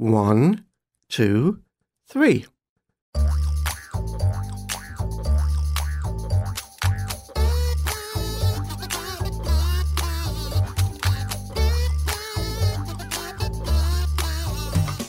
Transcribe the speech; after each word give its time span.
One, 0.00 0.64
two, 1.10 1.60
three. 2.08 2.46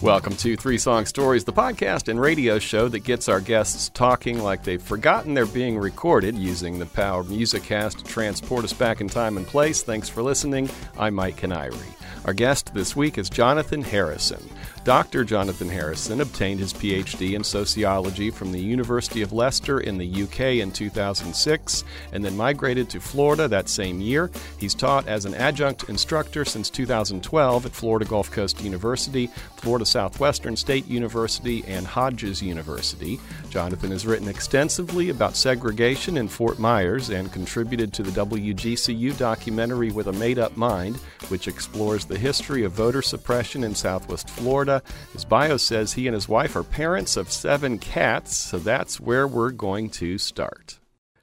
Welcome 0.02 0.36
to 0.36 0.58
Three 0.58 0.78
Song 0.78 1.06
Stories, 1.06 1.46
the 1.46 1.54
podcast 1.54 2.10
and 2.10 2.20
radio 2.20 2.60
show 2.60 2.90
that 2.90 3.00
gets 3.06 3.30
our 3.30 3.40
guests 3.40 3.88
talking 3.94 4.40
like 4.44 4.66
they've 4.66 4.82
forgotten 4.82 5.34
they're 5.34 5.46
being 5.46 5.80
recorded 5.80 6.36
using 6.36 6.80
the 6.80 6.86
power 6.86 7.22
of 7.22 7.28
Musicast 7.28 8.00
to 8.00 8.04
transport 8.04 8.66
us 8.66 8.74
back 8.74 9.00
in 9.00 9.08
time 9.08 9.38
and 9.38 9.48
place. 9.48 9.84
Thanks 9.84 10.10
for 10.10 10.22
listening. 10.22 10.70
I'm 11.00 11.14
Mike 11.14 11.40
Kiniry. 11.40 11.78
Our 12.26 12.34
guest 12.34 12.74
this 12.74 12.96
week 12.96 13.18
is 13.18 13.30
Jonathan 13.30 13.82
Harrison. 13.82 14.48
Dr. 14.84 15.24
Jonathan 15.24 15.70
Harrison 15.70 16.22
obtained 16.22 16.60
his 16.60 16.74
PhD 16.74 17.34
in 17.36 17.44
sociology 17.44 18.32
from 18.32 18.52
the 18.52 18.60
University 18.60 19.22
of 19.22 19.32
Leicester 19.32 19.80
in 19.80 20.00
the 20.00 20.24
UK 20.24 20.40
in 20.60 20.72
2006 20.72 21.84
and 22.14 22.26
then 22.26 22.36
migrated 22.36 22.90
to 22.90 23.00
Florida 23.00 23.48
that 23.48 23.70
same 23.70 24.02
year. 24.02 24.32
He's 24.58 24.74
taught 24.74 25.08
as 25.08 25.26
an 25.26 25.36
adjunct 25.36 25.88
instructor 25.88 26.46
since 26.46 26.72
2012 26.72 27.68
at 27.68 27.72
Florida 27.72 28.06
Gulf 28.06 28.32
Coast 28.32 28.64
University, 28.64 29.28
Florida 29.58 29.86
Southwestern 29.86 30.56
State 30.56 30.88
University, 30.88 31.64
and 31.68 31.86
Hodges 31.86 32.42
University. 32.42 33.20
Jonathan 33.52 33.92
has 33.92 34.08
written 34.08 34.28
extensively 34.28 35.10
about 35.10 35.36
segregation 35.36 36.18
in 36.18 36.28
Fort 36.28 36.58
Myers 36.58 37.10
and 37.10 37.32
contributed 37.32 37.94
to 37.94 38.04
the 38.04 38.26
WGCU 38.26 39.16
documentary 39.18 39.92
With 39.92 40.08
a 40.08 40.14
Made 40.14 40.40
Up 40.40 40.58
Mind, 40.58 40.96
which 41.28 41.48
explores 41.48 42.06
the 42.06 42.18
history 42.18 42.64
of 42.64 42.72
voter 42.72 43.04
suppression 43.04 43.64
in 43.64 43.76
Southwest 43.76 44.30
Florida. 44.30 44.71
His 45.14 45.26
bio 45.26 45.58
says 45.58 45.94
he 45.94 46.08
and 46.08 46.16
his 46.16 46.30
wife 46.30 46.56
are 46.56 46.64
parents 46.64 47.18
of 47.18 47.32
seven 47.32 47.78
cats, 47.78 48.36
so 48.36 48.58
that's 48.58 49.00
where 49.00 49.28
we're 49.28 49.52
going 49.52 49.90
to 49.92 50.18
start. 50.18 50.80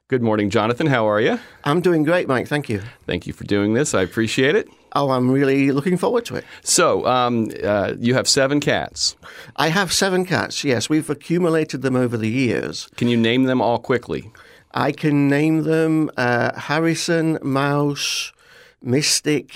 Good 0.09 0.23
morning, 0.23 0.49
Jonathan. 0.49 0.87
How 0.87 1.07
are 1.07 1.21
you? 1.21 1.39
I'm 1.63 1.81
doing 1.81 2.03
great, 2.03 2.27
Mike. 2.27 2.47
Thank 2.47 2.67
you. 2.67 2.81
Thank 3.05 3.27
you 3.27 3.33
for 3.33 3.43
doing 3.43 3.73
this. 3.73 3.93
I 3.93 4.01
appreciate 4.01 4.55
it. 4.55 4.67
Oh, 4.95 5.11
I'm 5.11 5.29
really 5.29 5.71
looking 5.71 5.97
forward 5.97 6.25
to 6.25 6.35
it. 6.35 6.45
So, 6.63 7.05
um, 7.05 7.51
uh, 7.63 7.93
you 7.99 8.15
have 8.15 8.27
seven 8.27 8.59
cats. 8.59 9.15
I 9.55 9.67
have 9.67 9.93
seven 9.93 10.25
cats, 10.25 10.63
yes. 10.63 10.89
We've 10.89 11.09
accumulated 11.09 11.83
them 11.83 11.95
over 11.95 12.17
the 12.17 12.29
years. 12.29 12.89
Can 12.97 13.07
you 13.07 13.17
name 13.17 13.43
them 13.43 13.61
all 13.61 13.77
quickly? 13.77 14.31
I 14.73 14.91
can 14.91 15.29
name 15.29 15.63
them 15.63 16.09
uh, 16.17 16.59
Harrison, 16.59 17.37
Mouse, 17.43 18.33
Mystic, 18.81 19.53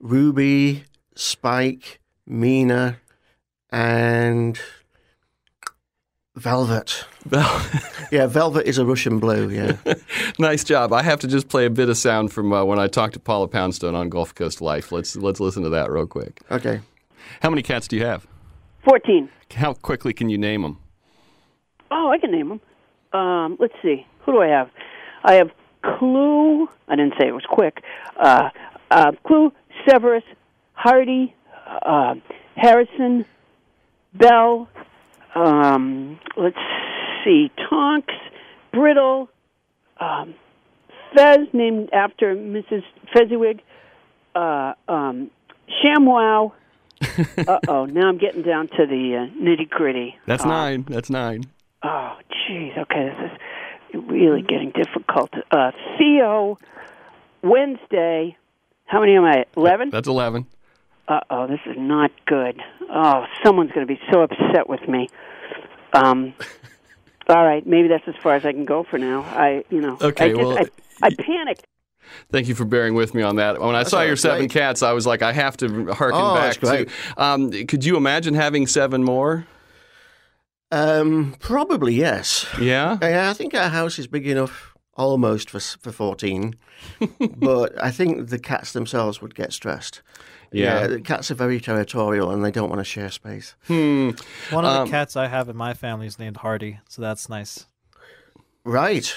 Ruby, 0.00 0.84
Spike, 1.14 2.00
Mina, 2.26 2.98
and 3.72 4.60
Velvet. 6.36 7.04
Vel- 7.24 7.60
Yeah, 8.10 8.26
Velvet 8.26 8.66
is 8.66 8.78
a 8.78 8.84
Russian 8.84 9.18
blue, 9.18 9.48
yeah. 9.50 9.76
nice 10.38 10.64
job. 10.64 10.92
I 10.92 11.02
have 11.02 11.20
to 11.20 11.26
just 11.28 11.48
play 11.48 11.64
a 11.66 11.70
bit 11.70 11.88
of 11.88 11.96
sound 11.96 12.32
from 12.32 12.52
uh, 12.52 12.64
when 12.64 12.78
I 12.78 12.86
talked 12.86 13.14
to 13.14 13.20
Paula 13.20 13.48
Poundstone 13.48 13.94
on 13.94 14.08
Gulf 14.08 14.34
Coast 14.34 14.60
Life. 14.60 14.92
Let's 14.92 15.16
let's 15.16 15.40
listen 15.40 15.62
to 15.62 15.70
that 15.70 15.90
real 15.90 16.06
quick. 16.06 16.40
Okay. 16.50 16.80
How 17.40 17.50
many 17.50 17.62
cats 17.62 17.88
do 17.88 17.96
you 17.96 18.04
have? 18.04 18.26
14. 18.84 19.28
How 19.54 19.72
quickly 19.74 20.12
can 20.12 20.28
you 20.28 20.38
name 20.38 20.62
them? 20.62 20.78
Oh, 21.90 22.10
I 22.10 22.18
can 22.18 22.30
name 22.32 22.48
them. 22.48 22.60
Um, 23.18 23.56
let's 23.60 23.74
see. 23.82 24.06
Who 24.24 24.32
do 24.32 24.38
I 24.42 24.48
have? 24.48 24.70
I 25.24 25.34
have 25.34 25.50
Clue. 25.98 26.68
I 26.88 26.96
didn't 26.96 27.14
say 27.20 27.28
it 27.28 27.32
was 27.34 27.44
quick. 27.48 27.82
Uh, 28.18 28.48
uh, 28.90 29.12
Clue, 29.26 29.52
Severus, 29.88 30.24
Hardy, 30.72 31.34
uh, 31.86 32.14
Harrison, 32.56 33.24
Bell. 34.14 34.68
Um, 35.34 36.18
let's 36.36 36.56
see. 37.24 37.50
Tonks, 37.68 38.14
Brittle, 38.72 39.28
um, 40.00 40.34
Fez, 41.14 41.48
named 41.52 41.90
after 41.92 42.34
Mrs. 42.34 42.82
Fezziwig. 43.14 43.62
Uh, 44.34 44.74
um, 44.88 45.30
ShamWow. 45.84 46.52
uh 47.48 47.58
oh, 47.68 47.84
now 47.86 48.08
I'm 48.08 48.18
getting 48.18 48.42
down 48.42 48.68
to 48.68 48.86
the 48.86 49.28
uh, 49.28 49.42
nitty 49.42 49.68
gritty. 49.68 50.16
That's 50.26 50.44
nine. 50.44 50.84
That's 50.88 51.10
nine. 51.10 51.42
Oh, 51.82 52.16
jeez. 52.30 52.78
Okay, 52.78 53.08
this 53.08 53.30
is 53.94 54.04
really 54.08 54.42
getting 54.42 54.70
difficult. 54.70 55.30
Uh, 55.50 55.72
Theo, 55.98 56.58
Wednesday. 57.42 58.36
How 58.84 59.00
many 59.00 59.16
am 59.16 59.24
I? 59.24 59.46
Eleven. 59.56 59.90
That's 59.90 60.06
eleven. 60.06 60.46
Uh 61.12 61.20
oh, 61.30 61.46
this 61.46 61.60
is 61.66 61.76
not 61.76 62.10
good. 62.26 62.60
Oh, 62.90 63.26
someone's 63.44 63.72
going 63.72 63.86
to 63.86 63.92
be 63.92 64.00
so 64.10 64.22
upset 64.22 64.68
with 64.68 64.88
me. 64.88 65.08
Um. 65.92 66.34
all 67.28 67.44
right, 67.44 67.66
maybe 67.66 67.88
that's 67.88 68.06
as 68.06 68.14
far 68.22 68.34
as 68.34 68.44
I 68.44 68.52
can 68.52 68.64
go 68.64 68.82
for 68.82 68.98
now. 68.98 69.22
I, 69.22 69.64
you 69.70 69.80
know, 69.80 69.96
Okay, 70.00 70.26
I 70.26 70.28
just, 70.28 70.40
well, 70.40 70.58
I, 70.58 71.06
I 71.06 71.10
panicked. 71.14 71.66
Thank 72.30 72.48
you 72.48 72.54
for 72.54 72.64
bearing 72.64 72.94
with 72.94 73.14
me 73.14 73.22
on 73.22 73.36
that. 73.36 73.60
When 73.60 73.74
I 73.74 73.84
saw 73.84 73.98
all 73.98 74.04
your 74.04 74.12
right. 74.12 74.18
seven 74.18 74.48
cats, 74.48 74.82
I 74.82 74.92
was 74.92 75.06
like, 75.06 75.22
I 75.22 75.32
have 75.32 75.56
to 75.58 75.92
harken 75.92 76.20
Oh, 76.20 76.34
back 76.34 76.44
that's 76.44 76.58
great. 76.58 76.88
to. 76.88 77.22
Um, 77.22 77.50
could 77.66 77.84
you 77.84 77.96
imagine 77.96 78.34
having 78.34 78.66
seven 78.66 79.04
more? 79.04 79.46
Um, 80.70 81.36
probably 81.38 81.94
yes. 81.94 82.46
Yeah. 82.60 82.98
Yeah, 83.02 83.30
I 83.30 83.34
think 83.34 83.54
our 83.54 83.68
house 83.68 83.98
is 83.98 84.06
big 84.06 84.26
enough 84.26 84.74
almost 84.94 85.50
for 85.50 85.60
for 85.60 85.92
14. 85.92 86.54
but 87.36 87.82
I 87.82 87.90
think 87.90 88.28
the 88.30 88.38
cats 88.38 88.72
themselves 88.72 89.20
would 89.22 89.34
get 89.34 89.52
stressed. 89.52 90.02
Yeah. 90.52 90.86
the 90.86 91.00
cats 91.00 91.30
are 91.30 91.34
very 91.34 91.60
territorial 91.60 92.30
and 92.30 92.44
they 92.44 92.50
don't 92.50 92.68
want 92.68 92.80
to 92.80 92.84
share 92.84 93.10
space. 93.10 93.54
Hmm. 93.66 94.10
One 94.50 94.64
of 94.64 94.72
Um, 94.76 94.84
the 94.86 94.90
cats 94.90 95.16
I 95.16 95.26
have 95.28 95.48
in 95.48 95.56
my 95.56 95.74
family 95.74 96.06
is 96.06 96.18
named 96.18 96.36
Hardy, 96.38 96.78
so 96.88 97.02
that's 97.02 97.28
nice. 97.28 97.66
Right. 98.64 99.12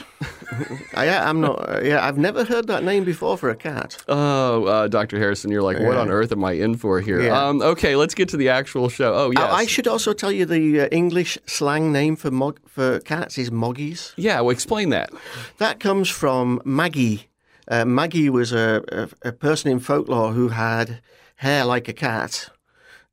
I, 0.95 1.07
I'm 1.09 1.39
not. 1.39 1.85
Yeah, 1.85 2.03
I've 2.03 2.17
never 2.17 2.43
heard 2.45 2.65
that 2.67 2.83
name 2.83 3.03
before 3.03 3.37
for 3.37 3.51
a 3.51 3.55
cat. 3.55 3.95
Oh, 4.07 4.65
uh, 4.65 4.87
Dr. 4.87 5.19
Harrison, 5.19 5.51
you're 5.51 5.61
like, 5.61 5.77
what 5.77 5.93
Yeah. 5.93 5.99
on 6.01 6.09
earth 6.09 6.31
am 6.31 6.43
I 6.43 6.53
in 6.53 6.77
for 6.77 6.99
here? 6.99 7.21
Yeah. 7.21 7.39
Um, 7.49 7.61
okay, 7.61 7.95
let's 7.95 8.15
get 8.15 8.27
to 8.29 8.37
the 8.37 8.49
actual 8.49 8.89
show. 8.89 9.13
Oh, 9.13 9.31
yes. 9.31 9.43
I, 9.43 9.57
I 9.57 9.65
should 9.67 9.87
also 9.87 10.13
tell 10.13 10.31
you 10.31 10.45
the 10.45 10.81
uh, 10.81 10.87
English 10.91 11.37
slang 11.45 11.91
name 11.91 12.15
for 12.15 12.31
mog- 12.31 12.59
for 12.67 12.99
cats 13.01 13.37
is 13.37 13.51
moggies. 13.51 14.13
Yeah, 14.17 14.41
well, 14.41 14.49
explain 14.49 14.89
that. 14.89 15.11
That 15.59 15.79
comes 15.79 16.09
from 16.09 16.59
Maggie. 16.65 17.27
Uh, 17.67 17.85
Maggie 17.85 18.29
was 18.31 18.51
a, 18.51 18.83
a, 19.23 19.29
a 19.29 19.31
person 19.31 19.69
in 19.71 19.79
folklore 19.79 20.31
who 20.33 20.47
had 20.49 21.01
hair 21.35 21.65
like 21.65 21.87
a 21.87 21.93
cat. 21.93 22.49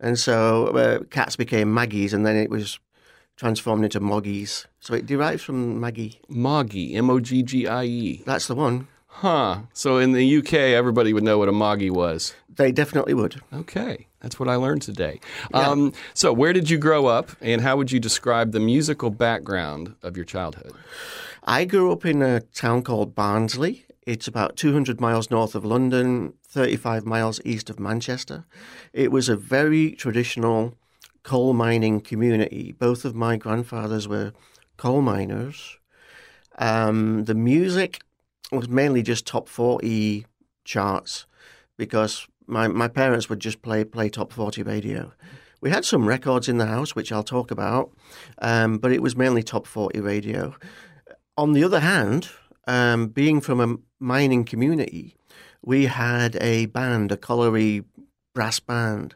And 0.01 0.19
so 0.19 0.69
uh, 0.69 1.05
cats 1.11 1.37
became 1.37 1.73
Maggies, 1.73 2.13
and 2.13 2.27
then 2.27 2.37
it 2.37 2.51
was 2.51 2.79
transformed 3.37 3.85
into 3.85 4.01
Moggies. 4.01 4.67
So 4.81 4.95
it 4.95 5.07
derives 5.07 5.43
from 5.43 5.81
Maggie. 5.81 6.21
Moggy, 6.29 6.95
M 6.95 7.11
O 7.11 7.21
G 7.21 7.43
G 7.43 7.67
I 7.67 7.85
E. 7.85 8.23
That's 8.27 8.47
the 8.47 8.55
one. 8.55 8.89
Huh. 9.07 9.63
So 9.73 9.99
in 9.99 10.13
the 10.13 10.39
UK, 10.39 10.55
everybody 10.55 11.13
would 11.13 11.23
know 11.23 11.39
what 11.39 11.49
a 11.49 11.53
moggy 11.53 11.91
was. 11.91 12.35
They 12.49 12.73
definitely 12.73 13.15
would. 13.15 13.41
Okay, 13.53 14.07
that's 14.21 14.41
what 14.41 14.49
I 14.49 14.57
learned 14.57 14.83
today. 14.83 15.21
Um, 15.55 15.93
so, 16.15 16.33
where 16.33 16.53
did 16.53 16.69
you 16.69 16.79
grow 16.79 17.07
up, 17.07 17.31
and 17.41 17.61
how 17.61 17.77
would 17.77 17.93
you 17.93 18.01
describe 18.01 18.53
the 18.53 18.61
musical 18.61 19.11
background 19.11 19.95
of 20.03 20.17
your 20.17 20.25
childhood? 20.25 20.73
I 21.45 21.65
grew 21.65 21.93
up 21.93 22.05
in 22.05 22.23
a 22.23 22.41
town 22.41 22.83
called 22.83 23.15
Barnsley. 23.15 23.85
It's 24.07 24.27
about 24.27 24.57
200 24.57 25.01
miles 25.01 25.31
north 25.31 25.55
of 25.55 25.65
London, 25.65 26.35
35 26.53 27.07
miles 27.07 27.41
east 27.47 27.71
of 27.71 27.81
Manchester. 27.81 28.45
It 28.93 29.11
was 29.11 29.31
a 29.31 29.37
very 29.37 29.93
traditional 29.93 30.75
coal 31.23 31.55
mining 31.55 32.01
community. 32.01 32.75
Both 32.79 33.07
of 33.07 33.15
my 33.15 33.39
grandfathers 33.39 34.07
were 34.07 34.33
coal 34.77 35.01
miners. 35.01 35.79
Um, 36.59 37.25
the 37.25 37.35
music 37.35 38.03
was 38.51 38.69
mainly 38.69 39.03
just 39.03 39.27
top 39.27 39.49
40 39.49 40.27
charts 40.65 41.27
because 41.79 42.27
my, 42.47 42.69
my 42.69 42.87
parents 42.89 43.31
would 43.31 43.41
just 43.41 43.63
play, 43.63 43.83
play 43.83 44.11
top 44.11 44.31
40 44.31 44.63
radio. 44.63 45.13
We 45.63 45.71
had 45.71 45.87
some 45.87 46.07
records 46.07 46.51
in 46.51 46.59
the 46.59 46.67
house, 46.67 46.95
which 46.95 47.13
I'll 47.13 47.23
talk 47.23 47.51
about, 47.51 47.93
um, 48.43 48.77
but 48.77 48.93
it 48.93 49.01
was 49.01 49.17
mainly 49.17 49.43
top 49.43 49.67
40 49.67 50.01
radio. 50.01 50.55
On 51.39 51.55
the 51.55 51.65
other 51.65 51.81
hand, 51.81 52.29
um, 52.67 53.09
being 53.09 53.41
from 53.41 53.61
a 53.61 53.77
mining 53.99 54.45
community, 54.45 55.17
we 55.63 55.87
had 55.87 56.37
a 56.41 56.67
band, 56.67 57.13
a 57.13 57.17
colliery 57.17 57.85
brass 58.35 58.61
band, 58.61 59.15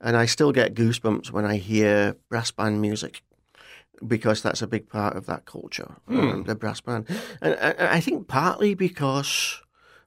and 0.00 0.16
I 0.16 0.26
still 0.26 0.52
get 0.52 0.74
goosebumps 0.74 1.30
when 1.30 1.44
I 1.44 1.56
hear 1.56 2.16
brass 2.28 2.50
band 2.50 2.80
music 2.80 3.22
because 4.06 4.42
that's 4.42 4.62
a 4.62 4.66
big 4.66 4.88
part 4.88 5.16
of 5.16 5.26
that 5.26 5.44
culture, 5.44 5.96
um, 6.08 6.44
the 6.44 6.54
brass 6.54 6.80
band. 6.80 7.06
And 7.40 7.54
I 7.78 8.00
think 8.00 8.26
partly 8.26 8.74
because 8.74 9.60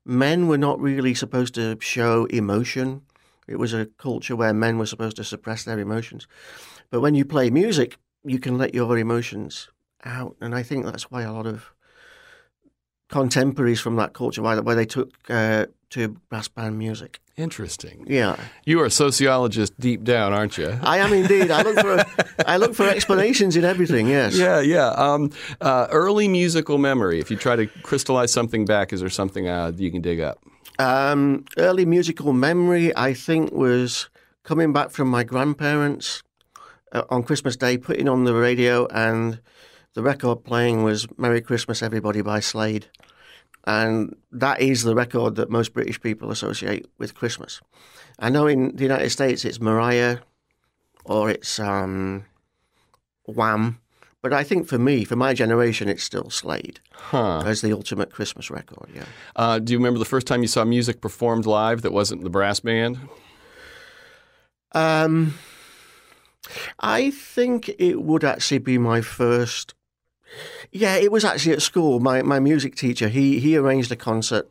men 0.03 0.47
were 0.47 0.57
not 0.57 0.79
really 0.79 1.13
supposed 1.13 1.55
to 1.55 1.77
show 1.79 2.25
emotion. 2.25 3.03
It 3.47 3.57
was 3.57 3.73
a 3.73 3.85
culture 3.97 4.35
where 4.35 4.53
men 4.53 4.77
were 4.77 4.85
supposed 4.85 5.15
to 5.17 5.23
suppress 5.23 5.63
their 5.63 5.79
emotions. 5.79 6.27
But 6.89 7.01
when 7.01 7.15
you 7.15 7.25
play 7.25 7.49
music, 7.49 7.97
you 8.23 8.39
can 8.39 8.57
let 8.57 8.73
your 8.73 8.97
emotions 8.97 9.69
out. 10.03 10.35
And 10.41 10.53
I 10.53 10.63
think 10.63 10.85
that's 10.85 11.09
why 11.09 11.21
a 11.21 11.31
lot 11.31 11.45
of 11.45 11.71
contemporaries 13.09 13.79
from 13.79 13.95
that 13.97 14.13
culture 14.13 14.41
where, 14.41 14.61
where 14.61 14.75
they 14.75 14.85
took 14.85 15.11
uh, 15.29 15.65
to 15.91 16.09
brass 16.29 16.47
band 16.47 16.77
music. 16.77 17.19
Interesting. 17.37 18.05
Yeah, 18.07 18.37
You 18.65 18.79
are 18.79 18.85
a 18.85 18.89
sociologist 18.91 19.77
deep 19.77 20.03
down, 20.05 20.31
aren't 20.31 20.57
you? 20.57 20.77
I 20.81 20.99
am 20.99 21.11
indeed. 21.11 21.51
I 21.51 21.63
look 21.63 21.77
for 21.79 22.03
I 22.47 22.55
look 22.57 22.73
for 22.73 22.87
explanations 22.87 23.57
in 23.57 23.65
everything. 23.65 24.07
Yes. 24.07 24.37
Yeah, 24.37 24.61
yeah. 24.61 24.87
Um, 24.91 25.31
uh, 25.59 25.87
early 25.91 26.27
musical 26.29 26.77
memory. 26.77 27.19
If 27.19 27.29
you 27.29 27.35
try 27.37 27.57
to 27.57 27.67
crystallize 27.83 28.31
something 28.31 28.63
back, 28.65 28.93
is 28.93 29.01
there 29.01 29.09
something 29.09 29.49
uh, 29.49 29.73
you 29.75 29.91
can 29.91 30.01
dig 30.01 30.21
up? 30.21 30.39
Um, 30.79 31.43
early 31.57 31.85
musical 31.85 32.31
memory, 32.33 32.95
I 32.95 33.13
think, 33.13 33.51
was 33.51 34.09
coming 34.43 34.71
back 34.73 34.91
from 34.91 35.09
my 35.09 35.23
grandparents 35.23 36.23
uh, 36.93 37.03
on 37.09 37.23
Christmas 37.23 37.57
Day, 37.57 37.77
putting 37.77 38.07
on 38.07 38.23
the 38.23 38.33
radio, 38.33 38.87
and 38.87 39.39
the 39.95 40.03
record 40.03 40.43
playing 40.43 40.83
was 40.83 41.07
"Merry 41.17 41.41
Christmas, 41.41 41.81
Everybody" 41.81 42.21
by 42.21 42.39
Slade, 42.39 42.85
and 43.65 44.15
that 44.31 44.61
is 44.61 44.83
the 44.83 44.93
record 44.95 45.35
that 45.35 45.49
most 45.49 45.73
British 45.73 45.99
people 45.99 46.29
associate 46.31 46.85
with 46.99 47.15
Christmas. 47.15 47.61
I 48.19 48.29
know 48.29 48.47
in 48.47 48.75
the 48.75 48.83
United 48.83 49.09
States 49.09 49.43
it's 49.45 49.59
Mariah 49.59 50.19
or 51.05 51.29
it's 51.29 51.59
um, 51.59 52.25
Wham, 53.25 53.79
but 54.21 54.33
I 54.33 54.43
think 54.43 54.67
for 54.67 54.79
me, 54.79 55.03
for 55.05 55.15
my 55.15 55.33
generation, 55.33 55.87
it's 55.87 56.03
still 56.03 56.29
Slade 56.29 56.79
Huh. 56.93 57.43
as 57.45 57.61
the 57.61 57.71
ultimate 57.73 58.11
Christmas 58.11 58.49
record. 58.49 58.89
Yeah. 58.93 59.03
Uh, 59.35 59.59
do 59.59 59.71
you 59.73 59.77
remember 59.79 59.99
the 59.99 60.05
first 60.05 60.25
time 60.27 60.41
you 60.41 60.47
saw 60.47 60.65
music 60.65 60.99
performed 61.01 61.45
live 61.45 61.83
that 61.83 61.91
wasn't 61.93 62.23
the 62.23 62.29
brass 62.29 62.59
band? 62.59 62.97
Um, 64.71 65.35
I 66.79 67.11
think 67.11 67.69
it 67.77 68.01
would 68.01 68.23
actually 68.23 68.57
be 68.57 68.77
my 68.79 69.01
first. 69.01 69.74
Yeah, 70.71 70.95
it 70.95 71.11
was 71.11 71.23
actually 71.25 71.53
at 71.53 71.61
school. 71.61 71.99
My 71.99 72.21
my 72.21 72.39
music 72.39 72.75
teacher 72.75 73.07
he 73.09 73.39
he 73.39 73.55
arranged 73.57 73.91
a 73.91 73.95
concert 73.95 74.49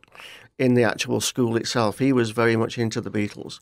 in 0.57 0.73
the 0.75 0.83
actual 0.83 1.19
school 1.21 1.55
itself. 1.57 1.99
He 1.99 2.13
was 2.13 2.31
very 2.31 2.55
much 2.55 2.77
into 2.77 3.01
the 3.01 3.11
Beatles, 3.11 3.59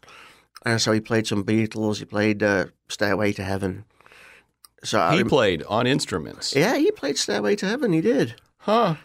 and 0.66 0.80
so 0.82 0.92
he 0.92 1.00
played 1.02 1.28
some 1.28 1.44
Beatles. 1.44 1.98
He 2.00 2.06
played 2.06 2.44
uh, 2.44 2.66
"Stairway 2.88 3.34
to 3.34 3.44
Heaven." 3.44 3.86
So 4.84 5.00
He 5.12 5.18
rem- 5.20 5.30
played 5.30 5.64
on 5.64 5.88
instruments. 5.88 6.56
yeah, 6.56 6.76
he 6.78 6.92
played 6.92 7.18
"Stairway 7.18 7.56
to 7.58 7.66
Heaven." 7.66 7.94
He 7.94 8.02
did. 8.02 8.36
Huh. 8.60 8.96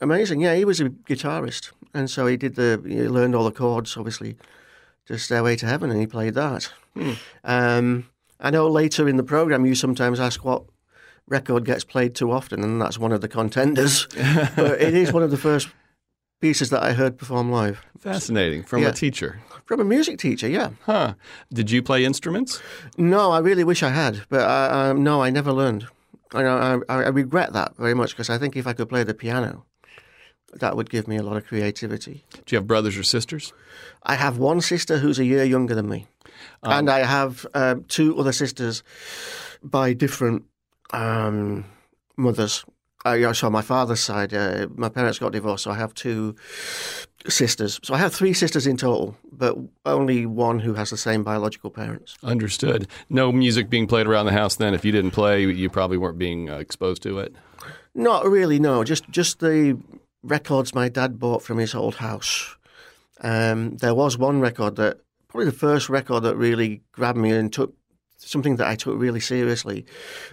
Amazing. 0.00 0.40
Yeah, 0.40 0.54
he 0.54 0.64
was 0.64 0.80
a 0.80 0.90
guitarist, 0.90 1.72
and 1.94 2.08
so 2.10 2.26
he 2.26 2.36
did 2.36 2.54
the. 2.54 2.80
He 2.86 3.08
learned 3.08 3.34
all 3.34 3.44
the 3.44 3.50
chords, 3.58 3.96
obviously, 3.96 4.36
to 5.06 5.18
"Stairway 5.18 5.56
to 5.56 5.66
Heaven," 5.66 5.90
and 5.90 5.98
he 6.00 6.06
played 6.06 6.34
that. 6.34 6.70
Um, 7.44 8.08
I 8.40 8.50
know 8.50 8.68
later 8.68 9.08
in 9.08 9.16
the 9.16 9.22
program 9.24 9.64
you 9.66 9.74
sometimes 9.74 10.20
ask 10.20 10.44
what 10.44 10.64
record 11.28 11.64
gets 11.64 11.84
played 11.84 12.14
too 12.14 12.30
often, 12.32 12.62
and 12.62 12.80
that's 12.80 12.98
one 12.98 13.12
of 13.12 13.20
the 13.20 13.28
contenders. 13.28 14.06
but 14.56 14.80
it 14.80 14.94
is 14.94 15.12
one 15.12 15.22
of 15.22 15.30
the 15.30 15.36
first 15.36 15.68
pieces 16.40 16.70
that 16.70 16.82
I 16.82 16.92
heard 16.92 17.18
perform 17.18 17.50
live 17.50 17.84
Fascinating. 17.98 18.62
From 18.62 18.82
Yeah. 18.82 18.88
a 18.90 18.92
teacher. 18.92 19.40
from 19.64 19.80
a 19.80 19.84
music 19.84 20.18
teacher. 20.18 20.48
Yeah. 20.48 20.70
Huh. 20.86 21.14
Did 21.52 21.70
you 21.70 21.82
play 21.82 22.04
instruments? 22.04 22.62
No, 22.96 23.32
I 23.32 23.38
really 23.40 23.64
wish 23.64 23.82
I 23.82 23.90
had, 23.90 24.22
but 24.28 24.40
I, 24.42 24.90
um, 24.90 25.02
no, 25.02 25.20
I 25.20 25.30
never 25.30 25.52
learned. 25.52 25.86
I, 26.32 26.42
I, 26.44 26.78
I 26.88 27.08
regret 27.08 27.52
that 27.54 27.76
very 27.76 27.94
much 27.94 28.10
because 28.10 28.30
I 28.30 28.38
think 28.38 28.56
if 28.56 28.66
I 28.66 28.72
could 28.72 28.88
play 28.88 29.02
the 29.02 29.14
piano, 29.14 29.64
that 30.54 30.76
would 30.76 30.88
give 30.90 31.06
me 31.08 31.16
a 31.16 31.22
lot 31.22 31.36
of 31.36 31.46
creativity. 31.46 32.24
Do 32.46 32.54
you 32.54 32.58
have 32.58 32.66
brothers 32.66 32.96
or 32.96 33.02
sisters? 33.02 33.52
I 34.04 34.14
have 34.14 34.38
one 34.38 34.60
sister 34.60 34.98
who's 34.98 35.18
a 35.18 35.24
year 35.24 35.44
younger 35.44 35.74
than 35.74 35.88
me, 35.88 36.06
and 36.62 36.88
I 36.88 37.00
have 37.00 37.46
um, 37.54 37.84
two 37.88 38.16
other 38.18 38.32
sisters 38.32 38.82
by 39.62 39.92
different 39.92 40.44
um, 40.90 41.64
mothers. 42.16 42.64
Uh, 43.06 43.12
yeah, 43.12 43.32
so 43.32 43.48
my 43.48 43.62
father's 43.62 44.00
side, 44.00 44.34
uh, 44.34 44.66
my 44.74 44.88
parents 44.88 45.18
got 45.18 45.32
divorced, 45.32 45.64
so 45.64 45.70
I 45.70 45.76
have 45.76 45.94
two 45.94 46.34
sisters. 47.28 47.78
So 47.82 47.94
I 47.94 47.98
have 47.98 48.12
three 48.12 48.32
sisters 48.32 48.66
in 48.66 48.76
total, 48.76 49.16
but 49.30 49.56
only 49.86 50.26
one 50.26 50.58
who 50.58 50.74
has 50.74 50.90
the 50.90 50.96
same 50.96 51.22
biological 51.22 51.70
parents. 51.70 52.16
Understood. 52.22 52.88
No 53.08 53.30
music 53.30 53.70
being 53.70 53.86
played 53.86 54.06
around 54.06 54.26
the 54.26 54.32
house 54.32 54.56
then. 54.56 54.74
If 54.74 54.84
you 54.84 54.92
didn't 54.92 55.12
play, 55.12 55.44
you 55.44 55.70
probably 55.70 55.96
weren't 55.96 56.18
being 56.18 56.50
uh, 56.50 56.58
exposed 56.58 57.02
to 57.04 57.18
it. 57.20 57.34
Not 57.94 58.26
really, 58.26 58.58
no. 58.58 58.84
Just 58.84 59.08
just 59.10 59.40
the 59.40 59.78
records 60.22 60.74
my 60.74 60.88
dad 60.88 61.18
bought 61.18 61.42
from 61.42 61.58
his 61.58 61.74
old 61.74 61.96
house. 61.96 62.56
Um, 63.20 63.76
there 63.76 63.94
was 63.94 64.18
one 64.18 64.40
record 64.40 64.76
that 64.76 64.98
probably 65.28 65.46
the 65.46 65.52
first 65.52 65.88
record 65.88 66.22
that 66.24 66.36
really 66.36 66.82
grabbed 66.92 67.18
me 67.18 67.30
and 67.30 67.52
took 67.52 67.74
something 68.18 68.56
that 68.56 68.66
I 68.66 68.74
took 68.74 68.98
really 68.98 69.20
seriously 69.20 69.86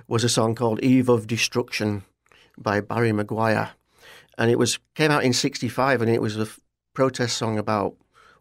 was 0.07 0.23
a 0.23 0.29
song 0.29 0.55
called 0.55 0.79
"Eve 0.81 1.09
of 1.09 1.27
Destruction" 1.27 2.03
by 2.57 2.81
Barry 2.81 3.11
McGuire, 3.11 3.71
and 4.37 4.51
it 4.51 4.59
was 4.59 4.79
came 4.95 5.11
out 5.11 5.23
in 5.23 5.33
'65, 5.33 6.01
and 6.01 6.11
it 6.11 6.21
was 6.21 6.37
a 6.37 6.47
protest 6.93 7.37
song 7.37 7.57
about 7.57 7.95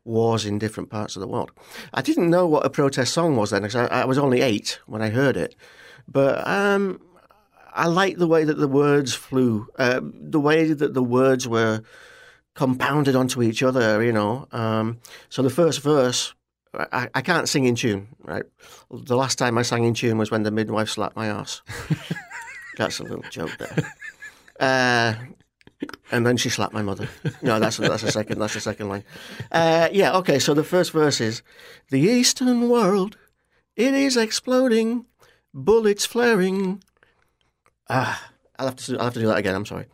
wars 0.05 0.45
in 0.45 0.59
different 0.59 0.91
parts 0.91 1.17
of 1.17 1.21
the 1.21 1.29
world. 1.29 1.51
I 1.95 2.03
didn't 2.03 2.31
know 2.31 2.47
what 2.47 2.67
a 2.67 2.71
protest 2.71 3.15
song 3.15 3.37
was 3.37 3.51
then 3.51 3.63
because 3.63 3.77
I, 3.77 4.03
I 4.03 4.05
was 4.05 4.19
only 4.19 4.43
eight 4.43 4.79
when 4.87 5.03
I 5.03 5.09
heard 5.09 5.37
it, 5.37 5.55
but 6.07 6.47
um, 6.47 7.01
I 7.73 7.87
liked 7.87 8.19
the 8.19 8.29
way 8.29 8.45
that 8.45 8.59
the 8.59 8.69
words 8.69 9.15
flew, 9.15 9.69
uh, 9.79 10.01
the 10.03 10.41
way 10.41 10.73
that 10.73 10.95
the 10.95 11.03
words 11.03 11.49
were 11.49 11.83
compounded 12.55 13.17
onto 13.17 13.43
each 13.43 13.63
other, 13.63 14.03
you 14.03 14.13
know. 14.13 14.47
Um, 14.53 15.01
so 15.29 15.43
the 15.43 15.51
first 15.51 15.83
verse, 15.83 16.35
I, 16.93 17.09
I 17.15 17.23
can't 17.23 17.49
sing 17.49 17.65
in 17.65 17.75
tune, 17.75 18.09
right? 18.23 18.45
The 18.91 19.17
last 19.17 19.39
time 19.39 19.59
I 19.59 19.63
sang 19.63 19.85
in 19.85 19.95
tune 19.95 20.19
was 20.19 20.31
when 20.31 20.43
the 20.43 20.51
midwife 20.51 20.89
slapped 20.89 21.17
my 21.17 21.27
ass. 21.27 21.63
that's 22.77 22.99
a 22.99 23.05
little 23.05 23.25
joke 23.31 23.51
there. 23.59 23.93
Uh, 24.61 25.15
and 26.11 26.27
then 26.27 26.37
she 26.37 26.49
slapped 26.49 26.73
my 26.73 26.83
mother. 26.83 27.09
No, 27.43 27.59
that's 27.61 27.77
that's 27.77 28.03
a 28.03 28.11
second. 28.11 28.39
That's 28.39 28.57
a 28.57 28.61
second 28.61 28.89
line. 28.89 29.05
Uh, 29.53 29.89
yeah. 29.93 30.17
Okay. 30.17 30.39
So 30.39 30.55
the 30.55 30.65
first 30.65 30.93
verse 30.93 31.21
is, 31.21 31.43
"The 31.91 32.01
Eastern 32.01 32.69
world, 32.69 33.19
it 33.77 33.93
is 33.93 34.17
exploding, 34.17 35.07
bullets 35.53 36.07
flaring, 36.07 36.83
Ah, 37.89 38.31
I'll 38.59 38.67
have 38.67 38.77
to 38.77 38.97
I'll 38.99 39.05
have 39.05 39.15
to 39.15 39.21
do 39.21 39.27
that 39.27 39.39
again. 39.39 39.55
I'm 39.55 39.67
sorry. 39.67 39.87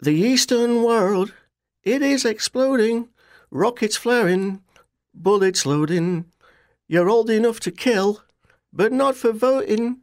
The 0.00 0.14
Eastern 0.14 0.82
world, 0.82 1.32
it 1.84 2.02
is 2.02 2.24
exploding, 2.24 3.08
rockets 3.50 3.96
flaring, 3.96 4.62
bullets 5.14 5.66
loading. 5.66 6.26
You're 6.88 7.08
old 7.08 7.30
enough 7.30 7.60
to 7.60 7.70
kill, 7.70 8.22
but 8.72 8.92
not 8.92 9.16
for 9.16 9.32
voting. 9.32 9.98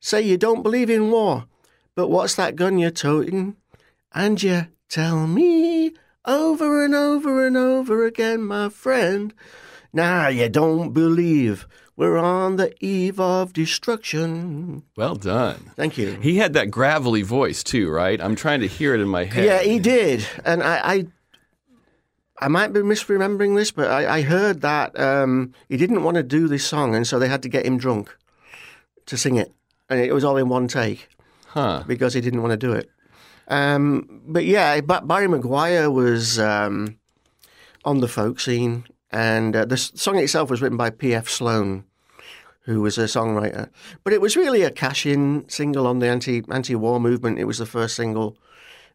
Say 0.00 0.22
you 0.22 0.36
don't 0.36 0.62
believe 0.62 0.90
in 0.90 1.10
war, 1.10 1.46
but 1.94 2.08
what's 2.08 2.34
that 2.34 2.56
gun 2.56 2.78
you're 2.78 2.90
toting? 2.90 3.56
And 4.12 4.42
you 4.42 4.66
tell 4.88 5.26
me 5.26 5.94
over 6.24 6.84
and 6.84 6.94
over 6.94 7.46
and 7.46 7.56
over 7.56 8.06
again, 8.06 8.42
my 8.42 8.68
friend. 8.68 9.34
Nah, 9.92 10.28
you 10.28 10.48
don't 10.48 10.92
believe. 10.92 11.66
We're 11.96 12.18
on 12.18 12.56
the 12.56 12.74
eve 12.84 13.20
of 13.20 13.52
destruction. 13.52 14.82
Well 14.96 15.14
done. 15.14 15.70
Thank 15.76 15.96
you. 15.96 16.18
He 16.20 16.38
had 16.38 16.52
that 16.54 16.70
gravelly 16.70 17.22
voice 17.22 17.62
too, 17.62 17.88
right? 17.88 18.20
I'm 18.20 18.34
trying 18.34 18.60
to 18.60 18.66
hear 18.66 18.94
it 18.94 19.00
in 19.00 19.08
my 19.08 19.24
head. 19.24 19.44
Yeah, 19.44 19.62
he 19.62 19.78
did, 19.78 20.26
and 20.44 20.62
I, 20.62 20.80
I, 20.82 21.06
I 22.38 22.48
might 22.48 22.72
be 22.72 22.80
misremembering 22.80 23.56
this, 23.56 23.70
but 23.70 23.90
I, 23.90 24.18
I 24.18 24.22
heard 24.22 24.60
that 24.62 24.98
um, 24.98 25.52
he 25.68 25.76
didn't 25.76 26.02
want 26.02 26.16
to 26.16 26.22
do 26.22 26.48
this 26.48 26.66
song, 26.66 26.94
and 26.94 27.06
so 27.06 27.18
they 27.18 27.28
had 27.28 27.42
to 27.42 27.48
get 27.48 27.64
him 27.64 27.78
drunk 27.78 28.14
to 29.06 29.16
sing 29.16 29.36
it, 29.36 29.52
and 29.88 30.00
it 30.00 30.12
was 30.12 30.24
all 30.24 30.36
in 30.36 30.48
one 30.48 30.66
take 30.68 31.08
Huh. 31.48 31.84
because 31.86 32.14
he 32.14 32.20
didn't 32.20 32.42
want 32.42 32.50
to 32.50 32.56
do 32.56 32.72
it. 32.72 32.90
Um, 33.46 34.22
but 34.26 34.44
yeah, 34.44 34.80
Barry 34.80 35.28
McGuire 35.28 35.92
was 35.92 36.38
um, 36.38 36.98
on 37.84 38.00
the 38.00 38.08
folk 38.08 38.40
scene, 38.40 38.84
and 39.12 39.54
uh, 39.54 39.64
the 39.64 39.76
song 39.76 40.18
itself 40.18 40.50
was 40.50 40.60
written 40.60 40.78
by 40.78 40.90
P.F. 40.90 41.28
Sloan, 41.28 41.84
who 42.62 42.80
was 42.80 42.98
a 42.98 43.04
songwriter. 43.04 43.68
But 44.02 44.12
it 44.12 44.20
was 44.20 44.36
really 44.36 44.62
a 44.62 44.70
cash-in 44.70 45.48
single 45.48 45.86
on 45.86 46.00
the 46.00 46.08
anti 46.08 46.42
anti-war 46.50 46.98
movement. 46.98 47.38
It 47.38 47.44
was 47.44 47.58
the 47.58 47.66
first 47.66 47.94
single 47.94 48.36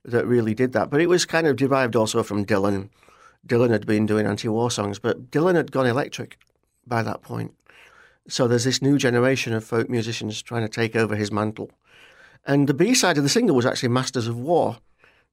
that 0.03 0.25
really 0.25 0.53
did 0.53 0.73
that. 0.73 0.89
But 0.89 1.01
it 1.01 1.07
was 1.07 1.25
kind 1.25 1.47
of 1.47 1.55
derived 1.55 1.95
also 1.95 2.23
from 2.23 2.45
Dylan. 2.45 2.89
Dylan 3.47 3.71
had 3.71 3.85
been 3.85 4.05
doing 4.05 4.25
anti-war 4.25 4.71
songs, 4.71 4.99
but 4.99 5.31
Dylan 5.31 5.55
had 5.55 5.71
gone 5.71 5.87
electric 5.87 6.37
by 6.85 7.03
that 7.03 7.21
point. 7.21 7.53
So 8.27 8.47
there's 8.47 8.63
this 8.63 8.81
new 8.81 8.97
generation 8.97 9.53
of 9.53 9.63
folk 9.63 9.89
musicians 9.89 10.41
trying 10.41 10.61
to 10.61 10.69
take 10.69 10.95
over 10.95 11.15
his 11.15 11.31
mantle. 11.31 11.71
And 12.45 12.67
the 12.67 12.73
B 12.73 12.93
side 12.93 13.17
of 13.17 13.23
the 13.23 13.29
single 13.29 13.55
was 13.55 13.65
actually 13.65 13.89
Masters 13.89 14.27
of 14.27 14.37
War 14.37 14.77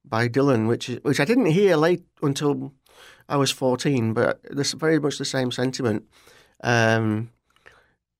by 0.03 0.27
Dylan, 0.27 0.67
which 0.67 0.87
which 1.03 1.19
I 1.19 1.25
didn't 1.25 1.47
hear 1.47 1.75
late 1.75 2.03
until 2.21 2.73
I 3.29 3.37
was 3.37 3.51
14, 3.51 4.13
but 4.13 4.41
this 4.49 4.73
very 4.73 4.99
much 4.99 5.17
the 5.17 5.25
same 5.25 5.51
sentiment. 5.51 6.05
Um, 6.63 7.31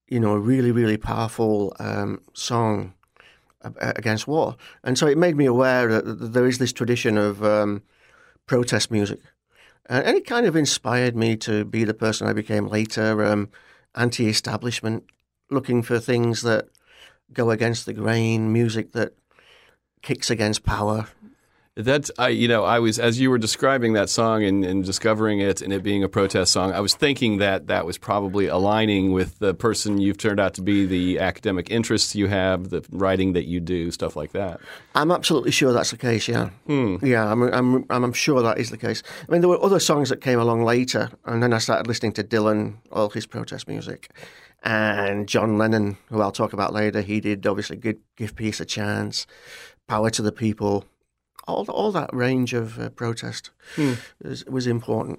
you 0.06 0.20
know, 0.20 0.32
a 0.32 0.38
really, 0.38 0.72
really 0.72 0.96
powerful 0.96 1.74
um, 1.78 2.22
song 2.32 2.94
against 3.62 4.26
war. 4.26 4.56
And 4.82 4.96
so 4.96 5.06
it 5.06 5.18
made 5.18 5.36
me 5.36 5.44
aware 5.44 5.88
that 5.88 6.04
that 6.04 6.32
there 6.32 6.46
is 6.46 6.58
this 6.58 6.72
tradition 6.72 7.18
of 7.18 7.44
um, 7.44 7.82
protest 8.46 8.90
music. 8.90 9.20
Uh, 9.88 10.02
and 10.04 10.16
it 10.16 10.26
kind 10.26 10.46
of 10.46 10.54
inspired 10.54 11.16
me 11.16 11.36
to 11.36 11.64
be 11.64 11.84
the 11.84 11.94
person 11.94 12.26
I 12.26 12.32
became 12.32 12.66
later, 12.66 13.24
um, 13.24 13.48
anti 13.94 14.28
establishment, 14.28 15.04
looking 15.50 15.82
for 15.82 15.98
things 15.98 16.42
that 16.42 16.68
go 17.32 17.50
against 17.50 17.86
the 17.86 17.94
grain, 17.94 18.52
music 18.52 18.92
that 18.92 19.14
kicks 20.02 20.30
against 20.30 20.64
power. 20.64 21.08
That's 21.78 22.10
I 22.18 22.28
you 22.28 22.48
know 22.48 22.64
I 22.64 22.80
was 22.80 22.98
as 22.98 23.20
you 23.20 23.30
were 23.30 23.38
describing 23.38 23.92
that 23.92 24.10
song 24.10 24.42
and, 24.42 24.64
and 24.64 24.84
discovering 24.84 25.38
it 25.40 25.62
and 25.62 25.72
it 25.72 25.82
being 25.82 26.02
a 26.02 26.08
protest 26.08 26.52
song 26.52 26.72
I 26.72 26.80
was 26.80 26.94
thinking 26.94 27.38
that 27.38 27.68
that 27.68 27.86
was 27.86 27.96
probably 27.96 28.48
aligning 28.48 29.12
with 29.12 29.38
the 29.38 29.54
person 29.54 29.98
you've 29.98 30.18
turned 30.18 30.40
out 30.40 30.54
to 30.54 30.62
be 30.62 30.86
the 30.86 31.20
academic 31.20 31.70
interests 31.70 32.16
you 32.16 32.26
have 32.26 32.70
the 32.70 32.84
writing 32.90 33.32
that 33.34 33.44
you 33.44 33.60
do 33.60 33.92
stuff 33.92 34.16
like 34.16 34.32
that 34.32 34.60
I'm 34.98 35.12
absolutely 35.12 35.52
sure 35.52 35.72
that's 35.72 35.92
the 35.92 35.96
case. 35.96 36.26
Yeah, 36.26 36.50
hmm. 36.66 36.96
yeah, 37.02 37.30
I'm, 37.30 37.42
I'm, 37.42 37.86
I'm 37.88 38.12
sure 38.12 38.42
that 38.42 38.58
is 38.58 38.70
the 38.70 38.76
case. 38.76 39.04
I 39.28 39.32
mean, 39.32 39.42
there 39.42 39.48
were 39.48 39.62
other 39.62 39.78
songs 39.78 40.08
that 40.08 40.20
came 40.20 40.40
along 40.40 40.64
later, 40.64 41.10
and 41.24 41.40
then 41.40 41.52
I 41.52 41.58
started 41.58 41.86
listening 41.86 42.12
to 42.14 42.24
Dylan, 42.24 42.78
all 42.90 43.08
his 43.08 43.24
protest 43.24 43.68
music, 43.68 44.10
and 44.64 45.28
John 45.28 45.56
Lennon, 45.56 45.98
who 46.08 46.20
I'll 46.20 46.32
talk 46.32 46.52
about 46.52 46.72
later. 46.72 47.00
He 47.00 47.20
did 47.20 47.46
obviously 47.46 47.76
give, 47.76 47.98
give 48.16 48.34
peace 48.34 48.60
a 48.60 48.64
chance, 48.64 49.28
power 49.86 50.10
to 50.10 50.22
the 50.22 50.32
people, 50.32 50.84
all 51.48 51.64
all 51.70 51.92
that 51.92 52.10
range 52.12 52.52
of 52.54 52.78
uh, 52.78 52.88
protest 52.90 53.50
was, 54.22 54.44
was 54.46 54.66
important. 54.66 55.18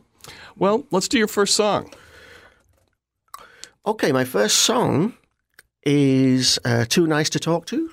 well 0.57 0.85
let's 0.91 1.07
do 1.09 1.17
your 1.17 1.27
first 1.27 1.55
song 1.55 1.89
Okay, 3.85 4.11
my 4.11 4.25
first 4.25 4.57
song 4.57 5.13
is 5.83 6.59
uh, 6.65 6.85
"Too 6.85 7.07
Nice 7.07 7.29
to 7.31 7.39
Talk 7.39 7.65
To" 7.67 7.89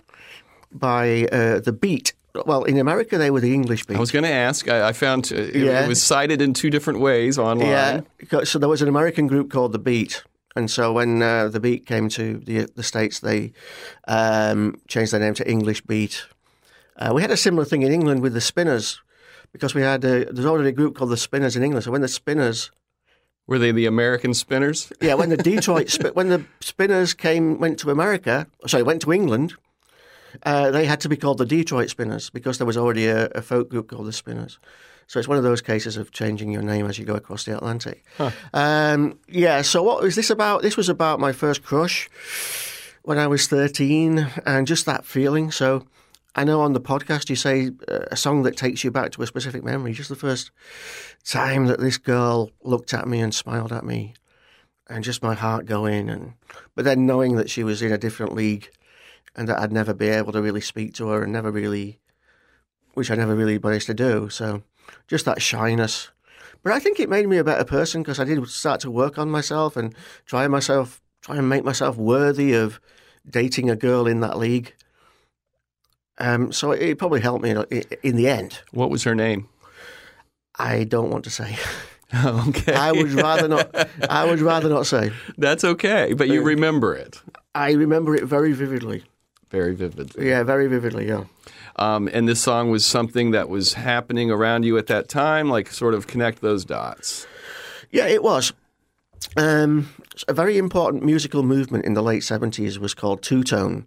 by 0.73 1.27
uh, 1.33 1.61
the 1.61 1.73
Beat. 1.73 2.13
Well, 2.45 2.65
in 2.65 2.77
America, 2.79 3.17
they 3.17 3.31
were 3.31 3.41
the 3.41 3.55
English 3.55 3.87
Beat. 3.87 3.97
I 3.97 4.01
was 4.01 4.11
going 4.11 4.25
to 4.25 4.31
ask 4.49 4.69
I, 4.69 4.89
I 4.89 4.93
found 4.93 5.33
uh, 5.33 5.37
it, 5.37 5.55
Yeah. 5.55 5.85
it 5.85 5.89
was 5.89 6.03
cited 6.03 6.43
in 6.43 6.53
two 6.53 6.71
different 6.71 7.01
ways 7.01 7.39
online 7.39 8.05
Yeah, 8.31 8.45
so 8.45 8.59
there 8.59 8.69
was 8.69 8.83
an 8.83 8.89
American 8.89 9.27
group 9.27 9.51
called 9.51 9.73
the 9.73 9.79
Beat, 9.79 10.23
and 10.55 10.71
so 10.71 10.93
when 10.93 11.23
uh, 11.23 11.49
the 11.49 11.61
Beat 11.61 11.87
came 11.87 12.09
to 12.11 12.39
the 12.45 12.67
the 12.75 12.83
states, 12.83 13.21
they 13.21 13.53
um, 14.09 14.75
changed 14.89 15.13
their 15.13 15.21
name 15.21 15.35
to 15.35 15.49
English 15.49 15.81
Beat. 15.87 16.27
Uh, 16.99 17.13
we 17.15 17.23
had 17.23 17.31
a 17.31 17.37
similar 17.37 17.65
thing 17.65 17.83
in 17.83 17.93
England 17.93 18.23
with 18.23 18.33
the 18.33 18.41
Spinners, 18.41 19.01
because 19.53 19.75
we 19.75 19.83
had 19.83 20.05
a, 20.05 20.31
there's 20.33 20.47
already 20.47 20.69
a 20.69 20.73
group 20.73 20.97
called 20.97 21.11
the 21.11 21.17
Spinners 21.17 21.57
in 21.57 21.63
England. 21.63 21.85
So 21.85 21.91
when 21.91 22.01
the 22.01 22.09
Spinners, 22.09 22.71
were 23.47 23.59
they 23.59 23.73
the 23.73 23.87
American 23.87 24.35
Spinners 24.35 24.93
yeah, 25.01 25.15
when 25.15 25.29
the 25.29 25.37
Detroit 25.51 25.97
when 26.15 26.29
the 26.29 26.45
Spinners 26.61 27.15
came 27.15 27.59
went 27.59 27.79
to 27.81 27.91
America, 27.91 28.47
sorry, 28.67 28.83
went 28.83 29.03
to 29.03 29.13
England. 29.13 29.55
Uh, 30.43 30.71
they 30.71 30.85
had 30.85 31.01
to 31.01 31.09
be 31.09 31.17
called 31.17 31.39
the 31.39 31.47
Detroit 31.47 31.89
Spinners 31.89 32.29
because 32.29 32.59
there 32.59 32.67
was 32.67 32.77
already 32.77 33.07
a, 33.07 33.27
a 33.29 33.41
folk 33.41 33.71
group 33.71 33.89
called 33.89 34.07
the 34.07 34.13
Spinners. 34.13 34.59
So 35.07 35.19
it's 35.19 35.29
one 35.29 35.39
of 35.39 35.45
those 35.45 35.63
cases 35.63 35.97
of 35.97 36.11
changing 36.11 36.51
your 36.51 36.63
name 36.63 36.87
as 36.87 36.99
you 36.99 37.05
go 37.05 37.15
across 37.15 37.45
the 37.45 37.57
Atlantic. 37.57 38.05
Um, 38.53 39.19
yeah. 39.29 39.63
So 39.63 39.83
what 39.83 40.03
was 40.03 40.17
this 40.17 40.31
about? 40.31 40.63
This 40.63 40.77
was 40.77 40.89
about 40.89 41.21
my 41.21 41.33
first 41.33 41.63
crush 41.63 42.11
when 43.03 43.17
I 43.17 43.29
was 43.29 43.47
thirteen, 43.47 44.27
and 44.45 44.67
just 44.67 44.85
that 44.87 45.07
feeling. 45.07 45.53
So 45.53 45.87
I 46.37 46.45
know 46.45 46.61
on 46.61 46.75
the 46.75 46.81
podcast 46.83 47.31
you 47.31 47.37
say 47.37 47.71
uh, 47.89 48.01
a 48.11 48.17
song 48.17 48.43
that 48.43 48.59
takes 48.59 48.85
you 48.85 48.91
back 48.91 49.11
to 49.13 49.23
a 49.23 49.27
specific 49.27 49.65
memory. 49.65 49.95
Just 49.95 50.11
the 50.11 50.15
first 50.15 50.51
time 51.25 51.67
that 51.67 51.81
this 51.81 51.97
girl 51.97 52.51
looked 52.63 52.93
at 52.93 53.09
me 53.09 53.21
and 53.21 53.35
smiled 53.35 53.73
at 53.73 53.87
me, 53.87 54.13
and 54.87 55.03
just 55.03 55.23
my 55.23 55.35
heart 55.35 55.65
going, 55.65 56.11
and 56.11 56.35
but 56.75 56.85
then 56.85 57.07
knowing 57.07 57.37
that 57.37 57.49
she 57.49 57.65
was 57.65 57.81
in 57.81 57.91
a 57.91 57.99
different 57.99 58.35
league, 58.35 58.69
and 59.35 59.49
that 59.49 59.59
I'd 59.59 59.73
never 59.73 59.95
be 59.95 60.09
able 60.09 60.33
to 60.33 60.43
really 60.43 60.61
speak 60.61 60.93
to 60.95 61.09
her, 61.09 61.23
and 61.23 61.33
never 61.33 61.51
really, 61.51 62.01
which 62.93 63.11
I 63.11 63.15
never 63.15 63.35
really 63.35 63.59
managed 63.59 63.87
to 63.87 63.95
do. 63.95 64.29
So 64.29 64.63
just 65.09 65.25
that 65.25 65.41
shyness. 65.41 66.11
But 66.63 66.75
I 66.75 66.81
think 66.81 67.01
it 67.01 67.09
made 67.09 67.29
me 67.29 67.39
a 67.39 67.45
better 67.45 67.65
person 67.65 68.03
because 68.03 68.21
I 68.21 68.25
did 68.25 68.47
start 68.49 68.81
to 68.81 68.91
work 68.91 69.17
on 69.17 69.31
myself 69.31 69.75
and 69.75 69.95
try 70.27 70.47
myself, 70.49 71.01
try 71.23 71.37
and 71.37 71.49
make 71.49 71.65
myself 71.65 71.97
worthy 71.97 72.53
of 72.53 72.79
dating 73.29 73.71
a 73.71 73.77
girl 73.77 74.07
in 74.07 74.21
that 74.21 74.37
league. 74.37 74.75
Um, 76.19 76.51
so 76.53 76.73
it, 76.73 76.97
probably 76.99 77.21
helped 77.21 77.43
me 77.43 77.51
in, 77.51 77.65
in 78.03 78.17
the 78.17 78.29
end. 78.29 78.61
what 78.73 78.91
was 78.91 79.05
her 79.05 79.15
name 79.15 79.49
I 80.59 80.85
don't 80.85 81.11
want 81.11 81.25
to 81.25 81.31
say. 81.31 81.57
okay 82.15 82.75
I 82.75 82.93
would 82.93 83.13
rather 83.13 83.49
not. 83.49 83.75
I 84.09 84.25
would 84.25 84.41
rather 84.41 84.69
not 84.69 84.87
say. 84.87 85.13
that's 85.39 85.65
okay 85.65 86.15
but 86.15 86.29
you 86.29 86.43
remember 86.43 86.95
it 86.95 87.21
I 87.55 87.73
remember 87.73 88.15
it 88.15 88.25
very 88.25 88.53
vividly. 88.53 89.05
very 89.51 89.75
vividly 89.75 90.29
Yeah, 90.29 90.43
very 90.43 90.69
vividly. 90.69 91.07
Yeah. 91.09 91.25
Um, 91.79 92.09
and 92.13 92.27
this 92.27 92.41
song 92.41 92.71
was 92.71 92.87
something 92.87 93.33
that 93.33 93.49
was 93.51 93.75
happening 93.75 94.31
around 94.31 94.65
you 94.65 94.79
at 94.79 94.87
that 94.87 95.09
time, 95.09 95.51
like 95.51 95.71
sort 95.71 95.93
of 95.93 96.07
connect 96.07 96.41
those 96.41 96.65
dots. 96.65 97.27
Yeah, 97.91 98.07
it 98.07 98.23
was. 98.23 98.55
Um, 99.37 99.91
a 100.27 100.33
very 100.33 100.57
important 100.57 101.05
musical 101.05 101.43
movement 101.43 101.85
in 101.85 101.93
the 101.93 102.03
late 102.03 102.23
70s 102.23 102.79
was 102.79 102.95
called 102.95 103.23
two 103.23 103.43
tone, 103.45 103.85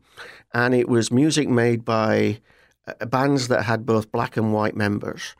and 0.54 0.74
it 0.74 0.90
was 0.90 1.12
music 1.12 1.48
made 1.48 1.86
by 1.86 2.40
uh, 2.88 3.06
bands 3.06 3.48
that 3.48 3.64
had 3.64 3.86
both 3.86 4.12
black 4.12 4.38
and 4.38 4.54
white 4.54 4.76
members. 4.76 5.36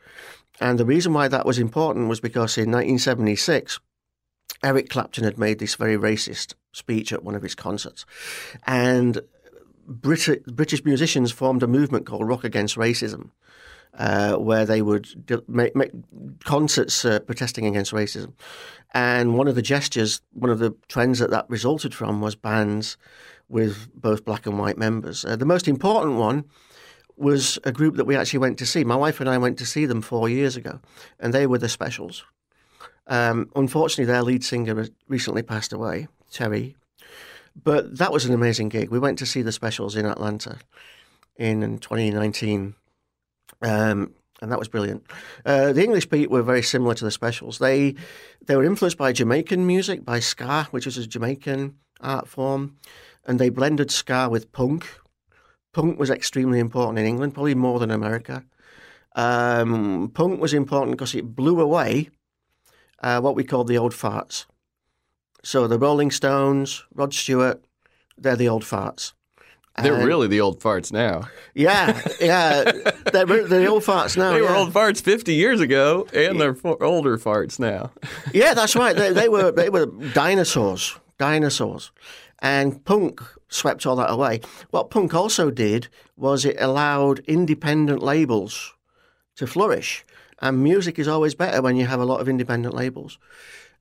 And 0.60 0.78
the 0.78 0.84
reason 0.84 1.12
why 1.12 1.28
that 1.28 1.46
was 1.46 1.58
important 1.58 2.08
was 2.08 2.20
because 2.20 2.58
in 2.58 2.70
1976, 2.70 3.80
Eric 4.62 4.88
Clapton 4.90 5.24
had 5.24 5.38
made 5.38 5.58
this 5.58 5.74
very 5.74 5.96
racist 5.96 6.54
speech 6.72 7.12
at 7.12 7.24
one 7.24 7.34
of 7.34 7.42
his 7.42 7.54
concerts. 7.54 8.04
And 8.66 9.22
Brit- 9.86 10.44
British 10.54 10.84
musicians 10.84 11.32
formed 11.32 11.62
a 11.62 11.66
movement 11.66 12.06
called 12.06 12.28
Rock 12.28 12.44
Against 12.44 12.76
Racism, 12.76 13.30
uh, 13.94 14.36
where 14.36 14.66
they 14.66 14.82
would 14.82 15.08
make, 15.48 15.74
make 15.74 15.90
concerts 16.44 17.04
uh, 17.04 17.20
protesting 17.20 17.66
against 17.66 17.92
racism. 17.92 18.34
And 18.92 19.36
one 19.36 19.48
of 19.48 19.54
the 19.54 19.62
gestures, 19.62 20.20
one 20.32 20.50
of 20.50 20.58
the 20.58 20.74
trends 20.88 21.18
that 21.20 21.30
that 21.30 21.48
resulted 21.48 21.94
from 21.94 22.20
was 22.20 22.34
bands 22.34 22.96
with 23.50 23.88
both 23.94 24.24
black 24.24 24.46
and 24.46 24.58
white 24.58 24.78
members. 24.78 25.24
Uh, 25.24 25.36
the 25.36 25.44
most 25.44 25.68
important 25.68 26.16
one 26.16 26.44
was 27.16 27.58
a 27.64 27.72
group 27.72 27.96
that 27.96 28.06
we 28.06 28.16
actually 28.16 28.38
went 28.38 28.58
to 28.58 28.66
see. 28.66 28.82
My 28.84 28.96
wife 28.96 29.20
and 29.20 29.28
I 29.28 29.36
went 29.36 29.58
to 29.58 29.66
see 29.66 29.84
them 29.84 30.00
four 30.00 30.28
years 30.28 30.56
ago, 30.56 30.80
and 31.18 31.34
they 31.34 31.46
were 31.46 31.58
the 31.58 31.68
Specials. 31.68 32.24
Um, 33.08 33.50
unfortunately, 33.54 34.06
their 34.06 34.22
lead 34.22 34.44
singer 34.44 34.86
recently 35.08 35.42
passed 35.42 35.72
away, 35.72 36.08
Terry. 36.30 36.76
But 37.62 37.98
that 37.98 38.12
was 38.12 38.24
an 38.24 38.32
amazing 38.32 38.68
gig. 38.68 38.90
We 38.90 38.98
went 38.98 39.18
to 39.18 39.26
see 39.26 39.42
the 39.42 39.52
Specials 39.52 39.96
in 39.96 40.06
Atlanta 40.06 40.58
in 41.36 41.78
2019, 41.78 42.74
um, 43.62 44.14
and 44.40 44.52
that 44.52 44.58
was 44.58 44.68
brilliant. 44.68 45.04
Uh, 45.44 45.72
the 45.72 45.82
English 45.82 46.06
Beat 46.06 46.30
were 46.30 46.42
very 46.42 46.62
similar 46.62 46.94
to 46.94 47.04
the 47.04 47.10
Specials. 47.10 47.58
They 47.58 47.96
they 48.46 48.56
were 48.56 48.64
influenced 48.64 48.96
by 48.96 49.12
Jamaican 49.12 49.66
music, 49.66 50.04
by 50.04 50.20
ska, 50.20 50.68
which 50.70 50.86
is 50.86 50.96
a 50.96 51.06
Jamaican 51.06 51.74
art 52.00 52.28
form, 52.28 52.76
and 53.26 53.38
they 53.38 53.48
blended 53.48 53.90
ska 53.90 54.28
with 54.30 54.52
punk. 54.52 54.86
Punk 55.72 55.98
was 55.98 56.10
extremely 56.10 56.58
important 56.58 56.98
in 56.98 57.06
England, 57.06 57.34
probably 57.34 57.54
more 57.54 57.78
than 57.78 57.90
America. 57.90 58.44
Um, 59.16 60.10
punk 60.14 60.40
was 60.40 60.54
important 60.54 60.92
because 60.96 61.14
it 61.14 61.34
blew 61.34 61.60
away 61.60 62.10
uh, 63.02 63.20
what 63.20 63.34
we 63.34 63.44
called 63.44 63.68
the 63.68 63.78
old 63.78 63.92
farts. 63.92 64.46
So 65.42 65.66
the 65.66 65.78
Rolling 65.78 66.10
Stones, 66.10 66.84
Rod 66.94 67.14
Stewart, 67.14 67.64
they're 68.18 68.36
the 68.36 68.48
old 68.48 68.62
farts. 68.64 69.12
They're 69.82 69.94
And- 69.94 70.04
really 70.04 70.26
the 70.26 70.40
old 70.40 70.60
farts 70.60 70.92
now. 70.92 71.28
Yeah, 71.54 71.98
yeah. 72.20 72.64
they're, 73.12 73.24
they're 73.24 73.46
the 73.48 73.66
old 73.66 73.82
farts 73.84 74.16
now. 74.16 74.32
They 74.32 74.40
were 74.42 74.48
yeah. 74.48 74.58
old 74.58 74.72
farts 74.74 75.00
50 75.00 75.32
years 75.32 75.60
ago, 75.60 76.06
and 76.12 76.40
they're 76.40 76.54
fo- 76.54 76.76
older 76.80 77.16
farts 77.16 77.58
now. 77.58 77.92
Yeah, 78.34 78.52
that's 78.54 78.76
right. 78.76 78.94
They, 78.94 79.12
they 79.12 79.28
were 79.28 79.50
they 79.52 79.70
were 79.70 79.86
dinosaurs, 80.12 80.98
dinosaurs, 81.18 81.92
and 82.40 82.84
punk 82.84 83.20
swept 83.48 83.86
all 83.86 83.96
that 83.96 84.10
away. 84.10 84.40
What 84.70 84.90
punk 84.90 85.14
also 85.14 85.50
did 85.50 85.88
was 86.16 86.44
it 86.44 86.56
allowed 86.58 87.20
independent 87.20 88.02
labels 88.02 88.74
to 89.36 89.46
flourish, 89.46 90.04
and 90.40 90.62
music 90.62 90.98
is 90.98 91.08
always 91.08 91.34
better 91.34 91.62
when 91.62 91.76
you 91.76 91.86
have 91.86 92.00
a 92.00 92.04
lot 92.04 92.20
of 92.20 92.28
independent 92.28 92.74
labels, 92.74 93.18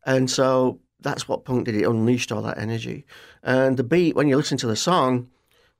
and 0.06 0.30
so 0.30 0.80
that's 1.00 1.28
what 1.28 1.46
punk 1.46 1.66
did. 1.66 1.75
It 1.75 1.88
unleashed 1.88 2.32
all 2.32 2.42
that 2.44 2.58
energy, 2.58 3.06
and 3.44 3.78
the 3.78 3.84
beat 3.84 4.16
when 4.16 4.28
you 4.28 4.38
listen 4.38 4.58
to 4.60 4.68
the 4.68 4.75
song. 4.75 5.30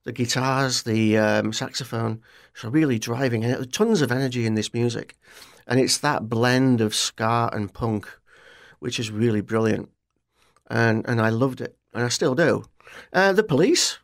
The 0.05 0.13
guitars, 0.13 0.83
the 0.83 1.17
um, 1.17 1.51
saxophone, 1.51 2.21
so 2.53 2.69
really 2.69 2.98
driving 2.98 3.43
it. 3.43 3.74
Tons 3.74 4.01
of 4.01 4.13
energy 4.13 4.45
in 4.45 4.55
this 4.55 4.74
music, 4.74 5.17
and 5.67 5.77
it's 5.77 5.98
that 5.98 6.29
blend 6.29 6.79
of 6.79 6.95
ska 6.95 7.50
and 7.51 7.71
punk 7.71 8.07
which 8.79 9.00
is 9.00 9.12
really 9.12 9.41
brilliant. 9.41 9.89
And 10.69 11.05
and 11.07 11.21
I 11.21 11.29
loved 11.29 11.62
it, 11.62 11.77
and 11.93 12.03
I 12.03 12.10
still 12.10 12.36
do. 12.36 12.63
Uh, 13.13 13.34
the 13.34 13.43
police. 13.43 13.98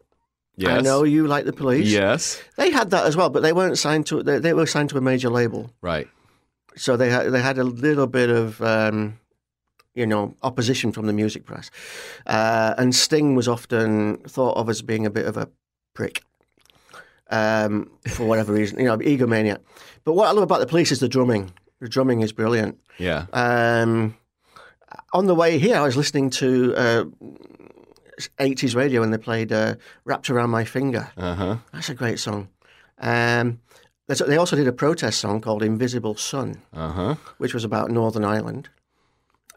Yes. 0.58 0.78
I 0.78 0.82
know 0.82 1.04
you 1.04 1.28
like 1.28 1.46
the 1.46 1.52
police. 1.54 1.88
Yes. 1.92 2.42
They 2.56 2.72
had 2.72 2.90
that 2.92 3.06
as 3.06 3.18
well, 3.18 3.30
but 3.30 3.42
they 3.44 3.52
weren't 3.52 3.78
signed 3.78 4.06
to. 4.08 4.24
They, 4.24 4.40
they 4.40 4.54
were 4.54 4.66
signed 4.66 4.90
to 4.92 4.98
a 4.98 5.02
major 5.02 5.30
label, 5.30 5.70
Right. 5.82 6.08
so 6.78 6.96
they 6.96 7.10
had 7.10 7.32
they 7.32 7.42
had 7.42 7.58
a 7.58 7.64
little 7.64 8.08
bit 8.08 8.30
of. 8.30 8.62
Um, 8.62 9.20
you 9.98 10.06
know, 10.06 10.36
opposition 10.44 10.92
from 10.92 11.08
the 11.08 11.14
music 11.14 11.46
press, 11.46 11.72
uh, 12.26 12.74
and 12.78 12.94
Sting 12.94 13.34
was 13.34 13.48
often 13.48 14.18
thought 14.28 14.58
of 14.58 14.68
as 14.70 14.82
being 14.82 15.06
a 15.06 15.10
bit 15.10 15.26
of 15.26 15.38
a 15.38 15.48
prick, 15.94 16.22
um, 17.30 17.90
for 18.10 18.26
whatever 18.26 18.52
reason. 18.60 18.78
You 18.80 18.86
know, 18.86 18.98
egomaniac. 18.98 19.60
But 20.04 20.14
what 20.14 20.28
I 20.28 20.32
love 20.32 20.44
about 20.44 20.60
the 20.60 20.66
police 20.68 20.92
is 20.92 21.00
the 21.00 21.08
drumming. 21.08 21.54
The 21.80 21.88
drumming 21.88 22.20
is 22.22 22.34
brilliant. 22.34 22.78
Yeah. 22.98 23.28
Um, 23.32 24.18
on 25.14 25.28
the 25.28 25.36
way 25.36 25.58
here, 25.60 25.78
I 25.78 25.82
was 25.82 25.96
listening 25.96 26.30
to 26.32 26.74
uh, 26.76 27.06
80s 28.40 28.76
radio 28.76 29.04
and 29.04 29.14
they 29.14 29.18
played 29.18 29.52
uh, 29.52 29.76
Wrapped 30.06 30.30
Around 30.30 30.50
My 30.50 30.64
Finger. 30.66 31.12
Uh 31.18 31.36
huh. 31.36 31.58
That's 31.74 31.90
a 31.90 31.94
great 31.96 32.20
song. 32.20 32.48
Um, 33.00 33.60
They 34.08 34.38
also 34.38 34.56
did 34.56 34.68
a 34.68 34.72
protest 34.72 35.20
song 35.20 35.42
called 35.42 35.64
"Invisible 35.64 36.16
Sun," 36.16 36.62
Uh 36.74 36.92
huh. 36.92 37.16
which 37.40 37.54
was 37.54 37.64
about 37.64 37.90
Northern 37.92 38.24
Ireland. 38.24 38.70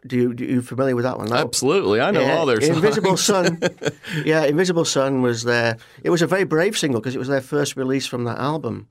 Do 0.07 0.15
you 0.15 0.33
do 0.33 0.43
you 0.45 0.61
familiar 0.61 0.95
with 0.95 1.03
that 1.05 1.17
one? 1.17 1.27
That- 1.27 1.45
Absolutely, 1.45 1.99
I 2.01 2.11
know 2.11 2.21
Yeah, 2.21 2.37
all 2.37 2.45
their 2.45 2.61
songs. 2.61 2.77
Invisible 2.77 3.17
Sun. 3.17 3.59
yeah, 4.25 4.43
Invisible 4.45 4.85
Sun 4.85 5.21
was 5.21 5.43
their. 5.43 5.77
It 6.03 6.09
was 6.09 6.21
a 6.21 6.27
very 6.27 6.45
brave 6.45 6.77
single 6.77 6.99
because 7.01 7.15
it 7.15 7.19
was 7.19 7.27
their 7.27 7.41
first 7.41 7.75
release 7.75 8.07
from 8.07 8.23
that 8.25 8.39
album, 8.39 8.87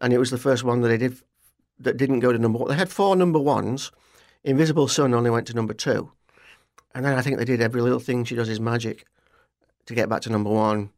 and 0.00 0.12
it 0.12 0.18
was 0.18 0.30
the 0.30 0.38
first 0.38 0.64
one 0.64 0.80
that 0.82 0.88
they 0.88 0.98
did 0.98 1.16
that 1.80 1.96
didn't 1.96 2.20
go 2.20 2.32
to 2.32 2.38
number 2.38 2.58
one. 2.58 2.68
They 2.68 2.76
had 2.76 2.88
four 2.88 3.16
number 3.16 3.38
ones. 3.40 3.90
Invisible 4.44 4.88
Sun 4.88 5.12
only 5.14 5.30
went 5.30 5.46
to 5.48 5.54
number 5.54 5.74
two, 5.74 6.12
and 6.94 7.04
then 7.04 7.18
I 7.18 7.22
think 7.22 7.38
they 7.38 7.44
did 7.44 7.60
every 7.60 7.80
little 7.80 7.98
thing 7.98 8.24
she 8.24 8.34
does 8.34 8.48
is 8.48 8.60
magic 8.60 9.06
to 9.86 9.94
get 9.94 10.08
back 10.08 10.22
to 10.22 10.30
number 10.30 10.50
one. 10.50 10.90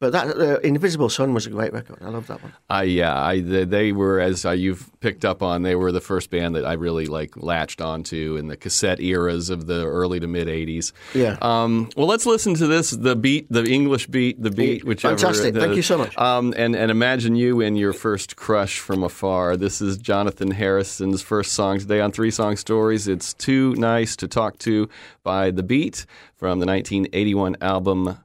But 0.00 0.12
that 0.12 0.36
uh, 0.36 0.58
Invisible 0.60 1.08
Sun 1.08 1.34
was 1.34 1.46
a 1.46 1.50
great 1.50 1.72
record. 1.72 1.98
I 2.00 2.08
love 2.10 2.26
that 2.26 2.42
one. 2.42 2.52
I 2.68 2.82
yeah, 2.84 3.20
I 3.20 3.40
they, 3.40 3.64
they 3.64 3.92
were 3.92 4.20
as 4.20 4.44
uh, 4.44 4.50
you've 4.50 4.90
picked 5.00 5.24
up 5.24 5.42
on. 5.42 5.62
They 5.62 5.74
were 5.74 5.92
the 5.92 6.00
first 6.00 6.30
band 6.30 6.54
that 6.56 6.64
I 6.64 6.74
really 6.74 7.06
like 7.06 7.36
latched 7.36 7.80
onto 7.80 8.36
in 8.36 8.48
the 8.48 8.56
cassette 8.56 9.00
eras 9.00 9.50
of 9.50 9.66
the 9.66 9.84
early 9.86 10.20
to 10.20 10.26
mid 10.26 10.48
'80s. 10.48 10.92
Yeah. 11.14 11.36
Um, 11.40 11.88
well, 11.96 12.06
let's 12.06 12.26
listen 12.26 12.54
to 12.54 12.66
this. 12.66 12.90
The 12.90 13.16
beat, 13.16 13.46
the 13.50 13.64
English 13.64 14.06
beat, 14.08 14.42
the 14.42 14.50
beat, 14.50 14.84
whichever. 14.84 15.16
Fantastic. 15.16 15.54
the- 15.54 15.60
Thank 15.60 15.76
you 15.76 15.82
so 15.82 15.98
much. 15.98 16.16
Um, 16.18 16.54
and 16.56 16.74
and 16.76 16.90
imagine 16.90 17.36
you 17.36 17.60
and 17.60 17.78
your 17.78 17.92
first 17.92 18.36
crush 18.36 18.78
from 18.78 19.02
afar. 19.02 19.56
This 19.56 19.80
is 19.80 19.96
Jonathan 19.98 20.50
Harrison's 20.50 21.22
first 21.22 21.52
song 21.52 21.78
today 21.78 22.00
on 22.00 22.12
Three 22.12 22.30
Song 22.30 22.56
Stories. 22.56 23.08
It's 23.08 23.34
too 23.34 23.74
nice 23.74 24.16
to 24.16 24.28
talk 24.28 24.58
to 24.60 24.88
by 25.22 25.50
the 25.50 25.62
Beat 25.62 26.06
from 26.36 26.58
the 26.60 26.66
1981 26.66 27.56
album. 27.60 28.18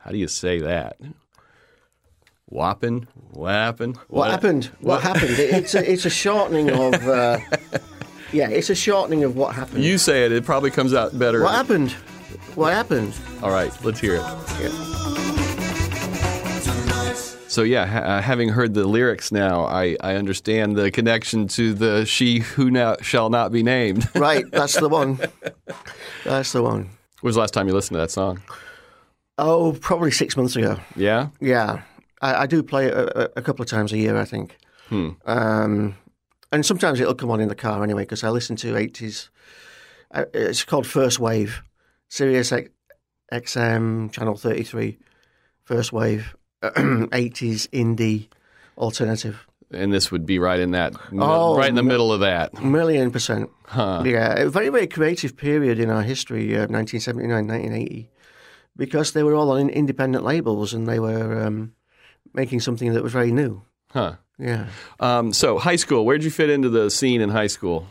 How 0.00 0.10
do 0.10 0.18
you 0.18 0.28
say 0.28 0.60
that? 0.60 0.96
Whoppin', 2.46 3.06
whappin', 3.32 3.94
What, 4.08 4.30
happened? 4.30 4.70
What, 4.80 5.02
happened? 5.02 5.32
It's 5.38 5.74
a, 5.74 5.90
it's 5.92 6.06
a 6.06 6.10
shortening 6.10 6.70
of. 6.70 6.94
Uh, 7.06 7.38
yeah, 8.32 8.48
it's 8.48 8.70
a 8.70 8.74
shortening 8.74 9.22
of 9.24 9.36
what 9.36 9.54
happened. 9.54 9.84
You 9.84 9.98
say 9.98 10.24
it. 10.24 10.32
It 10.32 10.44
probably 10.44 10.70
comes 10.70 10.94
out 10.94 11.18
better. 11.18 11.42
what 11.42 11.54
happened? 11.54 11.92
What 12.54 12.72
happened? 12.72 13.14
All 13.42 13.50
right, 13.50 13.70
let's 13.84 14.00
hear 14.00 14.14
it. 14.16 15.28
So 17.50 17.62
yeah, 17.62 17.86
ha- 17.86 17.98
uh, 17.98 18.22
having 18.22 18.50
heard 18.50 18.74
the 18.74 18.86
lyrics 18.86 19.32
now, 19.32 19.64
I, 19.64 19.96
I 20.00 20.14
understand 20.16 20.76
the 20.76 20.90
connection 20.90 21.48
to 21.48 21.72
the 21.74 22.04
"She 22.06 22.40
Who 22.40 22.70
now 22.70 22.96
shall 23.00 23.30
not 23.30 23.52
be 23.52 23.62
named." 23.62 24.08
Right, 24.14 24.44
that's 24.50 24.78
the 24.78 24.88
one. 25.00 25.18
That's 26.24 26.52
the 26.52 26.62
one. 26.62 26.90
was 27.22 27.34
the 27.34 27.40
last 27.40 27.54
time 27.54 27.66
you 27.66 27.74
listened 27.74 27.94
to 27.96 28.00
that 28.00 28.10
song? 28.10 28.40
Oh, 29.38 29.72
probably 29.80 30.10
six 30.10 30.36
months 30.36 30.56
ago. 30.56 30.78
Yeah. 30.96 31.28
Yeah, 31.40 31.82
I, 32.20 32.42
I 32.42 32.46
do 32.46 32.62
play 32.62 32.86
it 32.86 32.92
a, 32.94 33.38
a- 33.38 33.42
couple 33.42 33.62
of 33.62 33.68
times 33.70 33.92
a 33.92 33.96
year, 33.98 34.16
I 34.16 34.24
think. 34.24 34.56
Um, 34.90 35.94
and 36.52 36.64
sometimes 36.66 36.98
it'll 37.00 37.14
come 37.14 37.30
on 37.30 37.40
in 37.40 37.48
the 37.48 37.54
car 37.54 37.82
anyway 37.84 38.02
because 38.02 38.24
I 38.24 38.30
listen 38.30 38.56
to 38.56 38.76
eighties. 38.76 39.30
Uh, 40.10 40.24
it's 40.32 40.64
called 40.64 40.86
First 40.86 41.18
Wave, 41.20 41.62
Sirius 42.08 42.50
X- 42.52 42.70
XM 43.32 44.10
channel 44.12 44.34
thirty 44.36 44.62
three, 44.64 44.98
First 45.64 45.92
Wave, 45.92 46.34
eighties 47.12 47.66
indie 47.68 48.28
alternative. 48.76 49.46
And 49.70 49.92
this 49.92 50.10
would 50.10 50.24
be 50.24 50.38
right 50.38 50.58
in 50.58 50.70
that, 50.70 50.94
Oh, 51.12 51.54
right 51.54 51.68
in 51.68 51.74
the 51.74 51.82
middle 51.82 52.10
of 52.10 52.20
that. 52.20 52.54
Million 52.62 53.10
percent. 53.10 53.50
Huh. 53.66 54.02
Yeah, 54.06 54.34
a 54.38 54.48
very, 54.48 54.70
very 54.70 54.86
creative 54.86 55.36
period 55.36 55.78
in 55.78 55.90
our 55.90 56.02
history, 56.02 56.54
uh, 56.56 56.60
1979, 56.68 57.46
1980, 57.46 58.08
because 58.78 59.12
they 59.12 59.22
were 59.22 59.34
all 59.34 59.50
on 59.50 59.68
independent 59.68 60.24
labels 60.24 60.72
and 60.72 60.86
they 60.88 60.98
were 60.98 61.44
um, 61.44 61.72
making 62.32 62.60
something 62.60 62.94
that 62.94 63.02
was 63.02 63.12
very 63.12 63.32
new. 63.32 63.60
Huh. 63.90 64.14
Yeah. 64.38 64.68
Um, 65.00 65.32
so 65.34 65.58
high 65.58 65.76
school, 65.76 66.04
where'd 66.06 66.22
you 66.24 66.30
fit 66.30 66.48
into 66.48 66.70
the 66.70 66.88
scene 66.90 67.20
in 67.20 67.28
high 67.28 67.48
school? 67.48 67.86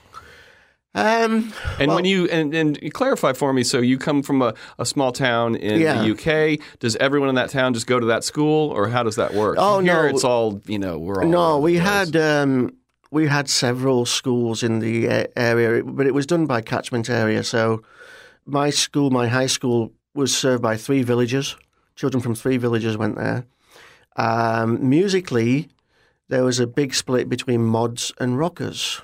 Um, 0.96 1.54
And 1.80 1.90
well, 1.90 1.96
when 1.98 2.06
you 2.06 2.26
and, 2.30 2.54
and 2.56 2.94
clarify 2.94 3.34
for 3.34 3.54
me, 3.54 3.64
so 3.64 3.80
you 3.80 3.98
come 4.00 4.24
from 4.24 4.42
a, 4.42 4.54
a 4.80 4.86
small 4.86 5.12
town 5.12 5.56
in 5.56 5.80
Yeah. 5.80 6.02
the 6.02 6.12
UK. 6.14 6.60
Does 6.80 6.96
everyone 6.96 7.30
in 7.30 7.36
that 7.36 7.50
town 7.52 7.74
just 7.76 7.86
go 7.86 8.00
to 8.00 8.08
that 8.08 8.24
school, 8.24 8.72
or 8.72 8.88
how 8.88 9.04
does 9.04 9.16
that 9.18 9.34
work? 9.36 9.58
Oh, 9.60 9.80
Here 9.80 9.94
no. 9.94 10.08
it's 10.10 10.24
all 10.24 10.60
you 10.66 10.80
know. 10.80 10.98
We're 10.98 11.24
all 11.24 11.30
no, 11.30 11.60
we 11.60 11.76
had 11.76 12.16
um, 12.16 12.74
we 13.12 13.28
had 13.28 13.48
several 13.48 14.06
schools 14.08 14.64
in 14.64 14.80
the 14.80 15.08
uh, 15.08 15.24
area, 15.36 15.84
but 15.84 16.08
it 16.08 16.16
was 16.16 16.26
done 16.26 16.48
by 16.48 16.62
catchment 16.62 17.10
area. 17.12 17.44
So 17.44 17.84
my 18.46 18.72
school, 18.72 19.12
my 19.12 19.28
high 19.28 19.48
school, 19.48 19.92
was 20.18 20.36
served 20.36 20.62
by 20.62 20.76
three 20.76 21.04
villages. 21.04 21.56
Children 21.96 22.22
from 22.22 22.36
three 22.36 22.58
villages 22.58 22.98
went 22.98 23.16
there. 23.16 23.46
Um, 24.18 24.90
musically, 24.90 25.70
there 26.28 26.44
was 26.44 26.60
a 26.60 26.68
big 26.68 26.94
split 26.94 27.30
between 27.30 27.64
mods 27.64 28.12
and 28.20 28.38
rockers. 28.38 29.02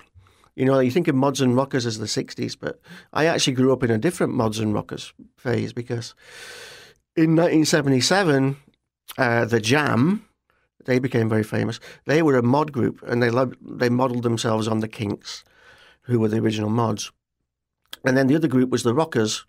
You 0.55 0.65
know, 0.65 0.79
you 0.79 0.91
think 0.91 1.07
of 1.07 1.15
mods 1.15 1.41
and 1.41 1.55
rockers 1.55 1.85
as 1.85 1.97
the 1.97 2.05
60s, 2.05 2.55
but 2.59 2.79
I 3.11 3.25
actually 3.25 3.53
grew 3.53 3.73
up 3.73 3.83
in 3.83 3.91
a 3.91 3.97
different 3.97 4.33
mods 4.33 4.59
and 4.59 4.73
rockers 4.73 5.13
phase 5.37 5.73
because 5.73 6.13
in 7.15 7.35
1977, 7.35 8.57
uh, 9.17 9.45
the 9.45 9.59
Jam, 9.59 10.27
they 10.85 10.99
became 10.99 11.29
very 11.29 11.43
famous. 11.43 11.79
They 12.05 12.21
were 12.21 12.37
a 12.37 12.43
mod 12.43 12.71
group 12.71 13.01
and 13.07 13.21
they 13.21 13.29
loved, 13.29 13.55
they 13.61 13.89
modelled 13.89 14.23
themselves 14.23 14.67
on 14.67 14.81
the 14.81 14.87
Kinks, 14.87 15.43
who 16.03 16.19
were 16.19 16.27
the 16.27 16.39
original 16.39 16.69
mods. 16.69 17.11
And 18.03 18.17
then 18.17 18.27
the 18.27 18.35
other 18.35 18.47
group 18.47 18.69
was 18.69 18.83
the 18.83 18.93
Rockers. 18.93 19.45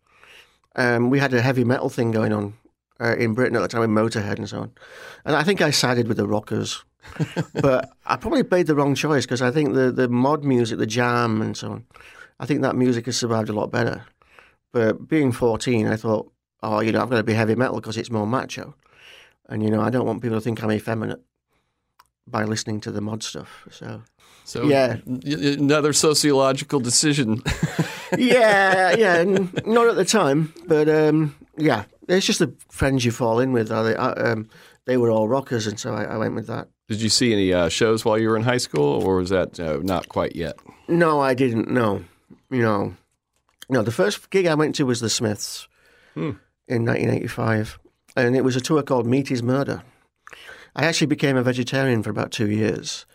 Um, 0.77 1.11
we 1.11 1.19
had 1.19 1.33
a 1.33 1.43
heavy 1.43 1.65
metal 1.65 1.89
thing 1.89 2.11
going 2.11 2.33
on 2.33 2.55
uh, 3.01 3.17
in 3.17 3.35
Britain 3.35 3.57
at 3.57 3.63
the 3.63 3.69
time 3.69 3.81
with 3.81 3.91
Motorhead 3.91 4.39
and 4.39 4.49
so 4.49 4.61
on. 4.61 4.73
And 5.25 5.37
I 5.37 5.43
think 5.43 5.61
I 5.61 5.71
sided 5.71 6.09
with 6.09 6.17
the 6.17 6.27
Rockers. 6.27 6.85
but 7.61 7.91
I 8.07 8.17
probably 8.17 8.43
made 8.51 8.67
the 8.67 8.75
wrong 8.75 8.95
choice 8.95 9.25
because 9.27 9.43
I 9.43 9.51
think 9.51 9.75
the, 9.75 9.93
the 9.93 10.09
mod 10.09 10.43
music, 10.43 10.79
the 10.79 10.87
jam 10.87 11.43
and 11.43 11.57
so 11.57 11.73
on, 11.73 11.87
I 12.41 12.47
think 12.47 12.63
that 12.63 12.77
music 12.77 13.07
has 13.07 13.17
survived 13.17 13.49
a 13.49 13.53
lot 13.53 13.71
better. 13.71 14.05
But 14.73 15.07
being 15.07 15.31
14, 15.31 15.87
I 15.87 15.97
thought, 15.97 16.33
oh, 16.63 16.81
you 16.81 16.93
know, 16.93 17.03
I've 17.03 17.11
got 17.11 17.19
to 17.19 17.23
be 17.23 17.35
heavy 17.35 17.55
metal 17.55 17.77
because 17.77 17.97
it's 17.97 18.11
more 18.11 18.27
macho. 18.27 18.75
And, 19.49 19.63
you 19.63 19.71
know, 19.71 19.81
I 19.81 19.91
don't 19.91 20.07
want 20.07 20.23
people 20.23 20.39
to 20.39 20.41
think 20.41 20.63
I'm 20.63 20.73
effeminate 20.73 21.21
by 22.27 22.45
listening 22.45 22.81
to 22.81 22.91
the 22.91 23.01
mod 23.01 23.23
stuff. 23.23 23.67
So, 23.71 24.03
So 24.45 24.65
Yeah. 24.65 24.97
y- 25.07 25.21
y- 25.25 25.57
another 25.59 25.93
sociological 25.93 26.81
decision. 26.81 27.43
yeah, 28.19 28.95
yeah, 28.97 29.15
n- 29.19 29.51
not 29.67 29.89
at 29.89 29.97
the 29.97 30.05
time, 30.05 30.53
but 30.67 30.89
um, 30.89 31.35
yeah, 31.57 31.85
it's 32.09 32.27
just 32.27 32.39
the 32.39 32.53
friends 32.71 33.05
you 33.05 33.11
fall 33.11 33.41
in 33.41 33.53
with. 33.53 33.73
Are 33.73 33.85
they, 33.85 33.97
uh, 33.97 34.33
um, 34.33 34.49
they 34.85 34.97
were 34.97 35.11
all 35.11 35.29
rockers, 35.29 35.67
and 35.67 35.79
so 35.81 35.95
I, 35.95 36.05
I 36.05 36.17
went 36.19 36.35
with 36.35 36.47
that. 36.49 36.69
Did 36.89 37.01
you 37.01 37.09
see 37.09 37.33
any 37.33 37.53
uh, 37.53 37.69
shows 37.71 38.05
while 38.05 38.19
you 38.19 38.29
were 38.29 38.37
in 38.37 38.43
high 38.43 38.59
school, 38.59 39.03
or 39.03 39.17
was 39.17 39.31
that 39.31 39.59
uh, 39.59 39.79
not 39.83 40.09
quite 40.11 40.37
yet? 40.37 40.57
No, 40.89 41.21
I 41.21 41.33
didn't. 41.35 41.71
No, 41.71 42.05
you 42.51 42.61
know, 42.63 42.95
no. 43.71 43.83
The 43.83 43.91
first 43.93 44.29
gig 44.31 44.47
I 44.47 44.55
went 44.55 44.75
to 44.77 44.85
was 44.85 45.01
the 45.01 45.09
Smiths 45.09 45.67
in 46.15 46.37
1985, 46.69 47.79
and 48.17 48.37
it 48.37 48.45
was 48.45 48.57
a 48.57 48.61
tour 48.61 48.83
called 48.83 49.07
Meat 49.07 49.31
Is 49.31 49.43
Murder. 49.43 49.83
I 50.77 50.85
actually 50.85 51.07
became 51.07 51.37
a 51.37 51.43
vegetarian 51.43 52.03
for 52.03 52.11
about 52.11 52.33
two 52.33 52.51
years, 52.51 53.07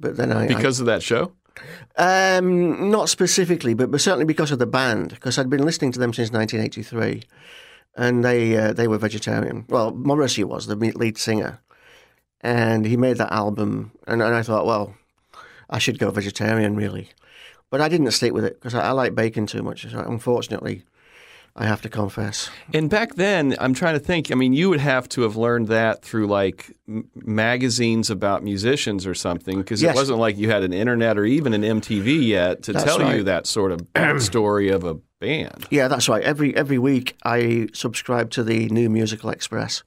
but 0.00 0.16
then 0.16 0.32
I 0.32 0.44
I- 0.44 0.46
Because 0.48 0.80
of 0.80 0.86
that 0.86 1.02
show? 1.02 1.32
Um, 1.96 2.90
not 2.90 3.08
specifically, 3.08 3.74
but, 3.74 3.90
but 3.90 4.00
certainly 4.00 4.24
because 4.24 4.50
of 4.50 4.58
the 4.58 4.66
band, 4.66 5.10
because 5.10 5.36
I'd 5.38 5.50
been 5.50 5.64
listening 5.64 5.92
to 5.92 5.98
them 5.98 6.12
since 6.14 6.30
1983, 6.32 7.22
and 7.96 8.24
they 8.24 8.56
uh, 8.56 8.72
they 8.72 8.88
were 8.88 8.98
vegetarian. 8.98 9.64
Well, 9.68 9.90
Morrissey 9.92 10.44
was 10.44 10.66
the 10.66 10.76
lead 10.76 11.18
singer, 11.18 11.60
and 12.40 12.86
he 12.86 12.96
made 12.96 13.18
that 13.18 13.32
album, 13.32 13.92
and, 14.06 14.22
and 14.22 14.34
I 14.34 14.42
thought, 14.42 14.64
well, 14.64 14.94
I 15.68 15.78
should 15.78 15.98
go 15.98 16.10
vegetarian, 16.10 16.76
really, 16.76 17.10
but 17.68 17.80
I 17.80 17.88
didn't 17.88 18.10
stick 18.12 18.32
with 18.32 18.44
it 18.44 18.54
because 18.54 18.74
I, 18.74 18.88
I 18.88 18.92
like 18.92 19.14
bacon 19.14 19.46
too 19.46 19.62
much. 19.62 19.86
So 19.90 19.98
unfortunately, 19.98 20.84
I 21.56 21.66
have 21.66 21.82
to 21.82 21.88
confess. 21.88 22.48
And 22.72 22.88
back 22.88 23.16
then, 23.16 23.54
I'm 23.58 23.74
trying 23.74 23.94
to 23.94 24.00
think. 24.00 24.30
I 24.30 24.34
mean, 24.34 24.52
you 24.52 24.70
would 24.70 24.80
have 24.80 25.08
to 25.10 25.22
have 25.22 25.36
learned 25.36 25.68
that 25.68 26.02
through 26.02 26.26
like 26.28 26.74
m- 26.88 27.08
magazines 27.14 28.08
about 28.10 28.42
musicians 28.42 29.06
or 29.06 29.14
something, 29.14 29.58
because 29.58 29.82
Yes. 29.82 29.94
it 29.94 29.98
wasn't 29.98 30.18
like 30.20 30.38
you 30.38 30.48
had 30.50 30.62
an 30.62 30.72
internet 30.72 31.18
or 31.18 31.24
even 31.24 31.52
an 31.52 31.62
MTV 31.62 32.26
yet 32.26 32.62
to 32.64 32.72
That's 32.72 32.84
tell 32.84 33.14
you 33.14 33.24
that 33.24 33.46
sort 33.46 33.72
of 33.72 33.86
story 34.22 34.68
of 34.68 34.84
a 34.84 34.94
band. 35.20 35.66
Yeah, 35.70 35.88
that's 35.88 36.08
right. 36.08 36.22
Every 36.22 36.56
every 36.56 36.78
week 36.78 37.16
I 37.24 37.68
subscribed 37.74 38.32
to 38.34 38.42
the 38.44 38.68
New 38.68 38.88
Musical 38.88 39.30
Express, 39.30 39.82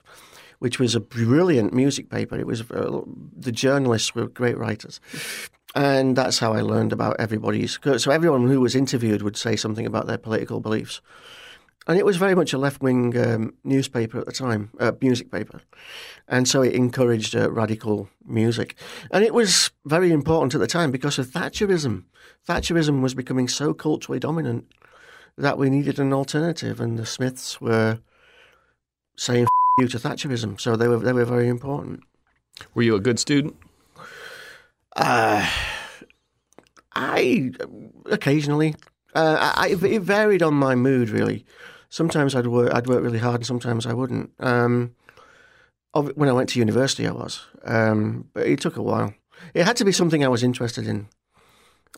which 0.59 0.79
was 0.79 0.95
a 0.95 0.99
brilliant 0.99 1.73
music 1.73 2.09
paper. 2.09 2.37
It 2.37 2.45
was 2.45 2.61
uh, 2.69 3.01
the 3.35 3.51
journalists 3.53 4.13
were 4.13 4.27
great 4.27 4.57
writers, 4.57 4.99
and 5.75 6.15
that's 6.15 6.39
how 6.39 6.53
I 6.53 6.61
learned 6.61 6.93
about 6.93 7.15
everybody's. 7.19 7.79
So 7.97 8.11
everyone 8.11 8.47
who 8.47 8.59
was 8.61 8.75
interviewed 8.75 9.21
would 9.23 9.37
say 9.37 9.55
something 9.55 9.85
about 9.87 10.07
their 10.07 10.17
political 10.19 10.59
beliefs, 10.59 11.01
and 11.87 11.97
it 11.97 12.05
was 12.05 12.17
very 12.17 12.35
much 12.35 12.53
a 12.53 12.57
left 12.57 12.81
wing 12.81 13.17
um, 13.17 13.53
newspaper 13.63 14.19
at 14.19 14.25
the 14.25 14.31
time, 14.31 14.69
uh, 14.79 14.91
music 15.01 15.31
paper, 15.31 15.61
and 16.27 16.47
so 16.47 16.61
it 16.61 16.73
encouraged 16.73 17.35
uh, 17.35 17.51
radical 17.51 18.09
music, 18.25 18.75
and 19.11 19.23
it 19.23 19.33
was 19.33 19.71
very 19.85 20.11
important 20.11 20.53
at 20.55 20.59
the 20.59 20.67
time 20.67 20.91
because 20.91 21.19
of 21.19 21.27
Thatcherism. 21.27 22.03
Thatcherism 22.47 23.01
was 23.01 23.13
becoming 23.13 23.47
so 23.47 23.73
culturally 23.73 24.19
dominant 24.19 24.67
that 25.37 25.57
we 25.57 25.69
needed 25.69 25.99
an 25.99 26.13
alternative, 26.13 26.79
and 26.79 26.97
the 26.97 27.05
Smiths 27.05 27.59
were 27.59 27.99
saying 29.15 29.43
F- 29.43 29.49
you 29.79 29.87
to 29.87 29.97
Thatcherism, 29.97 30.59
so 30.59 30.75
they 30.75 30.87
were 30.87 30.97
they 30.97 31.13
were 31.13 31.25
very 31.25 31.47
important. 31.47 32.01
Were 32.73 32.83
you 32.83 32.95
a 32.95 32.99
good 32.99 33.19
student? 33.19 33.55
I 36.95 37.51
occasionally. 38.05 38.75
Uh, 39.15 39.53
I, 39.55 39.69
it 39.69 40.01
varied 40.01 40.41
on 40.41 40.55
my 40.55 40.73
mood, 40.75 41.09
really. 41.09 41.45
Sometimes 41.93 42.33
I'd 42.33 42.47
work, 42.47 42.73
I'd 42.73 42.87
work 42.87 43.03
really 43.03 43.19
hard, 43.19 43.35
and 43.35 43.45
sometimes 43.45 43.85
I 43.85 43.93
wouldn't. 43.93 44.31
Um, 44.39 44.95
when 45.93 46.27
I 46.27 46.31
went 46.31 46.49
to 46.49 46.59
university, 46.59 47.05
I 47.07 47.11
was, 47.11 47.45
um, 47.65 48.27
but 48.33 48.47
it 48.47 48.59
took 48.59 48.77
a 48.77 48.81
while. 48.81 49.13
It 49.53 49.63
had 49.67 49.75
to 49.77 49.85
be 49.85 49.91
something 49.91 50.25
I 50.25 50.27
was 50.27 50.41
interested 50.41 50.87
in. 50.87 51.07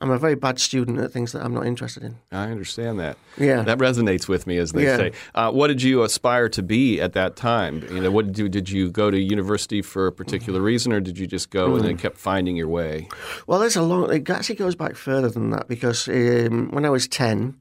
I'm 0.02 0.12
a 0.12 0.18
very 0.18 0.36
bad 0.36 0.60
student 0.60 1.00
at 1.00 1.14
things 1.14 1.32
that 1.32 1.46
I'm 1.46 1.54
not 1.54 1.66
interested 1.66 2.04
in. 2.04 2.18
I 2.30 2.52
understand 2.52 3.00
that. 3.00 3.18
Yeah. 3.38 3.62
That 3.62 3.78
resonates 3.78 4.28
with 4.28 4.46
me, 4.46 4.58
as 4.58 4.74
they 4.74 4.84
Yeah. 4.84 4.98
say. 4.98 5.12
Uh, 5.34 5.52
what 5.54 5.68
did 5.68 5.82
you 5.82 6.04
aspire 6.04 6.50
to 6.50 6.62
be 6.62 7.00
at 7.00 7.14
that 7.14 7.38
time? 7.38 7.82
You 7.90 8.02
know, 8.02 8.12
what 8.12 8.26
did 8.28 8.38
you 8.38 8.50
did 8.50 8.70
you 8.70 8.92
go 8.92 9.10
to 9.10 9.18
university 9.18 9.82
for 9.82 10.08
a 10.08 10.12
particular 10.12 10.60
reason, 10.60 10.92
or 10.92 11.00
did 11.00 11.18
you 11.18 11.26
just 11.26 11.52
go 11.52 11.74
and 11.74 11.86
then 11.86 11.96
kept 11.96 12.18
finding 12.18 12.58
your 12.58 12.68
way? 12.68 13.08
Well, 13.48 13.60
there's 13.62 13.78
a 13.78 13.82
long. 13.82 14.12
It 14.14 14.30
actually 14.30 14.56
goes 14.58 14.76
back 14.76 14.98
further 14.98 15.30
than 15.30 15.52
that 15.52 15.70
because 15.70 16.10
um, 16.10 16.68
when 16.72 16.84
I 16.84 16.90
was 16.90 17.08
ten, 17.08 17.56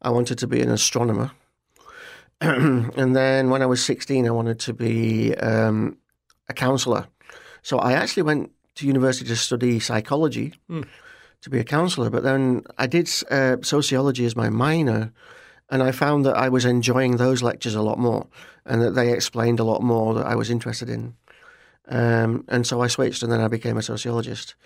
I 0.00 0.10
wanted 0.10 0.38
to 0.38 0.46
be 0.46 0.60
an 0.62 0.70
astronomer, 0.70 1.32
and 2.96 3.14
then 3.14 3.50
when 3.50 3.62
I 3.62 3.66
was 3.66 3.84
sixteen, 3.84 4.26
I 4.26 4.30
wanted 4.30 4.58
to 4.60 4.72
be 4.72 5.34
um, 5.36 5.98
a 6.48 6.54
counsellor. 6.54 7.06
So 7.62 7.78
I 7.78 7.92
actually 7.92 8.22
went 8.22 8.50
to 8.76 8.86
university 8.86 9.28
to 9.28 9.36
study 9.36 9.80
psychology 9.80 10.54
to 11.42 11.50
be 11.50 11.58
a 11.58 11.64
counsellor, 11.64 12.10
but 12.10 12.22
then 12.22 12.62
I 12.78 12.86
did 12.86 13.10
uh, 13.30 13.56
sociology 13.62 14.24
as 14.24 14.36
my 14.36 14.48
minor. 14.48 15.12
And 15.72 15.84
I 15.84 15.92
found 15.92 16.26
that 16.26 16.36
I 16.36 16.48
was 16.48 16.64
enjoying 16.64 17.16
those 17.16 17.44
lectures 17.44 17.76
a 17.76 17.82
lot 17.82 17.96
more, 17.96 18.26
and 18.64 18.82
that 18.82 18.96
they 18.96 19.12
explained 19.12 19.60
a 19.60 19.64
lot 19.64 19.82
more 19.82 20.14
that 20.14 20.26
I 20.26 20.34
was 20.34 20.50
interested 20.50 20.88
in. 20.88 21.14
Um, 21.86 22.44
and 22.48 22.66
so 22.66 22.80
I 22.80 22.88
switched, 22.88 23.22
and 23.22 23.30
then 23.30 23.40
I 23.40 23.46
became 23.46 23.76
a 23.76 23.82
sociologist 23.82 24.56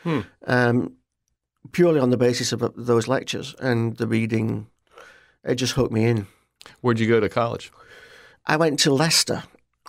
um, 0.47 0.95
purely 1.73 2.01
on 2.01 2.09
the 2.11 2.17
basis 2.17 2.53
of 2.53 2.63
uh, 2.63 2.71
those 2.75 3.07
lectures 3.07 3.55
and 3.61 3.97
the 3.99 4.07
reading. 4.07 4.67
It 5.43 5.57
just 5.57 5.75
hooked 5.75 5.93
me 5.93 6.07
in. 6.07 6.27
Where'd 6.81 7.01
you 7.01 7.09
go 7.09 7.21
to 7.21 7.29
college? 7.29 7.73
I 8.47 8.57
went 8.57 8.79
to 8.81 8.93
Leicester, 8.93 9.45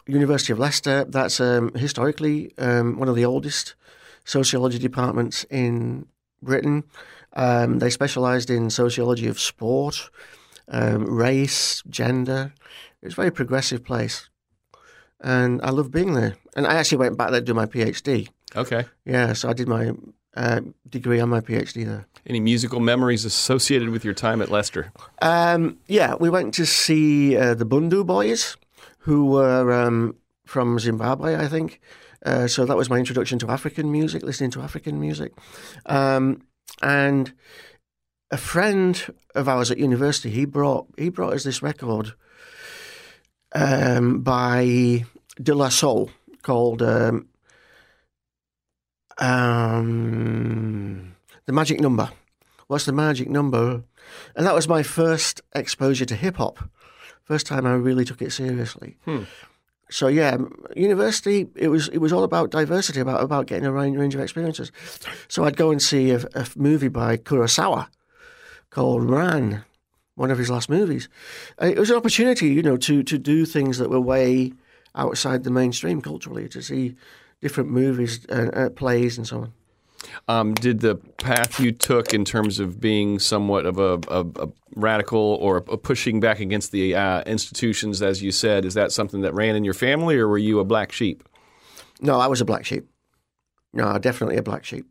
University 0.07 0.53
of 0.53 0.59
Leicester. 0.59 1.03
That's 1.05 1.39
um, 1.39 1.73
historically 1.73 2.53
um, 2.57 2.99
one 2.99 3.09
of 3.09 3.15
the 3.15 3.25
oldest 3.25 3.75
sociology 4.23 4.79
departments 4.79 5.45
in 5.49 6.07
Britain. 6.41 6.83
Um, 7.33 7.79
they 7.79 7.89
specialised 7.89 8.49
in 8.49 8.69
sociology 8.69 9.27
of 9.27 9.39
sport, 9.39 10.09
um, 10.69 11.05
race, 11.05 11.83
gender. 11.89 12.53
It's 13.01 13.13
a 13.13 13.15
very 13.15 13.31
progressive 13.31 13.83
place, 13.83 14.29
and 15.19 15.61
I 15.61 15.69
love 15.69 15.91
being 15.91 16.13
there. 16.13 16.35
And 16.55 16.65
I 16.65 16.75
actually 16.75 16.99
went 16.99 17.17
back 17.17 17.31
there 17.31 17.41
to 17.41 17.45
do 17.45 17.53
my 17.53 17.65
PhD. 17.65 18.29
Okay. 18.55 18.85
Yeah, 19.03 19.33
so 19.33 19.49
I 19.49 19.53
did 19.53 19.67
my 19.67 19.91
uh, 20.35 20.61
degree 20.89 21.19
and 21.19 21.29
my 21.31 21.41
PhD 21.41 21.85
there. 21.85 22.07
Any 22.27 22.39
musical 22.39 22.79
memories 22.79 23.25
associated 23.25 23.89
with 23.89 24.03
your 24.03 24.13
time 24.13 24.41
at 24.41 24.49
Leicester? 24.49 24.91
Um, 25.21 25.77
yeah, 25.87 26.15
we 26.15 26.29
went 26.29 26.53
to 26.55 26.65
see 26.65 27.37
uh, 27.37 27.53
the 27.53 27.65
Bhundu 27.65 28.05
Boys, 28.05 28.57
who 28.99 29.25
were 29.25 29.71
um, 29.71 30.15
from 30.45 30.79
Zimbabwe, 30.79 31.35
I 31.35 31.47
think. 31.47 31.79
Uh, 32.25 32.47
so 32.47 32.65
that 32.65 32.75
was 32.75 32.89
my 32.89 32.97
introduction 32.97 33.37
to 33.39 33.49
African 33.49 33.91
music, 33.91 34.23
listening 34.23 34.51
to 34.51 34.61
African 34.61 34.99
music. 34.99 35.33
Um, 35.85 36.41
and 36.81 37.33
a 38.31 38.37
friend 38.37 39.13
of 39.35 39.47
ours 39.47 39.69
at 39.69 39.77
university, 39.77 40.31
he 40.31 40.45
brought 40.45 40.87
he 40.97 41.09
brought 41.09 41.33
us 41.33 41.43
this 41.43 41.61
record 41.61 42.13
um, 43.53 44.21
by 44.21 45.05
De 45.41 45.53
La 45.53 45.69
Soul 45.69 46.09
called 46.41 46.81
um, 49.17 51.15
The 51.45 51.51
Magic 51.53 51.79
Number. 51.79 52.09
What's 52.67 52.85
the 52.85 52.93
magic 52.93 53.29
number? 53.29 53.83
And 54.35 54.45
that 54.47 54.55
was 54.55 54.67
my 54.67 54.81
first 54.81 55.41
exposure 55.53 56.05
to 56.05 56.15
hip 56.15 56.37
hop. 56.37 56.67
First 57.23 57.45
time 57.45 57.65
I 57.67 57.73
really 57.73 58.05
took 58.05 58.23
it 58.23 58.31
seriously. 58.31 58.97
So 59.91 60.07
yeah, 60.07 60.37
university 60.75 61.47
it 61.55 61.67
was 61.67 61.89
it 61.89 61.99
was 61.99 62.11
all 62.11 62.23
about 62.23 62.49
diversity, 62.49 62.99
about 63.01 63.21
about 63.21 63.45
getting 63.45 63.67
a 63.67 63.71
range, 63.71 63.97
range 63.97 64.15
of 64.15 64.21
experiences. 64.21 64.71
So 65.27 65.43
I'd 65.45 65.57
go 65.57 65.69
and 65.69 65.79
see 65.79 66.09
a, 66.09 66.25
a 66.33 66.47
movie 66.55 66.87
by 66.87 67.17
Kurosawa 67.17 67.87
called 68.71 69.07
Ran, 69.07 69.63
one 70.15 70.31
of 70.31 70.39
his 70.39 70.49
last 70.49 70.69
movies. 70.69 71.07
Uh, 71.61 71.67
It 71.67 71.77
was 71.77 71.91
an 71.91 71.97
opportunity, 71.97 72.47
you 72.47 72.63
know, 72.63 72.77
to 72.77 73.03
to 73.03 73.17
do 73.19 73.45
things 73.45 73.77
that 73.77 73.91
were 73.91 74.01
way 74.01 74.53
outside 74.95 75.43
the 75.43 75.51
mainstream 75.51 76.01
culturally, 76.01 76.49
to 76.49 76.61
see 76.63 76.95
different 77.41 77.69
movies, 77.69 78.25
uh, 78.29 78.49
uh, 78.53 78.69
plays, 78.69 79.17
and 79.17 79.27
so 79.27 79.37
on. 79.41 79.53
Um, 80.27 80.53
did 80.53 80.81
the 80.81 80.95
path 80.95 81.59
you 81.59 81.71
took 81.71 82.13
in 82.13 82.25
terms 82.25 82.59
of 82.59 82.79
being 82.79 83.19
somewhat 83.19 83.65
of 83.65 83.77
a, 83.77 83.99
a, 84.07 84.25
a 84.43 84.49
radical 84.75 85.19
or 85.19 85.57
a 85.57 85.77
pushing 85.77 86.19
back 86.19 86.39
against 86.39 86.71
the 86.71 86.95
uh, 86.95 87.21
institutions, 87.23 88.01
as 88.01 88.21
you 88.21 88.31
said, 88.31 88.65
is 88.65 88.75
that 88.75 88.91
something 88.91 89.21
that 89.21 89.33
ran 89.33 89.55
in 89.55 89.63
your 89.63 89.73
family, 89.73 90.17
or 90.17 90.27
were 90.27 90.37
you 90.37 90.59
a 90.59 90.65
black 90.65 90.91
sheep? 90.91 91.23
No, 92.01 92.19
I 92.19 92.27
was 92.27 92.41
a 92.41 92.45
black 92.45 92.65
sheep. 92.65 92.87
No, 93.73 93.97
definitely 93.97 94.37
a 94.37 94.43
black 94.43 94.63
sheep. 94.63 94.85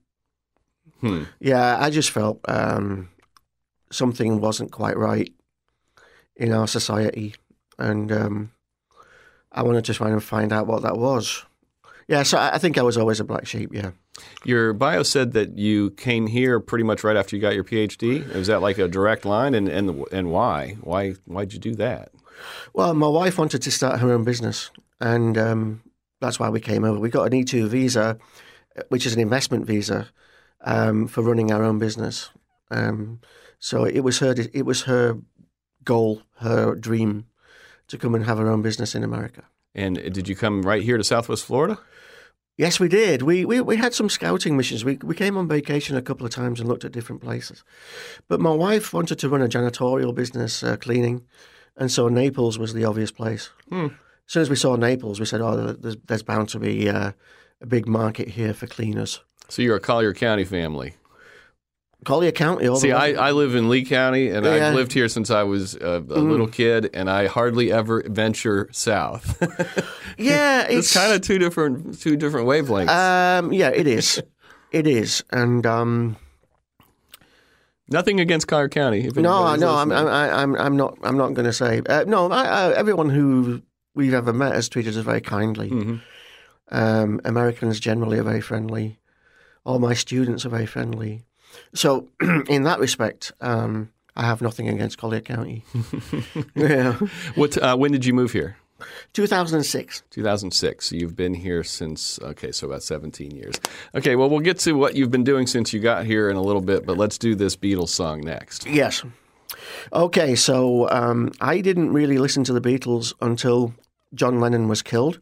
Hmm. 1.00 1.24
Yeah, 1.40 1.78
I 1.78 1.90
just 1.90 2.10
felt 2.10 2.40
um, 2.48 3.08
something 3.90 4.40
wasn't 4.40 4.72
quite 4.72 4.96
right 4.96 5.32
in 6.36 6.52
our 6.52 6.66
society, 6.66 7.34
and 7.78 8.10
um, 8.10 8.52
I 9.52 9.62
wanted 9.62 9.84
to 9.86 9.94
try 9.94 10.10
and 10.10 10.22
find 10.22 10.52
out 10.52 10.66
what 10.66 10.82
that 10.82 10.96
was. 10.96 11.44
Yeah, 12.08 12.22
so 12.22 12.38
I 12.38 12.58
think 12.58 12.76
I 12.76 12.82
was 12.82 12.96
always 12.96 13.20
a 13.20 13.24
black 13.24 13.46
sheep. 13.46 13.70
Yeah. 13.72 13.92
Your 14.44 14.72
bio 14.72 15.02
said 15.02 15.32
that 15.32 15.58
you 15.58 15.90
came 15.92 16.26
here 16.26 16.60
pretty 16.60 16.84
much 16.84 17.02
right 17.02 17.16
after 17.16 17.34
you 17.34 17.42
got 17.42 17.54
your 17.54 17.64
PhD. 17.64 18.32
Was 18.34 18.46
that 18.48 18.60
like 18.60 18.78
a 18.78 18.88
direct 18.88 19.24
line, 19.24 19.54
and 19.54 19.68
and 19.68 20.04
and 20.12 20.30
why? 20.30 20.76
Why 20.80 21.14
why'd 21.24 21.52
you 21.52 21.58
do 21.58 21.74
that? 21.76 22.12
Well, 22.74 22.94
my 22.94 23.08
wife 23.08 23.38
wanted 23.38 23.62
to 23.62 23.70
start 23.70 24.00
her 24.00 24.12
own 24.12 24.24
business, 24.24 24.70
and 25.00 25.38
um, 25.38 25.82
that's 26.20 26.38
why 26.38 26.50
we 26.50 26.60
came 26.60 26.84
over. 26.84 26.98
We 26.98 27.08
got 27.08 27.32
an 27.32 27.32
E2 27.32 27.68
visa, 27.68 28.18
which 28.88 29.06
is 29.06 29.14
an 29.14 29.20
investment 29.20 29.66
visa 29.66 30.08
um, 30.62 31.08
for 31.08 31.22
running 31.22 31.52
our 31.52 31.64
own 31.64 31.78
business. 31.78 32.30
Um, 32.70 33.20
so 33.58 33.84
it 33.84 34.00
was 34.00 34.18
her. 34.18 34.34
It 34.52 34.66
was 34.66 34.82
her 34.82 35.18
goal, 35.84 36.22
her 36.38 36.74
dream, 36.74 37.26
to 37.88 37.98
come 37.98 38.14
and 38.14 38.24
have 38.24 38.38
her 38.38 38.48
own 38.48 38.62
business 38.62 38.94
in 38.94 39.02
America. 39.02 39.44
And 39.74 39.96
did 40.12 40.28
you 40.28 40.36
come 40.36 40.62
right 40.62 40.82
here 40.82 40.96
to 40.96 41.04
Southwest 41.04 41.44
Florida? 41.44 41.78
Yes, 42.56 42.78
we 42.78 42.88
did. 42.88 43.22
We, 43.22 43.44
we 43.44 43.60
we 43.60 43.76
had 43.76 43.94
some 43.94 44.08
scouting 44.08 44.56
missions. 44.56 44.84
We 44.84 44.96
we 45.02 45.14
came 45.16 45.36
on 45.36 45.48
vacation 45.48 45.96
a 45.96 46.02
couple 46.02 46.24
of 46.24 46.32
times 46.32 46.60
and 46.60 46.68
looked 46.68 46.84
at 46.84 46.92
different 46.92 47.20
places. 47.20 47.64
But 48.28 48.40
my 48.40 48.52
wife 48.52 48.92
wanted 48.92 49.18
to 49.18 49.28
run 49.28 49.42
a 49.42 49.48
janitorial 49.48 50.14
business, 50.14 50.62
uh, 50.62 50.76
cleaning, 50.76 51.22
and 51.76 51.90
so 51.90 52.08
Naples 52.08 52.56
was 52.56 52.72
the 52.72 52.84
obvious 52.84 53.10
place. 53.10 53.50
As 54.26 54.32
soon 54.32 54.42
as 54.42 54.50
we 54.50 54.56
saw 54.56 54.76
Naples, 54.76 55.18
we 55.18 55.26
said, 55.26 55.40
"Oh, 55.40 55.72
there's, 55.72 55.96
there's 56.06 56.22
bound 56.22 56.48
to 56.50 56.60
be 56.60 56.88
uh, 56.88 57.12
a 57.60 57.66
big 57.66 57.88
market 57.88 58.28
here 58.28 58.54
for 58.54 58.68
cleaners." 58.68 59.20
So 59.48 59.60
you're 59.60 59.76
a 59.76 59.80
Collier 59.80 60.14
County 60.14 60.44
family. 60.44 60.94
Collier 62.04 62.32
County. 62.32 62.66
All 62.68 62.74
the 62.76 62.80
See, 62.80 62.92
I, 62.92 63.28
I 63.28 63.30
live 63.32 63.54
in 63.54 63.68
Lee 63.68 63.84
County, 63.84 64.28
and 64.28 64.44
Yeah. 64.44 64.58
Mm. 64.58 64.62
I've 64.62 64.74
lived 64.74 64.92
here 64.92 65.08
since 65.08 65.30
I 65.30 65.42
was 65.42 65.74
a, 65.74 65.96
a 66.08 66.20
little 66.20 66.46
kid, 66.48 66.90
and 66.94 67.08
I 67.10 67.26
hardly 67.26 67.72
ever 67.72 68.02
venture 68.06 68.68
south. 68.72 69.38
yeah, 70.18 70.62
it's 70.62 70.86
it's 70.88 70.94
kind 70.94 71.12
of 71.12 71.20
two 71.22 71.38
different 71.38 72.00
two 72.00 72.16
different 72.16 72.46
wavelengths. 72.46 72.88
Um, 72.88 73.52
yeah, 73.52 73.68
it 73.70 73.86
is. 73.86 74.22
It 74.72 74.88
is, 74.88 75.22
and 75.30 75.64
um, 75.66 76.16
Nothing 77.88 78.18
against 78.18 78.48
Collier 78.48 78.68
County. 78.68 79.06
if 79.06 79.14
no, 79.14 79.54
no, 79.54 79.74
I'm. 79.74 79.92
I'm, 79.92 80.08
I'm, 80.08 80.56
I'm 80.56 80.76
not, 80.76 80.98
I'm 81.04 81.16
not 81.16 81.34
going 81.34 81.44
to 81.46 81.52
say. 81.52 81.80
Uh, 81.86 82.04
no, 82.08 82.30
I, 82.30 82.44
I, 82.44 82.72
everyone 82.72 83.10
who 83.10 83.62
we've 83.94 84.14
ever 84.14 84.32
met 84.32 84.52
has 84.54 84.68
treated 84.68 84.96
us 84.96 85.04
very 85.04 85.20
kindly. 85.20 85.70
Mhm. 85.70 86.00
Um, 86.72 87.20
Americans 87.24 87.78
generally 87.78 88.18
are 88.18 88.24
very 88.24 88.40
friendly. 88.40 88.98
All 89.64 89.78
my 89.78 89.94
students 89.94 90.44
are 90.44 90.48
very 90.48 90.66
friendly. 90.66 91.24
So, 91.74 92.08
in 92.48 92.64
that 92.64 92.78
respect, 92.78 93.32
um, 93.40 93.90
I 94.16 94.22
have 94.26 94.40
nothing 94.42 94.68
against 94.68 94.98
Collier 94.98 95.20
County. 95.20 95.64
yeah, 96.54 96.92
What? 97.34 97.56
Uh, 97.58 97.76
when 97.76 97.92
did 97.92 98.04
you 98.04 98.14
move 98.14 98.32
here? 98.32 98.56
2006. 99.12 100.02
2006. 100.10 100.88
So 100.88 100.96
you've 100.96 101.16
been 101.16 101.34
here 101.34 101.62
since, 101.64 102.18
okay, 102.20 102.52
so 102.52 102.66
about 102.66 102.82
17 102.82 103.30
years. 103.30 103.54
Okay, 103.94 104.16
well, 104.16 104.28
we'll 104.28 104.40
get 104.40 104.58
to 104.60 104.72
what 104.72 104.94
you've 104.94 105.10
been 105.10 105.24
doing 105.24 105.46
since 105.46 105.72
you 105.72 105.80
got 105.80 106.04
here 106.04 106.28
in 106.28 106.36
a 106.36 106.42
little 106.42 106.60
bit, 106.60 106.84
but 106.84 106.98
let's 106.98 107.16
do 107.16 107.34
this 107.34 107.56
Beatles 107.56 107.88
song 107.88 108.20
next. 108.20 108.66
Yes. 108.66 109.02
Okay, 109.92 110.34
so 110.34 110.90
um, 110.90 111.32
I 111.40 111.60
didn't 111.60 111.92
really 111.92 112.18
listen 112.18 112.44
to 112.44 112.52
the 112.52 112.60
Beatles 112.60 113.14
until 113.20 113.74
John 114.14 114.40
Lennon 114.40 114.68
was 114.68 114.82
killed. 114.82 115.20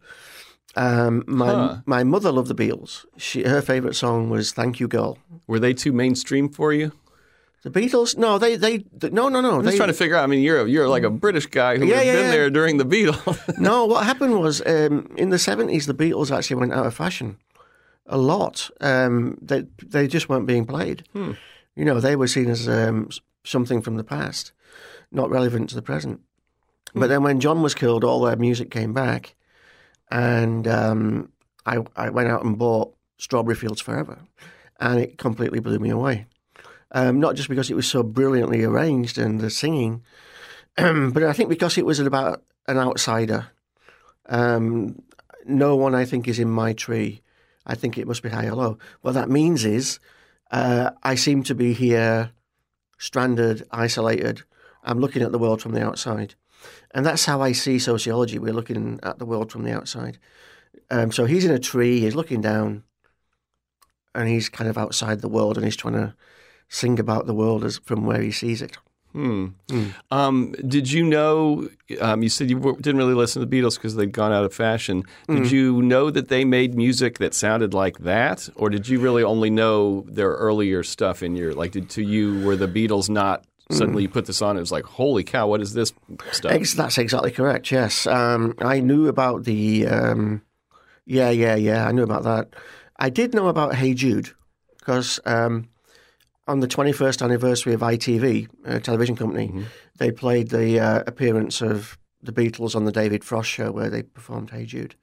Um, 0.77 1.23
my 1.27 1.47
Huh. 1.53 1.77
my 1.87 2.03
mother 2.05 2.33
loved 2.33 2.49
the 2.49 2.55
Beatles. 2.55 3.05
She 3.17 3.43
her 3.45 3.61
favorite 3.63 3.95
song 3.95 4.31
was 4.31 4.53
"Thank 4.53 4.81
You, 4.81 4.89
Girl." 4.89 5.19
Were 5.47 5.59
they 5.61 5.75
too 5.75 5.93
mainstream 5.93 6.49
for 6.49 6.73
you? 6.73 6.93
The 7.63 7.71
Beatles? 7.71 8.17
No, 8.17 8.39
they 8.39 8.57
they 8.57 8.79
th- 8.79 9.13
no 9.13 9.29
no 9.29 9.41
no. 9.41 9.59
I'm 9.59 9.65
they, 9.65 9.71
just 9.71 9.77
trying 9.77 9.89
to 9.91 9.95
figure 9.95 10.17
out. 10.17 10.25
I 10.25 10.27
mean, 10.29 10.43
you're 10.43 10.67
you're 10.67 10.89
like 10.89 11.03
a 11.05 11.11
British 11.11 11.47
guy 11.47 11.77
who 11.79 11.87
Yeah, 11.87 12.01
yeah, 12.03 12.13
been 12.15 12.25
yeah. 12.25 12.31
there 12.31 12.51
during 12.51 12.79
the 12.79 12.85
Beatles. 12.87 13.59
no, 13.59 13.85
what 13.85 14.05
happened 14.05 14.41
was 14.41 14.63
um, 14.67 15.07
in 15.17 15.29
the 15.31 15.39
seventies, 15.39 15.87
the 15.87 15.95
Beatles 15.95 16.31
actually 16.37 16.57
went 16.61 16.73
out 16.73 16.87
of 16.87 16.95
fashion. 16.95 17.37
a 18.07 18.17
lot. 18.17 18.71
Um, 18.81 19.37
they 19.43 19.65
they 19.87 20.09
just 20.09 20.29
weren't 20.29 20.47
being 20.47 20.67
played. 20.67 21.05
You 21.15 21.85
know, 21.85 22.01
they 22.01 22.17
were 22.17 22.27
seen 22.29 22.51
as 22.51 22.67
um, 22.69 23.09
something 23.45 23.83
from 23.83 23.97
the 23.97 24.05
past, 24.05 24.53
not 25.11 25.31
relevant 25.31 25.69
to 25.71 25.75
the 25.77 25.83
present. 25.83 26.21
But 26.95 27.09
then 27.09 27.23
when 27.23 27.41
John 27.41 27.63
was 27.63 27.75
killed, 27.75 28.05
all 28.05 28.21
their 28.23 28.37
music 28.37 28.71
came 28.71 28.93
back, 28.93 29.35
and 30.13 30.69
um, 30.69 31.33
I 31.67 31.79
I 31.97 32.11
went 32.11 32.29
out 32.29 32.45
and 32.45 32.59
bought 32.59 32.95
Strawberry 33.17 33.57
Fields 33.57 33.81
Forever, 33.81 34.19
and 34.79 35.01
it 35.01 35.19
completely 35.19 35.59
blew 35.59 35.79
me 35.79 35.91
away. 35.91 36.27
Um, 36.93 37.19
not 37.19 37.35
just 37.35 37.49
because 37.49 37.71
it 37.71 37.75
was 37.75 37.89
so 37.89 38.03
brilliantly 38.03 38.63
arranged 38.63 39.17
and 39.17 39.41
the 39.41 39.49
singing, 39.49 40.03
but 40.77 41.23
I 41.23 41.33
think 41.33 41.49
because 41.49 41.79
it 41.79 41.87
was 41.87 41.99
about 41.99 42.45
an 42.69 42.79
outsider. 42.79 43.49
Um, 44.27 45.03
no 45.45 45.75
one, 45.75 45.95
I 45.95 46.05
think, 46.05 46.29
is 46.29 46.39
in 46.39 46.51
my 46.51 46.75
tree. 46.75 47.23
I 47.67 47.75
think 47.75 47.97
it 47.97 48.07
must 48.07 48.23
be 48.23 48.29
high 48.29 48.47
or 48.47 48.55
low. 48.55 48.79
What 49.01 49.13
that 49.13 49.31
means 49.31 49.65
is 49.65 49.99
uh, 50.51 50.91
I 51.03 51.15
seem 51.15 51.43
to 51.45 51.55
be 51.55 51.73
here, 51.73 52.31
stranded, 52.99 53.67
isolated. 53.71 54.43
I'm 54.85 55.01
looking 55.01 55.23
at 55.23 55.33
the 55.33 55.39
world 55.39 55.63
from 55.63 55.73
the 55.73 55.83
outside. 55.83 56.35
And 56.93 57.05
that's 57.05 57.25
how 57.25 57.41
I 57.41 57.53
see 57.53 57.79
sociology. 57.79 58.39
We're 58.39 58.53
looking 58.53 59.01
at 59.03 59.19
the 59.19 59.27
world 59.27 59.51
from 59.51 59.65
the 59.65 59.73
outside. 59.73 60.19
Um, 60.91 61.13
so 61.13 61.25
he's 61.25 61.45
in 61.45 61.51
a 61.51 61.59
tree, 61.59 62.01
he's 62.01 62.15
looking 62.15 62.41
down, 62.41 62.85
and 64.15 64.29
he's 64.29 64.49
kind 64.49 64.69
of 64.69 64.77
outside 64.77 65.21
the 65.21 65.29
world 65.29 65.57
and 65.57 65.65
he's 65.65 65.77
trying 65.77 65.95
to 65.95 66.15
sing 66.69 66.99
about 66.99 67.27
the 67.27 67.35
world 67.35 67.65
as 67.65 67.79
from 67.79 68.07
where 68.07 68.21
he 68.21 68.31
sees 68.31 68.63
it. 68.63 68.77
Hmm. 69.13 69.49
Um, 70.11 70.53
did 70.67 70.91
you 70.91 71.05
know? 71.05 71.69
Um, 72.01 72.23
you 72.23 72.31
said 72.31 72.49
you 72.49 72.59
didn't 72.81 72.97
really 72.97 73.13
listen 73.13 73.41
to 73.41 73.47
the 73.47 73.61
Beatles 73.61 73.75
because 73.75 73.95
they'd 73.95 74.11
gone 74.11 74.33
out 74.33 74.45
of 74.45 74.55
fashion. 74.55 75.05
Did 75.29 75.51
you 75.51 75.83
know 75.83 76.11
that 76.11 76.29
they 76.29 76.47
made 76.47 76.75
music 76.75 77.19
that 77.19 77.35
sounded 77.35 77.75
like 77.75 77.99
that, 77.99 78.49
or 78.55 78.71
did 78.71 78.89
you 78.89 79.01
really 79.01 79.23
only 79.23 79.51
know 79.51 80.07
their 80.09 80.31
earlier 80.31 80.83
stuff 80.83 81.23
in 81.23 81.37
your 81.37 81.53
like? 81.53 81.73
Did 81.73 81.91
to 81.91 82.03
you 82.03 82.43
were 82.43 82.57
the 82.57 82.69
Beatles 82.69 83.11
not 83.11 83.45
suddenly 83.73 84.03
you 84.03 84.09
put 84.09 84.27
this 84.27 84.43
on? 84.43 84.57
It 84.57 84.61
was 84.61 84.73
like, 84.73 84.85
holy 84.85 85.25
cow, 85.25 85.49
what 85.49 85.61
is 85.61 85.75
this 85.75 85.93
stuff? 86.33 86.53
Ex- 86.53 86.75
that's 86.75 86.99
exactly 86.99 87.31
correct. 87.31 87.71
Yes, 87.71 88.07
um, 88.07 88.55
I 88.59 88.81
knew 88.81 89.09
about 89.09 89.45
the. 89.45 89.87
Um, 89.87 90.43
yeah, 91.07 91.31
yeah, 91.31 91.57
yeah. 91.57 91.87
I 91.87 91.93
knew 91.93 92.03
about 92.05 92.25
that. 92.25 92.49
I 92.99 93.11
did 93.11 93.35
know 93.35 93.49
about 93.49 93.75
Hey 93.75 93.95
Jude 93.95 94.31
because 94.79 95.19
um, 95.25 95.69
on 96.47 96.61
the 96.61 96.69
21st 96.69 97.23
anniversary 97.23 97.73
of 97.73 97.81
ITV, 97.81 98.49
a 98.65 98.81
television 98.81 99.17
company, 99.17 99.65
they 99.99 100.11
played 100.13 100.51
the 100.51 100.79
uh, 100.81 101.03
appearance 101.07 101.61
of 101.61 101.99
the 102.23 102.33
Beatles 102.33 102.77
on 102.77 102.85
the 102.85 102.93
David 102.93 103.25
Frost 103.25 103.51
show 103.51 103.73
where 103.73 103.91
they 103.91 104.03
performed 104.03 104.51
Hey 104.51 104.65
Jude. 104.65 104.95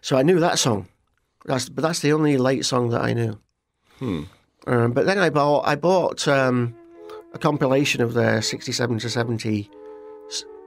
So 0.00 0.16
I 0.16 0.22
knew 0.22 0.38
that 0.38 0.58
song. 0.58 0.86
That's 1.44 1.68
but 1.68 1.82
that's 1.82 2.00
the 2.00 2.12
only 2.12 2.36
late 2.36 2.64
song 2.64 2.90
that 2.90 3.02
I 3.02 3.12
knew. 3.12 3.40
Um, 4.66 4.92
but 4.92 5.06
then 5.06 5.18
I 5.18 5.30
bought 5.30 5.66
I 5.66 5.74
bought 5.74 6.28
um, 6.28 6.74
a 7.32 7.38
compilation 7.38 8.02
of 8.02 8.14
their 8.14 8.42
67 8.42 8.98
to 8.98 9.10
70 9.10 9.70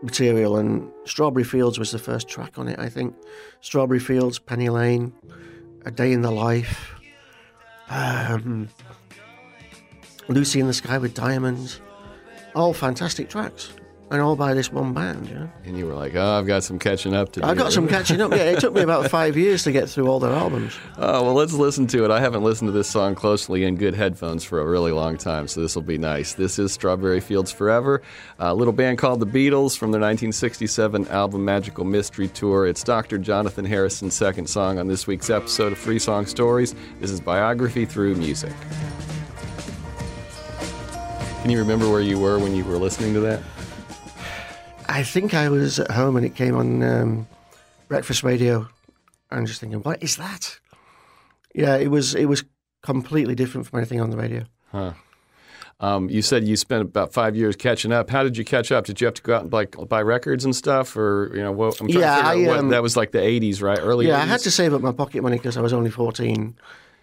material, 0.02 0.58
and 0.58 0.92
Strawberry 1.06 1.44
Fields 1.44 1.80
was 1.80 1.92
the 1.92 2.00
first 2.00 2.28
track 2.28 2.60
on 2.60 2.68
it, 2.68 2.78
I 2.78 2.90
think. 2.90 3.16
Strawberry 3.62 4.00
Fields, 4.00 4.38
Penny 4.38 4.70
Lane, 4.70 5.14
A 5.86 5.92
Day 5.92 6.12
in 6.12 6.22
the 6.22 6.32
Life, 6.32 6.94
um, 7.90 8.70
Lucy 10.28 10.60
in 10.60 10.68
the 10.68 10.74
Sky 10.74 10.98
with 10.98 11.14
Diamonds. 11.14 11.80
All 12.56 12.74
fantastic 12.74 13.30
tracks, 13.30 13.74
and 14.12 14.22
all 14.22 14.36
by 14.36 14.54
this 14.54 14.72
one 14.72 14.94
band, 14.94 15.28
you 15.28 15.36
know. 15.36 15.50
And 15.66 15.78
you 15.78 15.88
were 15.88 15.94
like, 15.94 16.14
oh, 16.16 16.38
I've 16.38 16.46
got 16.46 16.64
some 16.64 16.78
catching 16.78 17.16
up 17.16 17.32
to 17.34 17.40
do. 17.42 17.46
I 17.46 17.56
got 17.56 17.74
some 17.74 17.88
catching 17.88 18.22
up. 18.22 18.32
Yeah, 18.32 18.52
it 18.52 18.60
took 18.60 18.74
me 18.74 18.82
about 18.82 19.10
five 19.12 19.36
years 19.36 19.64
to 19.64 19.72
get 19.72 19.90
through 19.90 20.08
all 20.08 20.20
their 20.20 20.32
albums. 20.32 20.78
Oh, 20.98 21.24
well, 21.24 21.34
let's 21.34 21.54
listen 21.54 21.88
to 21.88 22.06
it. 22.06 22.12
I 22.12 22.20
haven't 22.20 22.44
listened 22.44 22.68
to 22.68 22.72
this 22.72 22.90
song 22.90 23.16
closely 23.16 23.64
in 23.64 23.76
good 23.76 23.96
headphones 23.96 24.44
for 24.44 24.60
a 24.60 24.66
really 24.66 24.92
long 24.92 25.18
time, 25.18 25.48
so 25.48 25.62
this 25.62 25.74
will 25.76 25.82
be 25.82 25.98
nice. 25.98 26.34
This 26.34 26.60
is 26.60 26.72
Strawberry 26.72 27.22
Fields 27.22 27.52
Forever, 27.52 28.02
a 28.40 28.54
little 28.54 28.74
band 28.74 28.98
called 28.98 29.20
The 29.20 29.26
Beatles 29.26 29.78
from 29.78 29.92
their 29.92 30.02
1967 30.02 31.08
album 31.08 31.44
Magical 31.46 31.84
Mystery 31.84 32.28
Tour. 32.28 32.68
It's 32.68 32.84
Dr. 32.84 33.18
Jonathan 33.18 33.66
Harrison's 33.66 34.14
second 34.14 34.48
song 34.48 34.78
on 34.78 34.88
this 34.88 35.08
week's 35.08 35.30
episode 35.30 35.72
of 35.72 35.78
Three 35.80 36.00
Song 36.00 36.26
Stories. 36.26 36.76
This 37.00 37.10
is 37.10 37.20
Biography 37.20 37.86
Through 37.86 38.16
Music. 38.16 38.54
Can 41.42 41.52
you 41.52 41.60
remember 41.60 41.90
where 41.90 42.00
you 42.00 42.18
were 42.20 42.40
when 42.40 42.56
you 42.56 42.64
were 42.64 42.78
listening 42.78 43.14
to 43.16 43.20
that? 43.22 43.42
I 44.88 45.04
think 45.04 45.34
I 45.34 45.50
was 45.50 45.80
at 45.80 45.92
home 45.92 46.16
and 46.16 46.26
it 46.26 46.36
came 46.36 46.56
on 46.56 46.84
um, 46.84 47.28
breakfast 47.88 48.24
radio. 48.24 48.68
I'm 49.32 49.46
just 49.46 49.60
thinking, 49.60 49.80
what 49.82 50.02
is 50.04 50.18
that? 50.18 50.60
Yeah, 51.56 51.76
it 51.76 51.88
was 51.90 52.16
it 52.16 52.26
was 52.26 52.44
completely 52.82 53.36
different 53.36 53.68
from 53.68 53.80
anything 53.80 54.02
on 54.02 54.10
the 54.10 54.18
radio. 54.18 54.46
Um, 55.80 56.10
you 56.10 56.22
said 56.22 56.48
you 56.48 56.56
spent 56.56 56.82
about 56.82 57.14
five 57.14 57.36
years 57.36 57.56
catching 57.56 57.92
up. 57.92 58.10
How 58.10 58.24
did 58.24 58.38
you 58.38 58.46
catch 58.46 58.72
up? 58.72 58.86
Did 58.86 59.02
you 59.02 59.06
have 59.06 59.16
to 59.16 59.22
go 59.22 59.36
out 59.36 59.42
and 59.42 59.52
buy, 59.52 59.66
buy 59.66 60.02
records 60.02 60.46
and 60.46 60.56
stuff, 60.56 60.96
or 60.96 61.32
you 61.36 61.42
know, 61.44 61.52
what, 61.52 61.80
I'm 61.82 61.88
trying 61.88 62.00
Yeah, 62.00 62.16
to 62.16 62.18
figure 62.18 62.32
out 62.32 62.38
I, 62.38 62.48
what, 62.48 62.60
um, 62.60 62.70
that 62.70 62.82
was 62.82 62.96
like 62.96 63.12
the 63.12 63.20
'80s, 63.20 63.62
right? 63.62 63.80
Early. 63.80 64.08
Yeah, 64.08 64.22
I 64.22 64.26
had 64.26 64.40
to 64.42 64.52
save 64.52 64.74
up 64.74 64.82
my 64.82 64.92
pocket 64.94 65.22
money 65.24 65.38
because 65.38 65.58
I 65.58 65.62
was 65.62 65.74
only 65.74 65.90
14. 65.90 66.56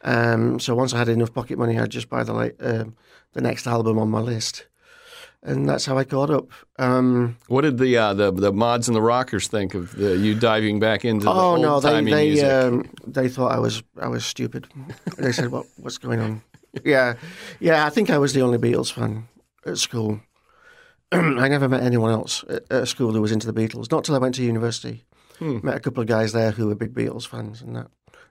Um, 0.02 0.58
so 0.60 0.74
once 0.74 0.94
I 0.94 0.98
had 0.98 1.08
enough 1.10 1.34
pocket 1.34 1.58
money, 1.58 1.78
I'd 1.78 1.90
just 1.90 2.08
buy 2.08 2.22
the 2.22 2.32
late, 2.32 2.54
um, 2.60 2.96
the 3.34 3.42
next 3.42 3.66
album 3.66 3.98
on 3.98 4.08
my 4.08 4.20
list, 4.20 4.66
and 5.42 5.68
that's 5.68 5.86
how 5.86 5.96
I 5.98 6.04
caught 6.04 6.30
up. 6.30 6.50
Um, 6.78 7.36
What 7.48 7.62
did 7.62 7.78
the 7.78 7.96
uh, 7.96 8.14
the 8.14 8.30
the 8.30 8.52
mods 8.52 8.88
and 8.88 8.94
the 8.96 9.02
rockers 9.02 9.48
think 9.48 9.74
of 9.74 9.94
the, 9.96 10.16
you 10.16 10.34
diving 10.34 10.80
back 10.80 11.04
into 11.04 11.24
the 11.24 11.30
oh 11.32 11.56
no, 11.56 11.80
they 11.80 12.02
they 12.04 12.42
um, 12.42 12.90
they 13.06 13.28
thought 13.28 13.52
I 13.52 13.58
was 13.58 13.82
I 14.00 14.08
was 14.08 14.24
stupid. 14.24 14.68
they 15.18 15.32
said, 15.32 15.50
"What 15.50 15.66
what's 15.76 15.98
going 15.98 16.20
on?" 16.20 16.42
Yeah, 16.84 17.14
yeah. 17.58 17.84
I 17.86 17.90
think 17.90 18.10
I 18.10 18.18
was 18.18 18.32
the 18.32 18.42
only 18.42 18.58
Beatles 18.58 18.92
fan 18.92 19.28
at 19.66 19.78
school. 19.78 20.20
I 21.12 21.48
never 21.48 21.68
met 21.68 21.82
anyone 21.82 22.12
else 22.12 22.44
at, 22.48 22.62
at 22.70 22.88
school 22.88 23.12
who 23.12 23.20
was 23.20 23.32
into 23.32 23.50
the 23.50 23.60
Beatles. 23.60 23.90
Not 23.90 24.04
till 24.04 24.14
I 24.14 24.18
went 24.18 24.36
to 24.36 24.42
university. 24.44 25.04
Hmm. 25.38 25.58
Met 25.62 25.76
a 25.76 25.80
couple 25.80 26.02
of 26.02 26.06
guys 26.06 26.32
there 26.32 26.50
who 26.52 26.66
were 26.68 26.74
big 26.74 26.94
Beatles 26.94 27.26
fans, 27.26 27.62
and 27.62 27.74
that 27.74 27.88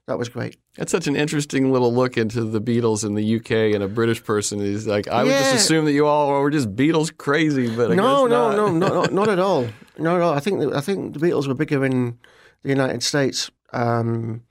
that 0.10 0.18
was 0.18 0.28
great. 0.28 0.58
That's 0.76 0.92
such 0.92 1.06
an 1.06 1.16
interesting 1.16 1.72
little 1.72 1.94
look 1.94 2.18
into 2.18 2.44
the 2.44 2.60
Beatles 2.60 3.06
in 3.06 3.14
the 3.14 3.36
UK, 3.36 3.76
and 3.76 3.84
a 3.84 3.88
British 3.88 4.24
person 4.24 4.60
is 4.60 4.88
like, 4.88 5.08
I 5.08 5.24
would 5.24 5.30
just 5.30 5.56
assume 5.56 5.86
that 5.86 5.94
you 5.94 6.08
all 6.08 6.42
were 6.42 6.50
just 6.50 6.76
Beatles 6.76 7.16
crazy, 7.16 7.74
but 7.74 7.92
I 7.92 7.96
no, 7.96 8.28
guess 8.28 8.32
no, 8.32 8.50
not. 8.50 8.56
no, 8.56 8.68
no, 8.72 8.90
not, 9.02 9.14
not 9.14 9.30
at 9.30 9.38
all. 9.38 9.68
Not 10.00 10.16
at 10.16 10.22
all. 10.22 10.34
I 10.34 10.40
think 10.40 10.74
I 10.74 10.82
think 10.82 11.14
the 11.14 11.20
Beatles 11.20 11.48
were 11.48 11.54
bigger 11.54 11.86
in 11.86 12.18
the 12.64 12.70
United 12.70 13.04
States 13.04 13.52
um, 13.72 14.44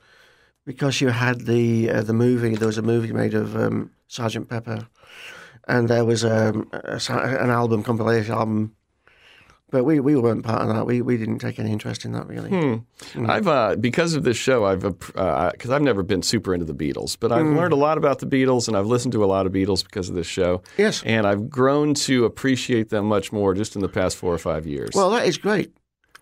because 0.65 1.01
you 1.01 1.09
had 1.09 1.41
the 1.41 1.89
uh, 1.89 2.03
the 2.03 2.13
movie. 2.13 2.55
There 2.55 2.67
was 2.67 2.77
a 2.77 2.81
movie 2.81 3.11
made 3.11 3.33
of 3.33 3.55
um, 3.57 3.91
Sergeant 4.07 4.47
Pepper, 4.47 4.87
and 5.67 5.89
there 5.89 6.05
was 6.05 6.23
um, 6.23 6.69
a, 6.71 7.01
an 7.09 7.49
album 7.49 7.83
compilation 7.83 8.33
album. 8.33 8.75
But 9.71 9.83
we, 9.83 9.99
we 9.99 10.15
weren't 10.15 10.43
part 10.43 10.63
of 10.63 10.69
that. 10.69 10.85
We 10.85 11.01
we 11.01 11.17
didn't 11.17 11.39
take 11.39 11.59
any 11.59 11.71
interest 11.71 12.03
in 12.05 12.11
that 12.13 12.27
really. 12.27 12.49
Hmm. 12.49 13.29
I've 13.29 13.47
uh, 13.47 13.75
because 13.75 14.15
of 14.15 14.23
this 14.23 14.37
show, 14.37 14.65
I've 14.65 14.81
because 14.81 15.69
I've 15.69 15.81
never 15.81 16.03
been 16.03 16.23
super 16.23 16.53
into 16.53 16.65
the 16.65 16.73
Beatles, 16.73 17.15
but. 17.19 17.31
I've 17.31 17.45
learned 17.45 17.73
a 17.73 17.77
lot 17.77 17.97
about 17.97 18.19
the 18.19 18.25
Beatles, 18.25 18.67
and 18.67 18.75
I've 18.75 18.87
listened 18.87 19.13
to 19.13 19.23
a 19.23 19.27
lot 19.27 19.45
of 19.45 19.53
Beatles 19.53 19.83
because 19.83 20.09
of 20.09 20.15
this 20.15 20.27
show. 20.27 20.61
Yes. 20.77 21.03
and 21.03 21.25
I've 21.27 21.49
grown 21.49 21.93
to 21.93 22.25
appreciate 22.25 22.89
them 22.89 23.05
much 23.05 23.31
more 23.31 23.53
just 23.53 23.75
in 23.75 23.81
the 23.81 23.89
past 23.89 24.17
four 24.17 24.33
or 24.33 24.37
five 24.37 24.65
years. 24.65 24.91
Well, 24.93 25.09
that 25.11 25.27
is 25.27 25.37
great. 25.37 25.71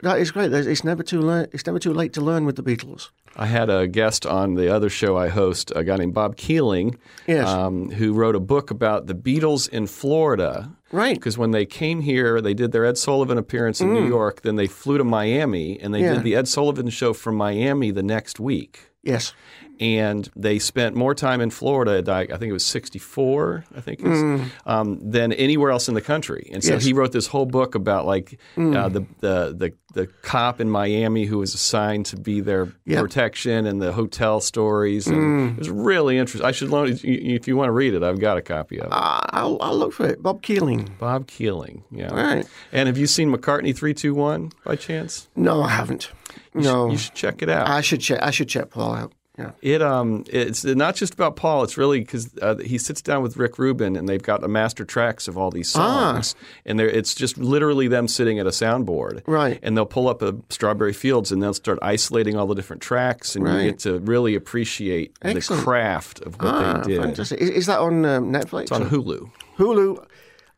That 0.01 0.19
is 0.19 0.31
great. 0.31 0.53
It's 0.53 0.83
never 0.83 1.01
too 1.03 1.21
late. 1.21 1.49
It's 1.53 1.65
never 1.65 1.79
too 1.79 1.93
late 1.93 2.13
to 2.13 2.21
learn 2.21 2.45
with 2.45 2.55
the 2.55 2.63
Beatles. 2.63 3.10
I 3.36 3.45
had 3.47 3.69
a 3.69 3.88
guest 3.88 4.25
on 4.25 4.55
the 4.55 4.73
other 4.73 4.89
show 4.89 5.17
I 5.17 5.27
host, 5.29 5.71
a 5.75 5.83
guy 5.83 5.97
named 5.97 6.13
Bob 6.13 6.36
Kealing, 6.38 6.97
Yes. 7.27 7.47
um, 7.47 7.89
who 7.91 8.13
wrote 8.13 8.36
a 8.36 8.39
book 8.39 8.71
about 8.71 9.07
the 9.07 9.13
Beatles 9.15 9.67
in 9.69 9.86
Florida. 9.88 10.71
Right. 10.91 11.15
Because 11.15 11.38
when 11.38 11.51
they 11.51 11.65
came 11.65 12.01
here, 12.01 12.41
they 12.41 12.53
did 12.53 12.71
their 12.71 12.86
Ed 12.86 12.97
Sullivan 12.97 13.38
appearance 13.38 13.81
in 13.81 13.93
New 13.93 14.07
York. 14.07 14.41
Then 14.41 14.55
they 14.55 14.67
flew 14.67 14.97
to 14.97 15.03
Miami, 15.03 15.79
and 15.79 15.93
they 15.93 15.99
Mm. 15.99 16.03
Yeah. 16.03 16.13
did 16.15 16.23
the 16.23 16.36
Ed 16.36 16.47
Sullivan 16.47 16.89
show 16.89 17.13
from 17.13 17.36
Miami 17.36 17.91
the 17.91 18.03
next 18.03 18.39
week. 18.39 18.91
Yes. 19.03 19.33
And 19.80 20.30
they 20.36 20.60
spent 20.60 20.96
more 20.96 21.13
time 21.13 21.40
in 21.42 21.50
Florida. 21.50 22.04
I 22.12 22.26
think 22.38 22.50
it 22.50 22.54
was 22.54 22.66
64, 22.66 23.66
I 23.76 23.82
think, 23.82 24.02
was, 24.02 24.50
um, 24.66 25.00
than 25.04 25.34
anywhere 25.34 25.72
else 25.72 25.88
in 25.88 25.94
the 25.94 26.02
country. 26.02 26.50
And 26.54 26.63
so 26.63 26.72
Mm. 26.72 26.74
Yes. 26.74 26.84
Mm. 26.84 26.88
he 26.88 26.94
wrote 26.94 27.12
this 27.12 27.28
whole 27.28 27.46
book 27.46 27.76
about 27.76 28.06
like 28.06 28.40
uh, 28.58 28.90
the, 28.90 29.06
the 29.20 29.54
the 29.58 29.74
the 29.94 30.08
cop 30.22 30.60
in 30.62 30.70
Miami 30.70 31.26
who 31.26 31.40
was 31.40 31.54
assigned 31.56 32.06
to 32.08 32.18
be 32.18 32.40
their 32.42 32.68
Yeah. 32.86 33.02
protection 33.02 33.66
and 33.66 33.82
the 33.82 33.92
hotel 33.94 34.42
stories. 34.42 35.08
And 35.08 35.18
Mm. 35.18 35.52
It 35.54 35.60
was 35.60 35.70
really 35.70 36.18
interesting. 36.18 36.46
I 36.48 36.52
should 36.52 36.70
loan 36.70 36.90
it 36.90 37.04
if 37.04 37.48
you 37.48 37.56
want 37.58 37.68
to 37.70 37.72
read 37.72 37.94
it. 37.94 38.04
I've 38.04 38.20
got 38.20 38.38
a 38.38 38.42
copy 38.42 38.80
of 38.80 38.88
it. 38.88 38.92
Uh, 38.94 39.22
I'll, 39.32 39.58
I'll 39.62 39.78
look 39.78 39.94
for 39.94 40.06
it. 40.08 40.22
Bob 40.22 40.42
Kealing. 40.42 40.98
Bob 41.00 41.28
Kealing, 41.28 41.84
yeah. 41.92 42.13
Right. 42.13 42.46
And 42.72 42.88
have 42.88 42.98
you 42.98 43.08
seen 43.08 43.30
McCartney 43.34 43.76
321 43.76 44.52
by 44.66 44.76
chance? 44.76 45.28
No, 45.36 45.62
I 45.63 45.70
haven't. 45.70 46.12
No. 46.54 46.90
You 46.92 46.98
should 46.98 47.13
check 47.16 47.42
it 47.42 47.50
out. 47.50 47.68
I 47.68 47.82
should 47.82 48.02
check. 48.02 48.20
I 48.22 48.32
should 48.32 48.50
check 48.50 48.70
Paul 48.70 48.94
out. 48.96 49.13
Yeah. 49.38 49.52
It 49.62 49.82
um 49.84 50.23
it's 50.30 50.63
not 50.65 50.95
just 50.95 51.13
about 51.13 51.36
Paul. 51.36 51.63
It's 51.63 51.78
really 51.78 52.00
because 52.00 52.30
uh, 52.41 52.56
he 52.58 52.78
sits 52.80 53.04
down 53.04 53.21
with 53.21 53.38
Rick 53.38 53.60
Rubin 53.60 53.95
and 53.95 54.10
they've 54.10 54.21
got 54.21 54.41
the 54.41 54.47
master 54.47 54.84
tracks 54.84 55.28
of 55.28 55.38
all 55.38 55.52
these 55.52 55.76
Ah. 55.76 56.13
songs, 56.13 56.36
and 56.65 56.80
they're, 56.80 56.89
it's 56.89 57.13
just 57.13 57.38
literally 57.38 57.88
them 57.88 58.08
sitting 58.08 58.39
at 58.39 58.47
a 58.47 58.50
soundboard, 58.52 59.21
Right. 59.28 59.60
And 59.62 59.78
they'll 59.78 59.86
pull 59.86 60.08
up 60.10 60.21
a 60.23 60.36
Strawberry 60.50 60.93
Fields 60.93 61.32
and 61.32 61.41
they'll 61.43 61.54
start 61.54 61.78
isolating 61.84 62.36
all 62.36 62.47
the 62.47 62.56
different 62.56 62.82
tracks, 62.82 63.36
and 63.36 63.45
Right. 63.45 63.62
you 63.65 63.71
get 63.71 63.80
to 63.82 64.00
really 64.00 64.34
appreciate 64.34 65.15
Excellent. 65.21 65.60
the 65.62 65.63
craft 65.63 66.19
of 66.21 66.36
what 66.41 66.47
Ah, 66.56 66.78
they 66.84 66.93
did. 66.93 67.02
fantastic. 67.04 67.39
Is, 67.39 67.67
that 67.67 67.80
on 67.80 68.06
um, 68.06 68.32
Netflix? 68.34 68.63
It's 68.63 68.71
on 68.71 68.89
Hulu. 68.89 69.30
Hulu. 69.60 70.04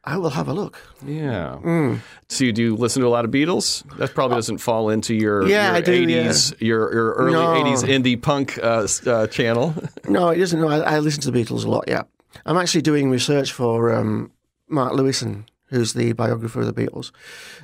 I 0.10 0.18
will 0.18 0.32
have 0.32 0.48
a 0.48 0.54
look. 0.54 0.82
Yeah. 1.06 1.60
Mm. 1.64 2.00
So 2.30 2.44
you 2.44 2.52
do 2.52 2.76
listen 2.76 3.02
to 3.04 3.08
a 3.08 3.10
lot 3.10 3.26
of 3.26 3.32
Beatles? 3.32 3.84
That 3.98 4.16
probably 4.16 4.38
doesn't 4.38 4.58
fall 4.58 4.90
into 4.90 5.14
your, 5.14 5.48
Yeah, 5.48 5.74
your 5.74 5.82
do, 5.84 6.08
80s, 6.08 6.60
your, 6.60 6.92
your 6.92 7.12
early 7.14 7.34
No. 7.34 7.64
80s 7.64 7.84
indie 7.84 8.20
punk 8.20 8.58
uh, 8.58 8.88
uh, 9.06 9.28
channel. 9.28 9.76
No, 10.08 10.30
it 10.30 10.40
doesn't. 10.40 10.60
No, 10.60 10.68
I, 10.68 10.80
I 10.96 11.00
listen 11.00 11.22
to 11.22 11.32
the 11.32 11.40
Beatles 11.40 11.64
a 11.64 11.70
lot. 11.70 11.84
Yeah, 11.88 12.04
I'm 12.44 12.58
actually 12.58 12.82
doing 12.82 13.12
research 13.12 13.52
for 13.52 13.94
um, 13.94 14.32
Mark 14.68 14.94
Lewisohn, 14.94 15.44
who's 15.68 15.94
the 15.94 16.14
biographer 16.14 16.62
of 16.62 16.74
the 16.74 16.74
Beatles. 16.74 17.12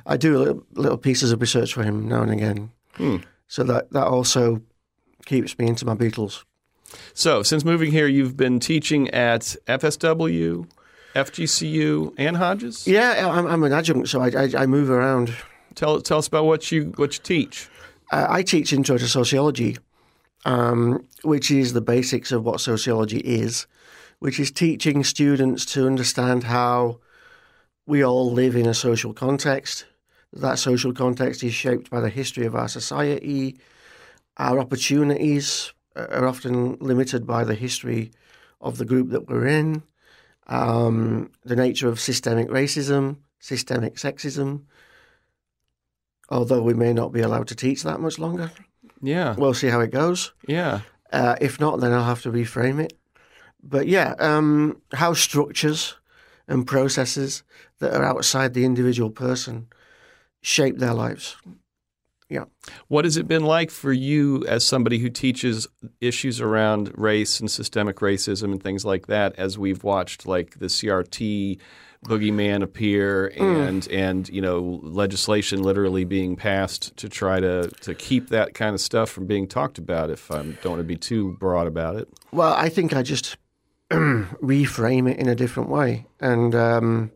I 0.06 0.16
do 0.16 0.38
little, 0.38 0.62
little 0.74 0.98
pieces 0.98 1.32
of 1.32 1.40
research 1.40 1.74
for 1.74 1.82
him 1.82 2.06
now 2.06 2.22
and 2.22 2.30
again. 2.30 2.70
Hmm. 2.94 3.16
So 3.48 3.64
that 3.64 3.90
that 3.90 4.06
also 4.06 4.62
keeps 5.24 5.58
me 5.58 5.66
into 5.66 5.84
my 5.84 5.96
Beatles. 5.96 6.44
So, 7.14 7.42
since 7.42 7.64
moving 7.64 7.90
here, 7.90 8.06
you've 8.06 8.36
been 8.36 8.60
teaching 8.60 9.10
at 9.10 9.56
FSW, 9.66 10.68
FGCU, 11.16 12.12
and 12.18 12.36
Hodges. 12.36 12.86
Yeah, 12.86 13.28
I'm, 13.28 13.46
I'm 13.46 13.62
an 13.64 13.72
adjunct, 13.72 14.08
so 14.08 14.20
I, 14.20 14.28
I, 14.28 14.50
I 14.58 14.66
move 14.66 14.90
around. 14.90 15.34
Tell 15.74 16.00
tell 16.00 16.18
us 16.18 16.28
about 16.28 16.44
what 16.44 16.70
you 16.70 16.92
what 16.96 17.14
you 17.14 17.22
teach. 17.22 17.68
Uh, 18.12 18.26
I 18.28 18.42
teach 18.42 18.72
intro 18.72 18.98
to 18.98 19.08
sociology, 19.08 19.78
um, 20.44 21.06
which 21.22 21.50
is 21.50 21.72
the 21.72 21.80
basics 21.80 22.32
of 22.32 22.44
what 22.44 22.60
sociology 22.60 23.18
is, 23.18 23.66
which 24.18 24.38
is 24.38 24.50
teaching 24.50 25.02
students 25.04 25.64
to 25.66 25.86
understand 25.86 26.44
how 26.44 27.00
we 27.86 28.04
all 28.04 28.30
live 28.30 28.54
in 28.54 28.66
a 28.66 28.74
social 28.74 29.12
context. 29.14 29.86
That 30.32 30.58
social 30.58 30.92
context 30.92 31.42
is 31.42 31.54
shaped 31.54 31.90
by 31.90 32.00
the 32.00 32.10
history 32.10 32.44
of 32.44 32.54
our 32.54 32.68
society. 32.68 33.58
Our 34.36 34.58
opportunities 34.58 35.72
are 35.94 36.26
often 36.26 36.76
limited 36.78 37.26
by 37.26 37.44
the 37.44 37.54
history 37.54 38.10
of 38.60 38.76
the 38.76 38.84
group 38.84 39.10
that 39.10 39.28
we're 39.28 39.46
in, 39.46 39.82
um, 40.48 41.30
the 41.44 41.56
nature 41.56 41.88
of 41.88 42.00
systemic 42.00 42.48
racism, 42.48 43.16
systemic 43.40 43.96
sexism. 43.96 44.62
Although 46.28 46.62
we 46.62 46.74
may 46.74 46.92
not 46.92 47.12
be 47.12 47.20
allowed 47.20 47.46
to 47.48 47.54
teach 47.54 47.82
that 47.84 48.00
much 48.00 48.18
longer, 48.18 48.50
Yeah, 49.00 49.34
we'll 49.36 49.54
see 49.54 49.68
how 49.68 49.80
it 49.80 49.90
goes. 49.92 50.32
yeah, 50.46 50.80
Uh, 51.12 51.36
if 51.40 51.60
not, 51.60 51.80
then 51.80 51.92
I'll 51.92 52.04
have 52.04 52.22
to 52.22 52.32
reframe 52.32 52.82
it. 52.82 52.98
But 53.62 53.86
yeah, 53.86 54.14
um, 54.18 54.80
how 54.92 55.14
structures 55.14 55.94
and 56.48 56.66
processes 56.66 57.42
that 57.78 57.94
are 57.94 58.04
outside 58.04 58.54
the 58.54 58.64
individual 58.64 59.10
person 59.10 59.68
shape 60.42 60.78
their 60.78 60.94
lives. 60.94 61.36
What 62.88 63.04
has 63.04 63.16
it 63.16 63.28
been 63.28 63.44
like 63.44 63.70
for 63.70 63.92
you 63.92 64.44
as 64.46 64.64
somebody 64.64 64.98
who 64.98 65.08
teaches 65.08 65.66
issues 66.00 66.40
around 66.40 66.92
race 66.96 67.40
and 67.40 67.50
systemic 67.50 67.96
racism 67.96 68.52
and 68.52 68.62
things 68.62 68.84
like 68.84 69.06
that? 69.06 69.34
As 69.36 69.58
we've 69.58 69.84
watched, 69.84 70.26
like 70.26 70.58
the 70.58 70.66
CRT 70.66 71.58
boogeyman 72.04 72.62
appear, 72.62 73.28
and 73.28 73.86
and 73.88 74.28
you 74.28 74.40
know 74.40 74.80
legislation 74.82 75.62
literally 75.62 76.04
being 76.04 76.36
passed 76.36 76.96
to 76.96 77.08
try 77.08 77.40
to 77.40 77.68
to 77.80 77.94
keep 77.94 78.28
that 78.30 78.54
kind 78.54 78.74
of 78.74 78.80
stuff 78.80 79.10
from 79.10 79.26
being 79.26 79.46
talked 79.46 79.78
about. 79.78 80.10
If 80.10 80.30
I 80.30 80.42
don't 80.42 80.66
want 80.66 80.80
to 80.80 80.84
be 80.84 80.96
too 80.96 81.36
broad 81.38 81.66
about 81.66 81.96
it. 81.96 82.08
Well, 82.32 82.52
I 82.54 82.68
think 82.68 82.92
I 82.92 83.02
just 83.02 83.36
reframe 83.90 85.10
it 85.10 85.18
in 85.18 85.28
a 85.28 85.34
different 85.34 85.68
way. 85.68 86.06
And 86.20 86.54
um, 86.54 87.12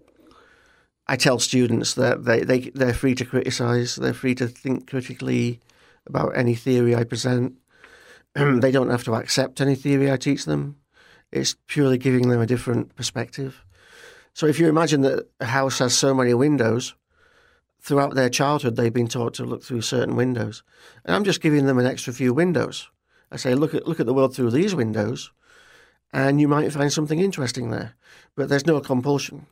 I 1.10 1.16
tell 1.16 1.40
students 1.40 1.94
that 1.94 2.24
they, 2.24 2.44
they, 2.44 2.60
they're 2.70 2.94
free 2.94 3.16
to 3.16 3.24
criticize, 3.24 3.96
they're 3.96 4.14
free 4.14 4.36
to 4.36 4.46
think 4.46 4.88
critically 4.88 5.58
about 6.06 6.36
any 6.36 6.54
theory 6.54 6.94
I 6.94 7.02
present. 7.02 7.56
they 8.34 8.70
don't 8.70 8.90
have 8.90 9.02
to 9.04 9.16
accept 9.16 9.60
any 9.60 9.74
theory 9.74 10.08
I 10.08 10.16
teach 10.16 10.44
them. 10.44 10.76
It's 11.32 11.56
purely 11.66 11.98
giving 11.98 12.28
them 12.28 12.40
a 12.40 12.46
different 12.46 12.94
perspective. 12.94 13.64
So 14.34 14.46
if 14.46 14.60
you 14.60 14.68
imagine 14.68 15.00
that 15.00 15.28
a 15.40 15.46
house 15.46 15.80
has 15.80 15.98
so 15.98 16.14
many 16.14 16.32
windows, 16.32 16.94
throughout 17.80 18.14
their 18.14 18.30
childhood 18.30 18.76
they've 18.76 18.92
been 18.92 19.08
taught 19.08 19.34
to 19.34 19.44
look 19.44 19.64
through 19.64 19.80
certain 19.80 20.14
windows. 20.14 20.62
And 21.04 21.16
I'm 21.16 21.24
just 21.24 21.40
giving 21.40 21.66
them 21.66 21.80
an 21.80 21.86
extra 21.86 22.12
few 22.12 22.32
windows. 22.32 22.88
I 23.32 23.36
say, 23.36 23.56
look 23.56 23.74
at 23.74 23.88
look 23.88 23.98
at 23.98 24.06
the 24.06 24.14
world 24.14 24.36
through 24.36 24.52
these 24.52 24.76
windows, 24.76 25.32
and 26.12 26.40
you 26.40 26.46
might 26.46 26.70
find 26.70 26.92
something 26.92 27.18
interesting 27.18 27.70
there. 27.70 27.94
But 28.36 28.48
there's 28.48 28.66
no 28.66 28.78
compulsion. 28.78 29.46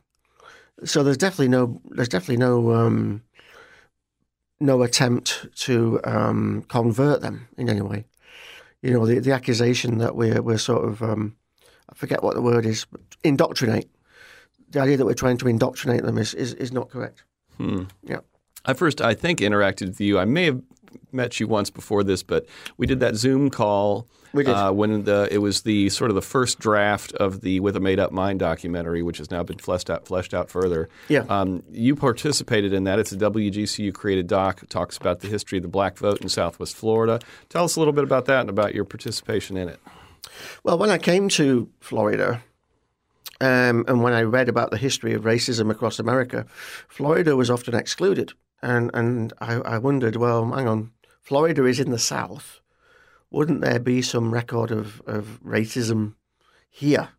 So 0.83 1.03
there's 1.03 1.17
definitely 1.17 1.49
no 1.49 1.81
there's 1.89 2.09
definitely 2.09 2.37
no 2.37 2.73
um, 2.73 3.23
no 4.59 4.83
attempt 4.83 5.47
to 5.61 5.99
um, 6.03 6.63
convert 6.67 7.21
them 7.21 7.47
in 7.57 7.69
any 7.69 7.81
way. 7.81 8.05
You 8.81 8.91
know, 8.91 9.05
the 9.05 9.19
the 9.19 9.31
accusation 9.31 9.97
that 9.97 10.15
we're 10.15 10.41
we're 10.41 10.57
sort 10.57 10.87
of 10.87 11.01
um, 11.01 11.35
I 11.89 11.95
forget 11.95 12.23
what 12.23 12.35
the 12.35 12.41
word 12.41 12.65
is, 12.65 12.85
but 12.85 13.01
indoctrinate. 13.23 13.89
The 14.69 14.79
idea 14.79 14.97
that 14.97 15.05
we're 15.05 15.13
trying 15.13 15.37
to 15.37 15.47
indoctrinate 15.47 16.03
them 16.03 16.17
is 16.17 16.33
is, 16.33 16.53
is 16.53 16.71
not 16.71 16.89
correct. 16.89 17.23
Hmm. 17.57 17.83
Yeah. 18.03 18.19
I 18.65 18.73
first, 18.73 19.01
I 19.01 19.13
think, 19.13 19.39
interacted 19.39 19.87
with 19.87 20.01
you. 20.01 20.19
I 20.19 20.25
may 20.25 20.45
have 20.45 20.61
met 21.11 21.39
you 21.39 21.47
once 21.47 21.69
before 21.69 22.03
this, 22.03 22.23
but 22.23 22.45
we 22.77 22.87
did 22.87 22.99
that 22.99 23.15
Zoom 23.15 23.49
call. 23.49 24.07
We 24.33 24.43
did. 24.43 24.53
Uh, 24.53 24.71
when 24.71 25.03
the 25.03 25.27
it 25.31 25.39
was 25.39 25.61
the 25.61 25.89
sort 25.89 26.11
of 26.11 26.15
the 26.15 26.21
first 26.21 26.59
draft 26.59 27.13
of 27.13 27.41
the 27.41 27.59
With 27.59 27.75
a 27.75 27.79
Made 27.79 27.99
Up 27.99 28.11
Mind 28.11 28.39
documentary, 28.39 29.01
which 29.01 29.17
has 29.17 29.31
now 29.31 29.43
been 29.43 29.57
fleshed 29.57 29.89
out 29.89 30.05
fleshed 30.07 30.33
out 30.33 30.49
further. 30.49 30.89
Yeah. 31.07 31.25
Um, 31.29 31.63
you 31.71 31.95
participated 31.95 32.73
in 32.73 32.83
that. 32.83 32.99
It's 32.99 33.11
a 33.11 33.17
WGCU 33.17 33.93
created 33.93 34.27
doc. 34.27 34.61
It 34.63 34.69
talks 34.69 34.97
about 34.97 35.21
the 35.21 35.27
history 35.27 35.57
of 35.57 35.63
the 35.63 35.69
black 35.69 35.97
vote 35.97 36.21
in 36.21 36.29
Southwest 36.29 36.75
Florida. 36.75 37.19
Tell 37.49 37.63
us 37.63 37.75
a 37.75 37.79
little 37.79 37.93
bit 37.93 38.03
about 38.03 38.25
that 38.25 38.41
and 38.41 38.49
about 38.49 38.75
your 38.75 38.85
participation 38.85 39.57
in 39.57 39.69
it. 39.69 39.79
Well, 40.63 40.77
when 40.77 40.89
I 40.89 40.97
came 40.97 41.29
to 41.29 41.69
Florida, 41.79 42.43
um, 43.41 43.85
and 43.87 44.03
when 44.03 44.13
I 44.13 44.21
read 44.21 44.49
about 44.49 44.71
the 44.71 44.77
history 44.77 45.13
of 45.13 45.23
racism 45.23 45.71
across 45.71 45.97
America, 45.97 46.45
Florida 46.87 47.35
was 47.35 47.49
often 47.49 47.73
excluded. 47.73 48.33
And, 48.61 48.91
and 48.93 49.33
I, 49.39 49.55
I 49.55 49.77
wondered, 49.77 50.15
well, 50.15 50.51
hang 50.51 50.67
on, 50.67 50.91
Florida 51.21 51.65
is 51.65 51.79
in 51.79 51.91
the 51.91 51.99
South. 51.99 52.59
Wouldn't 53.31 53.61
there 53.61 53.79
be 53.79 54.01
some 54.01 54.33
record 54.33 54.71
of, 54.71 55.01
of 55.05 55.39
racism 55.45 56.15
here? 56.69 57.09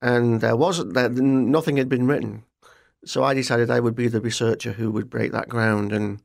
And 0.00 0.40
there 0.40 0.56
wasn't, 0.56 0.94
there, 0.94 1.08
nothing 1.08 1.76
had 1.76 1.88
been 1.88 2.06
written. 2.06 2.44
So 3.04 3.22
I 3.22 3.34
decided 3.34 3.70
I 3.70 3.80
would 3.80 3.94
be 3.94 4.08
the 4.08 4.20
researcher 4.20 4.72
who 4.72 4.90
would 4.92 5.10
break 5.10 5.32
that 5.32 5.48
ground. 5.48 5.92
And 5.92 6.20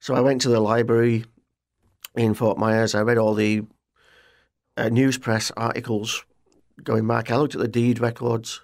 so 0.00 0.14
I 0.14 0.20
went 0.20 0.42
to 0.42 0.48
the 0.48 0.60
library 0.60 1.24
in 2.14 2.34
Fort 2.34 2.58
Myers. 2.58 2.94
I 2.94 3.00
read 3.00 3.18
all 3.18 3.34
the 3.34 3.62
uh, 4.76 4.88
news 4.88 5.18
press 5.18 5.50
articles 5.56 6.24
going 6.82 7.06
back. 7.06 7.30
I 7.30 7.36
looked 7.36 7.54
at 7.54 7.60
the 7.60 7.68
deed 7.68 8.00
records, 8.00 8.60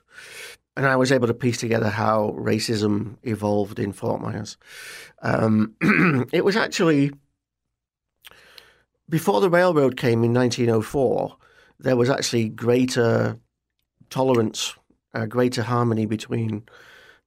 and 0.76 0.86
I 0.86 0.96
was 0.96 1.10
able 1.10 1.26
to 1.26 1.34
piece 1.34 1.58
together 1.58 1.88
how 1.88 2.34
racism 2.38 3.16
evolved 3.22 3.78
in 3.78 3.92
Fort 3.92 4.20
Myers. 4.20 4.56
Um, 5.22 5.74
it 6.32 6.44
was 6.44 6.56
actually 6.56 7.12
before 9.08 9.40
the 9.40 9.50
railroad 9.50 9.96
came 9.96 10.24
in 10.24 10.34
1904. 10.34 11.36
There 11.78 11.96
was 11.96 12.10
actually 12.10 12.48
greater 12.48 13.38
tolerance, 14.10 14.74
uh, 15.14 15.26
greater 15.26 15.62
harmony 15.62 16.06
between 16.06 16.64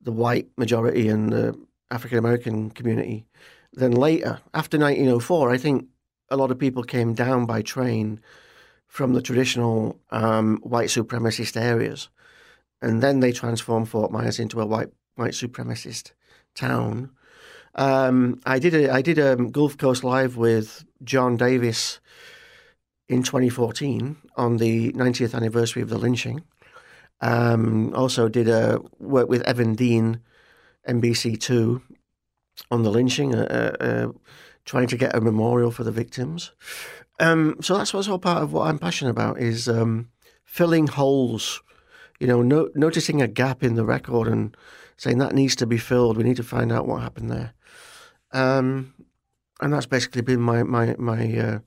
the 0.02 0.12
white 0.12 0.50
majority 0.58 1.08
and 1.08 1.32
the 1.32 1.60
African 1.92 2.18
American 2.18 2.70
community 2.70 3.26
than 3.74 3.92
later. 3.92 4.40
After 4.54 4.78
1904, 4.78 5.52
I 5.52 5.58
think 5.58 5.86
a 6.30 6.38
lot 6.38 6.52
of 6.52 6.60
people 6.60 6.84
came 6.84 7.14
down 7.14 7.46
by 7.46 7.62
train 7.62 8.20
from 8.88 9.14
the 9.14 9.22
traditional 9.22 10.00
um, 10.12 10.58
white 10.64 10.90
supremacist 10.90 11.60
areas, 11.60 12.10
and 12.82 13.02
then 13.02 13.20
they 13.20 13.32
transformed 13.32 13.89
Fort 13.89 14.12
Myers 14.12 14.39
into 14.39 14.62
a 14.62 14.65
white 14.65 14.89
white 15.15 15.34
supremacist 15.34 16.12
town. 16.56 17.12
Um, 17.76 18.39
I 18.46 18.60
did 18.60 18.74
a 18.74 18.92
I 18.92 19.02
did 19.02 19.18
a 19.18 19.36
Gulf 19.36 19.78
Coast 19.78 20.04
Live 20.04 20.38
with 20.38 20.86
John 21.04 21.38
Davis 21.38 22.00
in 23.08 23.24
2014 23.24 24.18
on 24.38 24.58
the 24.58 24.92
90th 24.94 25.34
anniversary 25.34 25.82
of 25.82 25.89
the 25.89 25.98
lynching. 25.98 26.44
Um, 27.22 27.94
also 27.96 28.30
did 28.30 28.48
a 28.48 28.80
work 29.00 29.27
with 29.27 29.42
Evan 29.44 29.75
Dean, 29.75 30.21
NBC 30.88 31.40
Two, 31.40 31.82
on 32.71 32.84
the 32.84 32.92
lynching, 32.92 33.36
uh, 33.36 33.75
uh, 33.80 34.08
trying 34.65 34.88
to 34.88 34.98
get 34.98 35.15
a 35.15 35.21
memorial 35.21 35.71
for 35.71 35.84
the 35.84 35.92
victims. 35.92 36.52
Um, 37.19 37.58
so 37.62 37.77
that's 37.77 37.94
what's 37.94 38.08
all 38.08 38.19
part 38.19 38.42
of 38.42 38.54
what 38.54 38.67
I'm 38.67 38.80
passionate 38.80 39.12
about 39.12 39.40
is 39.40 39.67
um, 39.67 40.10
filling 40.46 40.88
holes. 40.88 41.62
You 42.20 42.28
know, 42.28 42.42
no, 42.42 42.70
noticing 42.76 43.22
a 43.22 43.28
gap 43.28 43.63
in 43.63 43.76
the 43.76 43.86
record 43.86 44.28
and 44.28 44.56
saying 44.98 45.20
that 45.20 45.34
needs 45.34 45.56
to 45.58 45.65
be 45.65 45.78
filled. 45.78 46.17
We 46.17 46.24
need 46.24 46.38
to 46.38 46.44
find 46.44 46.72
out 46.72 46.88
what 46.88 47.02
happened 47.02 47.32
there. 47.32 47.54
Um, 48.32 48.94
and 49.62 49.74
that's 49.74 49.86
basically 49.86 50.22
been 50.22 50.42
my 50.42 50.63
my 50.63 50.96
my 50.98 51.38
uh, 51.38 51.60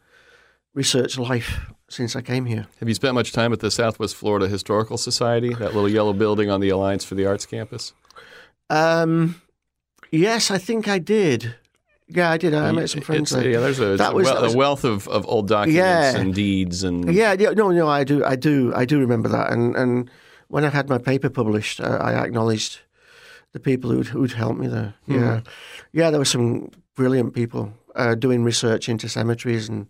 research 0.75 1.19
life 1.19 1.61
since 1.89 2.15
I 2.17 2.23
came 2.23 2.45
here. 2.47 2.67
Have 2.81 2.89
you 2.89 2.95
spent 2.95 3.15
much 3.15 3.33
time 3.33 3.53
at 3.53 3.61
the 3.61 3.71
Southwest 3.71 4.15
Florida 4.17 4.49
Historical 4.49 4.97
Society, 4.99 5.51
that 5.55 5.75
little 5.75 5.89
yellow 5.89 6.13
building 6.13 6.51
on 6.51 6.61
the 6.61 6.69
Alliance 6.71 7.05
for 7.05 7.15
the 7.15 7.27
Arts 7.27 7.47
campus? 7.47 7.93
Um, 8.71 9.41
yes, 10.11 10.51
I 10.51 10.59
think 10.59 10.89
I 10.89 10.99
did. 10.99 11.55
Yeah, 12.09 12.31
I 12.31 12.37
did. 12.37 12.53
I 12.55 12.73
met 12.73 12.91
some 12.91 13.01
friends 13.01 13.31
there. 13.31 13.49
Yeah, 13.49 13.61
there's 13.61 13.81
a, 13.81 13.97
That 13.97 14.13
a 14.13 14.15
was- 14.15 14.25
wel- 14.27 14.35
that 14.35 14.43
was- 14.43 14.55
a 14.55 14.59
wealth 14.59 14.85
of, 14.85 15.09
of 15.09 15.27
old 15.27 15.49
documents 15.49 15.77
Yeah. 15.77 16.17
and 16.17 16.35
deeds 16.35 16.83
and 16.83 17.13
Yeah, 17.13 17.35
yeah, 17.39 17.51
no, 17.51 17.71
no, 17.71 17.89
I 17.89 18.05
do, 18.05 18.25
I 18.25 18.37
do, 18.37 18.73
I 18.75 18.85
do 18.85 18.99
remember 18.99 19.29
that. 19.31 19.51
And 19.51 19.75
and 19.77 20.11
when 20.53 20.67
I 20.67 20.69
had 20.69 20.91
my 20.91 20.99
paper 20.99 21.31
published, 21.31 21.81
uh, 21.81 21.97
I 21.99 22.13
acknowledged 22.13 22.81
the 23.53 23.59
people 23.59 23.91
who'd 23.91 24.09
who'd 24.09 24.33
helped 24.33 24.61
me 24.61 24.69
there. 24.69 24.93
Yeah, 25.07 25.41
yeah, 25.93 26.11
there 26.11 26.19
were 26.19 26.27
some 26.27 26.71
brilliant 26.95 27.33
people 27.33 27.73
uh, 27.97 28.15
doing 28.15 28.45
research 28.45 28.87
into 28.87 29.09
cemeteries 29.09 29.71
and 29.71 29.87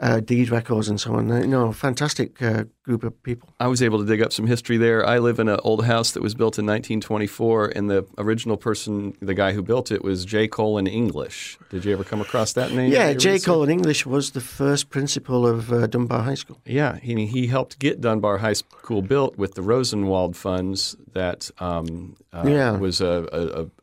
uh, 0.00 0.20
deed 0.20 0.50
records 0.50 0.88
and 0.88 1.00
so 1.00 1.14
on. 1.14 1.28
You 1.28 1.46
know, 1.46 1.72
fantastic 1.72 2.40
uh, 2.42 2.64
group 2.84 3.02
of 3.04 3.20
people. 3.22 3.48
I 3.58 3.66
was 3.66 3.82
able 3.82 3.98
to 3.98 4.04
dig 4.06 4.22
up 4.22 4.32
some 4.32 4.46
history 4.46 4.76
there. 4.76 5.04
I 5.04 5.18
live 5.18 5.38
in 5.38 5.48
an 5.48 5.58
old 5.64 5.84
house 5.84 6.12
that 6.12 6.22
was 6.22 6.34
built 6.34 6.58
in 6.58 6.66
1924, 6.66 7.72
and 7.76 7.90
the 7.90 8.06
original 8.16 8.56
person, 8.56 9.16
the 9.20 9.34
guy 9.34 9.52
who 9.52 9.62
built 9.62 9.90
it, 9.90 10.02
was 10.04 10.24
J. 10.24 10.46
Colin 10.48 10.86
English. 10.86 11.58
Did 11.70 11.84
you 11.84 11.92
ever 11.92 12.04
come 12.04 12.20
across 12.20 12.52
that 12.54 12.72
name? 12.72 12.92
Yeah, 12.92 13.12
J. 13.14 13.32
research? 13.32 13.46
Colin 13.46 13.70
English 13.70 14.06
was 14.06 14.30
the 14.30 14.40
first 14.40 14.88
principal 14.90 15.46
of 15.46 15.72
uh, 15.72 15.86
Dunbar 15.86 16.22
High 16.22 16.34
School. 16.34 16.60
Yeah, 16.64 16.96
he, 16.98 17.26
he 17.26 17.46
helped 17.48 17.78
get 17.78 18.00
Dunbar 18.00 18.38
High 18.38 18.52
School 18.54 19.02
built 19.02 19.36
with 19.36 19.54
the 19.54 19.62
Rosenwald 19.62 20.36
funds. 20.36 20.96
That 21.14 21.50
um, 21.58 22.16
uh, 22.32 22.44
Yeah. 22.46 22.76
was 22.76 23.00
a, 23.00 23.26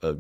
a, 0.01 0.09
a, 0.11 0.17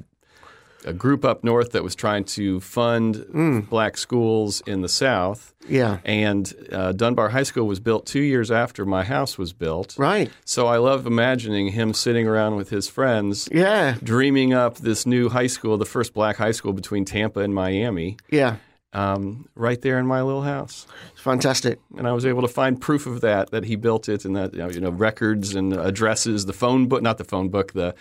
a 0.85 0.93
group 0.93 1.25
up 1.25 1.43
north 1.43 1.71
that 1.73 1.83
was 1.83 1.95
trying 1.95 2.23
to 2.23 2.59
fund 2.61 3.15
Mm. 3.33 3.67
black 3.69 3.97
schools 3.97 4.61
in 4.65 4.81
the 4.81 4.87
South. 4.89 5.53
Yeah, 5.67 5.97
And 6.05 6.53
uh, 6.71 6.91
Dunbar 6.91 7.29
High 7.29 7.41
School 7.43 7.65
was 7.65 7.79
built 7.79 8.05
two 8.05 8.21
years 8.21 8.51
after 8.51 8.85
my 8.85 9.03
house 9.03 9.37
was 9.37 9.51
built. 9.51 9.95
right. 9.97 10.29
So 10.45 10.67
I 10.67 10.77
love 10.77 11.07
imagining 11.07 11.69
him 11.69 11.93
sitting 11.93 12.27
around 12.27 12.55
with 12.55 12.69
his 12.69 12.87
friends, 12.87 13.49
Yeah, 13.51 13.95
dreaming 14.03 14.53
up 14.53 14.77
this 14.77 15.05
new 15.07 15.29
high 15.29 15.47
school, 15.47 15.77
the 15.79 15.85
first 15.85 16.13
black 16.13 16.35
high 16.37 16.51
school 16.51 16.71
between 16.73 17.03
Tampa 17.03 17.39
and 17.39 17.53
Miami, 17.55 18.17
yeah, 18.29 18.57
um, 18.95 19.49
right 19.55 19.81
there 19.81 19.99
in 19.99 20.07
my 20.07 20.21
little 20.21 20.43
house. 20.43 20.87
it's 21.11 21.21
fantastic. 21.21 21.79
And 21.97 22.07
I 22.07 22.13
was 22.13 22.25
able 22.25 22.41
to 22.43 22.47
find 22.47 22.79
proof 22.79 23.05
of 23.05 23.19
that, 23.21 23.51
that 23.51 23.65
he 23.65 23.75
built 23.75 24.07
it, 24.07 24.23
and 24.23 24.35
that 24.37 24.53
you 24.53 24.59
know, 24.59 24.69
you 24.69 24.79
know 24.79 24.89
records 24.89 25.53
and 25.53 25.73
addresses, 25.73 26.45
the 26.45 26.53
phone 26.53 26.87
book, 26.87 27.01
not 27.01 27.17
the 27.17 27.25
phone 27.25 27.49
book, 27.49 27.73
the 27.73 27.93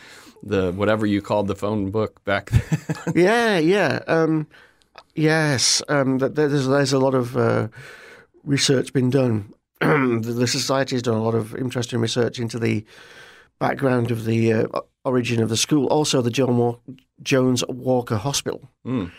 the 0.45 0.73
whatever 0.73 1.05
you 1.05 1.21
called 1.21 1.49
the 1.49 1.57
phone 1.57 1.91
book 1.91 2.25
back 2.25 2.51
then. 2.51 3.15
yeah, 3.17 3.59
yeah. 3.59 4.01
Um, 4.07 4.47
yes, 5.17 5.83
um, 5.89 6.21
th- 6.21 6.35
th- 6.35 6.51
there's 6.51 6.69
there's 6.69 6.93
a 6.93 6.99
lot 7.01 7.15
of 7.15 7.37
uh, 7.37 7.69
research 8.45 8.93
been 8.93 9.11
done. 9.11 9.53
the, 9.81 10.35
the 10.37 10.47
society 10.47 10.95
has 10.95 11.03
done 11.03 11.17
a 11.17 11.23
lot 11.23 11.35
of 11.35 11.57
interesting 11.57 11.99
research 11.99 12.39
into 12.39 12.61
the 12.61 12.85
background 13.59 14.13
of 14.13 14.27
the 14.27 14.53
uh, 14.53 14.67
origin 15.05 15.43
of 15.43 15.49
the 15.49 15.57
school. 15.57 15.87
Also, 15.87 16.23
the 16.23 16.31
John 16.31 16.57
Wa- 16.57 16.77
Jones 17.21 17.65
Walker 17.69 18.17
Hospital. 18.17 18.71
Mm. 18.87 19.11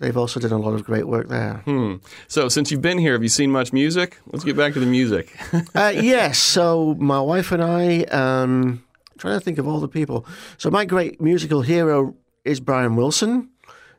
They've 0.00 0.16
also 0.16 0.40
done 0.40 0.50
a 0.52 0.58
lot 0.58 0.74
of 0.74 0.84
great 0.84 1.06
work 1.06 1.28
there. 1.28 1.62
Hmm. 1.64 1.96
So 2.26 2.48
since 2.48 2.70
you've 2.70 2.82
been 2.82 2.98
here, 2.98 3.12
have 3.12 3.22
you 3.22 3.28
seen 3.28 3.50
much 3.50 3.72
music? 3.72 4.18
Let's 4.26 4.44
get 4.44 4.56
back 4.56 4.72
to 4.74 4.80
the 4.80 4.86
music. 4.86 5.34
uh, 5.74 5.92
yes. 5.94 6.38
So 6.38 6.96
my 6.98 7.20
wife 7.20 7.52
and 7.52 7.62
I, 7.62 8.02
um, 8.04 8.82
trying 9.18 9.38
to 9.38 9.44
think 9.44 9.58
of 9.58 9.68
all 9.68 9.78
the 9.80 9.88
people. 9.88 10.26
So 10.58 10.68
my 10.70 10.84
great 10.84 11.20
musical 11.20 11.62
hero 11.62 12.16
is 12.44 12.58
Brian 12.60 12.96
Wilson, 12.96 13.50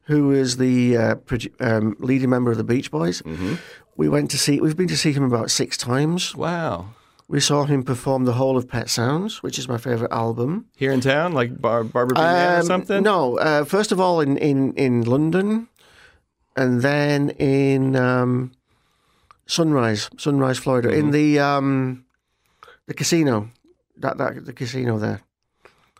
who 0.03 0.31
is 0.31 0.57
the 0.57 0.97
uh, 0.97 1.15
produ- 1.15 1.53
um, 1.61 1.95
leading 1.99 2.29
member 2.29 2.51
of 2.51 2.57
the 2.57 2.63
Beach 2.65 2.91
Boys. 2.91 3.23
We 3.95 4.09
went 4.09 4.29
to 4.31 4.37
see. 4.37 4.59
We've 4.59 4.75
been 4.75 4.89
to 4.89 4.97
see 4.97 5.13
him 5.13 5.23
about 5.23 5.49
six 5.49 5.77
times. 5.77 6.35
wow. 6.35 6.87
We 7.27 7.39
saw 7.39 7.63
him 7.63 7.81
perform 7.81 8.25
the 8.25 8.33
whole 8.33 8.55
of 8.55 8.67
Pet 8.69 8.87
Sounds, 8.87 9.41
which 9.41 9.57
is 9.57 9.67
my 9.67 9.79
favorite 9.79 10.11
album. 10.11 10.67
Here 10.77 10.91
in 10.91 11.01
town, 11.01 11.33
like 11.33 11.59
Bar- 11.59 11.83
Barbara 11.83 12.13
B. 12.13 12.21
Mann 12.21 12.53
or 12.53 12.59
Um, 12.59 12.65
something? 12.67 13.01
No, 13.01 13.39
uh, 13.39 13.63
first 13.65 13.91
of 13.91 13.99
all 13.99 14.21
in, 14.21 14.37
in, 14.37 14.73
in 14.73 15.01
London, 15.01 15.67
and 16.55 16.81
then 16.81 17.29
in 17.31 17.95
um, 17.95 18.51
Sunrise, 19.45 20.09
Sunrise, 20.17 20.57
Florida, 20.57 20.89
Mm-hmm. 20.89 20.99
in 20.99 21.11
the 21.11 21.39
um, 21.39 22.05
the 22.87 22.93
casino, 22.93 23.49
that 23.97 24.17
that 24.17 24.45
the 24.45 24.53
casino 24.53 24.97
there. 24.99 25.21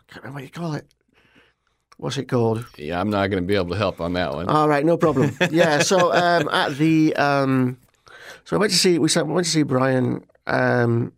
can't 0.08 0.22
remember 0.24 0.36
what 0.38 0.44
you 0.44 0.50
call 0.50 0.74
it. 0.74 0.86
What's 1.98 2.18
it 2.18 2.28
called? 2.28 2.66
Yeah, 2.76 3.00
I'm 3.00 3.08
not 3.08 3.30
going 3.30 3.42
to 3.42 3.46
be 3.46 3.54
able 3.56 3.70
to 3.70 3.76
help 3.76 4.00
on 4.02 4.12
that 4.14 4.34
one. 4.34 4.48
All 4.48 4.68
right, 4.68 4.84
no 4.84 4.98
problem. 4.98 5.34
yeah, 5.50 5.78
so 5.78 6.12
um, 6.12 6.48
at 6.50 6.76
the 6.76 7.14
um, 7.16 7.78
so 8.44 8.56
I 8.56 8.58
went 8.60 8.72
to 8.72 8.78
see 8.78 8.98
we 8.98 9.08
went 9.14 9.46
to 9.46 9.50
see 9.50 9.62
Brian 9.62 10.24
um, 10.46 11.12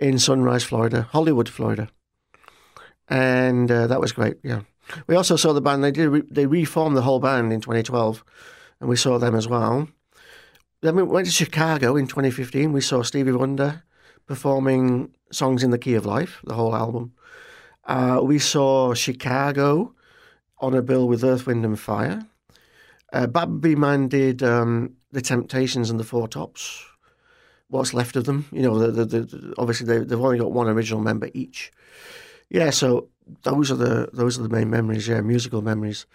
in 0.00 0.18
Sunrise, 0.18 0.64
Florida, 0.64 1.02
Hollywood, 1.12 1.48
Florida, 1.50 1.88
and 3.08 3.70
uh, 3.70 3.86
that 3.88 4.00
was 4.00 4.12
great. 4.12 4.36
Yeah, 4.42 4.62
we 5.06 5.14
also 5.14 5.36
saw 5.36 5.52
the 5.52 5.60
band. 5.60 5.82
They 5.82 5.90
did 5.90 6.08
re- 6.08 6.22
they 6.30 6.46
reformed 6.46 6.96
the 6.96 7.02
whole 7.02 7.20
band 7.20 7.52
in 7.52 7.60
2012, 7.60 8.24
and 8.80 8.88
we 8.88 8.96
saw 8.96 9.18
them 9.18 9.34
as 9.34 9.48
well. 9.48 9.88
Then 10.80 10.96
we 10.96 11.02
went 11.02 11.26
to 11.26 11.32
Chicago 11.32 11.96
in 11.96 12.06
2015. 12.06 12.72
We 12.72 12.80
saw 12.80 13.02
Stevie 13.02 13.32
Wonder 13.32 13.82
performing 14.26 15.14
songs 15.30 15.62
in 15.62 15.70
the 15.70 15.78
key 15.78 15.94
of 15.94 16.06
life, 16.06 16.40
the 16.44 16.54
whole 16.54 16.74
album. 16.74 17.12
Uh, 17.86 18.20
we 18.22 18.38
saw 18.38 18.94
Chicago 18.94 19.94
on 20.58 20.74
a 20.74 20.82
bill 20.82 21.08
with 21.08 21.24
Earth, 21.24 21.46
Wind 21.46 21.64
and 21.64 21.78
Fire. 21.78 22.26
Uh, 23.12 23.26
Babby 23.26 23.76
Man 23.76 24.08
did 24.08 24.42
um, 24.42 24.96
The 25.12 25.20
Temptations 25.20 25.90
and 25.90 26.00
the 26.00 26.04
Four 26.04 26.28
Tops. 26.28 26.84
What's 27.68 27.94
left 27.94 28.16
of 28.16 28.24
them? 28.24 28.46
You 28.52 28.62
know, 28.62 28.78
the, 28.78 29.04
the, 29.04 29.20
the, 29.20 29.54
obviously 29.58 29.86
they, 29.86 29.98
they've 30.04 30.20
only 30.20 30.38
got 30.38 30.52
one 30.52 30.68
original 30.68 31.00
member 31.00 31.28
each. 31.34 31.72
Yeah, 32.50 32.70
so 32.70 33.08
those 33.42 33.70
are 33.70 33.76
the 33.76 34.08
those 34.12 34.38
are 34.38 34.42
the 34.42 34.48
main 34.48 34.70
memories. 34.70 35.08
Yeah, 35.08 35.20
musical 35.20 35.62
memories. 35.62 36.06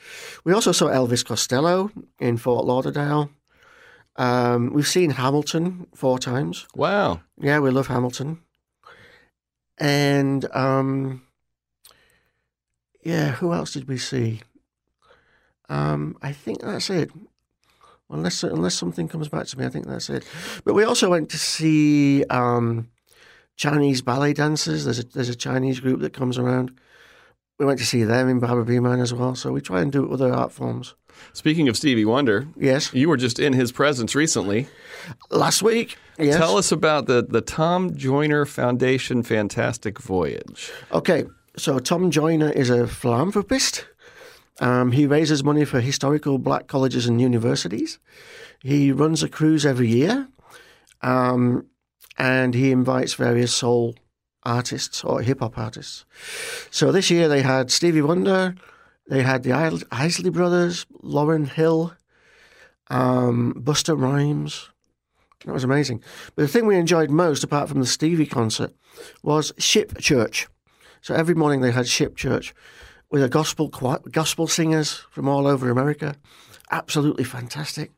We 0.44 0.54
also 0.54 0.72
saw 0.72 0.88
Elvis 0.88 1.26
Costello 1.26 1.92
in 2.20 2.38
Fort 2.38 2.66
Lauderdale. 2.66 3.30
Um, 4.16 4.74
we've 4.74 4.88
seen 4.88 5.12
Hamilton 5.12 5.88
four 5.96 6.20
times. 6.20 6.68
Wow. 6.76 7.22
Yeah, 7.40 7.60
we 7.60 7.72
love 7.72 7.88
Hamilton. 7.88 8.42
And 9.78 10.46
um, 10.54 11.22
yeah, 13.02 13.32
who 13.32 13.54
else 13.54 13.72
did 13.72 13.88
we 13.88 13.98
see? 13.98 14.42
Um, 15.70 16.18
I 16.22 16.34
think 16.34 16.62
that's 16.62 16.90
it. 16.90 17.12
Unless 18.10 18.44
unless 18.44 18.76
something 18.76 19.08
comes 19.08 19.30
back 19.30 19.46
to 19.48 19.58
me, 19.58 19.66
I 19.66 19.70
think 19.70 19.88
that's 19.88 20.10
it. 20.10 20.26
But 20.66 20.74
we 20.74 20.84
also 20.84 21.10
went 21.10 21.30
to 21.30 21.38
see 21.38 22.26
um, 22.26 22.90
Chinese 23.60 24.02
ballet 24.02 24.32
dancers. 24.34 24.86
There's 24.86 25.00
a 25.00 25.04
there's 25.04 25.28
a 25.30 25.36
Chinese 25.36 25.82
group 25.82 26.00
that 26.00 26.14
comes 26.14 26.38
around. 26.38 26.72
We 27.60 27.66
went 27.66 27.78
to 27.80 27.86
see 27.86 28.04
them 28.06 28.30
in 28.30 28.40
Barbara 28.40 28.64
B 28.64 28.80
Mann 28.80 29.02
as 29.02 29.14
well. 29.14 29.36
So 29.36 29.52
we 29.52 29.60
try 29.60 29.82
and 29.82 29.92
do 29.92 30.10
other 30.10 30.34
art 30.34 30.54
forms. 30.54 30.96
Speaking 31.34 31.68
of 31.68 31.76
Stevie 31.76 32.06
Wonder, 32.06 32.48
Yes, 32.56 32.94
you 32.94 33.10
were 33.10 33.18
just 33.18 33.38
in 33.38 33.52
his 33.52 33.74
presence 33.74 34.16
recently. 34.16 34.70
last 35.30 35.62
week. 35.62 35.98
Yes. 36.18 36.38
Tell 36.38 36.56
us 36.58 36.72
about 36.72 37.08
the, 37.08 37.22
the 37.22 37.42
Tom 37.42 37.98
Joyner 37.98 38.46
Foundation 38.46 39.24
Fantastic 39.24 40.00
Voyage. 40.00 40.72
Okay, 40.94 41.26
so 41.58 41.80
Tom 41.80 42.12
Joyner 42.12 42.50
is 42.52 42.70
a 42.70 42.88
philanthropist. 42.88 43.86
Um, 44.62 44.94
he 44.94 45.06
raises 45.06 45.44
money 45.44 45.66
for 45.66 45.82
historical 45.82 46.38
black 46.38 46.68
colleges 46.68 47.08
and 47.08 47.20
universities. 47.20 48.00
He 48.62 48.94
runs 48.94 49.22
a 49.22 49.28
cruise 49.28 49.66
every 49.66 49.90
year, 49.90 50.30
um, 51.02 51.66
and 52.20 52.54
he 52.54 52.72
invites 52.72 53.14
various 53.14 53.56
soul 53.56 53.96
artists 54.44 55.04
or 55.04 55.22
hip 55.22 55.40
hop 55.40 55.58
artists. 55.58 56.06
So 56.70 56.92
this 56.92 57.10
year 57.10 57.28
they 57.28 57.42
had 57.42 57.72
Stevie 57.72 58.02
Wonder, 58.02 58.56
they 59.08 59.24
had 59.24 59.44
the 59.44 59.54
Isley 59.92 60.30
Brothers, 60.30 60.86
Lauryn 61.02 61.48
Hill, 61.48 61.94
um, 62.90 63.54
Busta 63.58 64.00
Rhymes. 64.00 64.70
That 65.46 65.54
was 65.54 65.64
amazing. 65.64 66.04
But 66.36 66.44
the 66.44 66.48
thing 66.48 66.66
we 66.66 66.76
enjoyed 66.76 67.10
most, 67.10 67.44
apart 67.44 67.70
from 67.70 67.80
the 67.80 67.86
Stevie 67.86 68.26
concert, 68.26 68.74
was 69.24 69.54
Ship 69.58 69.98
Church. 70.00 70.48
So 71.02 71.16
every 71.16 71.34
morning 71.34 71.62
they 71.62 71.72
had 71.72 71.88
Ship 71.88 72.16
Church 72.16 72.54
with 73.10 73.24
a 73.24 73.30
gospel 73.30 73.70
gospel 73.70 74.48
singers 74.48 75.06
from 75.10 75.30
all 75.30 75.48
over 75.48 75.70
America. 75.70 76.16
Absolutely 76.70 77.24
fantastic. 77.24 77.92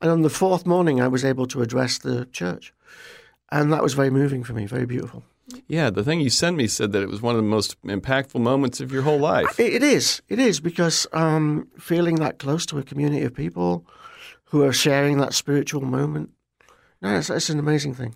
And 0.00 0.10
on 0.10 0.22
the 0.22 0.30
fourth 0.30 0.64
morning, 0.64 1.00
I 1.00 1.08
was 1.08 1.24
able 1.24 1.46
to 1.48 1.60
address 1.62 1.98
the 1.98 2.26
church. 2.26 2.72
And 3.50 3.72
that 3.72 3.82
was 3.82 3.94
very 3.94 4.10
moving 4.10 4.44
for 4.44 4.52
me, 4.52 4.66
very 4.66 4.86
beautiful. 4.86 5.24
Yeah, 5.66 5.88
the 5.90 6.04
thing 6.04 6.20
you 6.20 6.28
sent 6.30 6.56
me 6.56 6.66
said 6.66 6.92
that 6.92 7.02
it 7.02 7.08
was 7.08 7.22
one 7.22 7.34
of 7.34 7.40
the 7.40 7.48
most 7.48 7.80
impactful 7.82 8.40
moments 8.40 8.80
of 8.80 8.92
your 8.92 9.02
whole 9.02 9.18
life. 9.18 9.58
It, 9.58 9.82
is. 9.82 10.20
It 10.28 10.38
is 10.38 10.60
because 10.60 11.06
um, 11.12 11.68
feeling 11.78 12.16
that 12.16 12.38
close 12.38 12.66
to 12.66 12.78
a 12.78 12.82
community 12.82 13.24
of 13.24 13.34
people 13.34 13.86
who 14.44 14.62
are 14.62 14.72
sharing 14.72 15.18
that 15.18 15.32
spiritual 15.32 15.80
moment, 15.80 16.30
no, 17.00 17.16
it's, 17.16 17.30
it's 17.30 17.48
an 17.48 17.58
amazing 17.58 17.94
thing. 17.94 18.14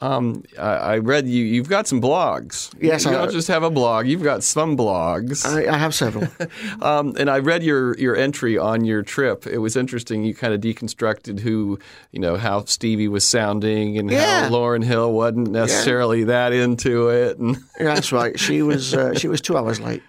Um, 0.00 0.42
I, 0.58 0.62
I 0.62 0.98
read 0.98 1.26
you. 1.26 1.42
You've 1.44 1.68
got 1.68 1.86
some 1.86 2.00
blogs. 2.00 2.74
Yes, 2.80 3.04
you 3.04 3.10
I- 3.10 3.14
don't 3.14 3.32
just 3.32 3.48
have 3.48 3.62
a 3.62 3.70
blog. 3.70 4.06
You've 4.06 4.22
got 4.22 4.42
some 4.44 4.76
blogs. 4.76 5.46
I, 5.46 5.72
I 5.72 5.78
have 5.78 5.94
several. 5.94 6.28
Um, 6.82 7.14
and 7.18 7.30
I 7.30 7.38
read 7.38 7.62
your 7.62 7.96
your 7.98 8.14
entry 8.16 8.58
on 8.58 8.84
your 8.84 9.02
trip. 9.02 9.46
It 9.46 9.58
was 9.58 9.76
interesting. 9.76 10.24
You 10.24 10.34
kind 10.34 10.52
of 10.52 10.60
deconstructed 10.60 11.40
who, 11.40 11.78
you 12.12 12.20
know, 12.20 12.36
how 12.36 12.64
Stevie 12.64 13.08
was 13.08 13.26
sounding 13.26 13.96
and 13.98 14.10
Yeah. 14.10 14.42
how 14.44 14.50
Lauryn 14.50 14.84
Hill 14.84 15.12
wasn't 15.12 15.50
necessarily 15.50 16.24
that 16.24 16.52
into 16.52 17.08
it. 17.08 17.38
And 17.38 17.56
Yeah, 17.78 17.84
that's 17.94 18.12
right. 18.12 18.38
She 18.38 18.60
was 18.62 18.92
uh, 18.94 19.14
she 19.14 19.28
was 19.28 19.40
two 19.40 19.56
hours 19.56 19.80
late. 19.80 20.02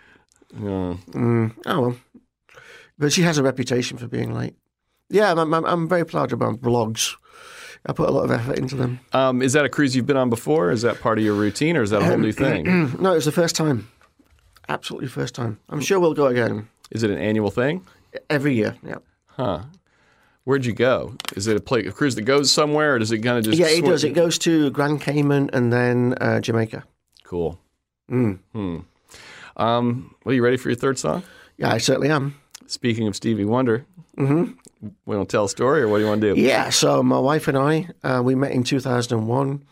Yeah. 0.54 0.96
Mm, 1.12 1.54
oh 1.66 1.82
well, 1.82 1.96
but 2.98 3.14
she 3.14 3.22
has 3.22 3.38
a 3.38 3.44
reputation 3.44 3.98
for 3.98 4.08
being 4.08 4.34
late. 4.34 4.56
Yeah, 5.10 5.32
I'm, 5.32 5.54
I'm, 5.54 5.66
I'm 5.66 5.88
very 5.88 6.06
proud 6.06 6.34
of 6.34 6.40
my 6.40 6.52
blogs. 6.54 7.16
I 7.86 7.94
put 7.94 8.10
a 8.10 8.12
lot 8.12 8.24
of 8.24 8.32
effort 8.32 8.58
into 8.58 8.76
them. 8.76 9.00
um, 9.14 9.42
is 9.42 9.54
that 9.54 9.64
a 9.66 9.70
cruise 9.70 9.96
you've 9.96 10.06
been 10.08 10.18
on 10.18 10.30
before? 10.30 10.72
Is 10.72 10.82
that 10.82 11.00
part 11.02 11.18
of 11.20 11.24
your 11.24 11.36
routine, 11.36 11.78
or 11.78 11.84
is 11.84 11.92
that 11.92 12.02
a 12.02 12.06
whole 12.06 12.18
new 12.18 12.32
thing? 12.32 12.66
no, 13.00 13.12
it 13.12 13.16
was 13.16 13.26
the 13.26 13.32
first 13.32 13.56
time. 13.56 13.88
Absolutely 14.68 15.08
first 15.08 15.36
time. 15.36 15.60
I'm 15.70 15.80
sure 15.82 16.00
we'll 16.00 16.16
go 16.16 16.26
again 16.26 16.68
Is 16.90 17.04
it 17.04 17.12
an 17.12 17.20
annual 17.20 17.52
thing? 17.52 17.86
every 18.30 18.56
year. 18.56 18.76
Yeah, 18.84 18.96
Huh. 19.28 19.64
Where'd 20.46 20.66
you 20.66 20.74
go? 20.74 21.16
Is 21.36 21.48
it 21.48 21.58
a, 21.58 21.60
play, 21.60 21.82
a 21.86 21.92
cruise 21.92 22.16
that 22.16 22.22
goes 22.22 22.52
somewhere, 22.52 22.96
or 22.96 23.00
does 23.00 23.12
it 23.12 23.20
kind 23.20 23.38
of 23.40 23.44
just? 23.46 23.58
yeah, 23.58 23.68
it 23.68 23.84
does. 23.84 24.04
It 24.04 24.14
goes 24.14 24.38
to 24.40 24.70
Grand 24.72 25.02
Cayman 25.02 25.50
and 25.54 25.74
then 25.74 26.14
uh, 26.22 26.40
Jamaica. 26.40 26.84
Cool. 27.24 27.60
Mm. 28.12 28.40
Hmm. 28.54 28.78
Um, 29.58 30.16
well, 30.24 30.36
you 30.36 30.44
ready 30.44 30.58
for 30.58 30.70
your 30.70 30.76
third 30.76 31.00
song? 31.00 31.24
Yeah, 31.58 31.72
I 31.72 31.78
certainly 31.80 32.10
am. 32.10 32.36
Speaking 32.68 33.08
of 33.08 33.16
Stevie 33.16 33.46
Wonder, 33.46 33.86
hmm 34.18 34.52
we 34.82 35.16
want 35.16 35.30
to 35.30 35.34
tell 35.34 35.46
a 35.46 35.50
story, 35.50 35.82
or 35.82 35.88
what 35.88 35.98
do 35.98 36.04
you 36.04 36.10
want 36.10 36.22
to 36.22 36.36
do? 36.36 36.42
Yeah, 36.42 36.70
so 36.70 37.02
my 37.02 37.20
wife 37.20 37.48
and 37.48 37.58
I, 37.58 37.90
uh, 38.04 38.22
we 38.24 38.36
met 38.36 38.52
in 38.52 38.64
2001. 38.64 39.64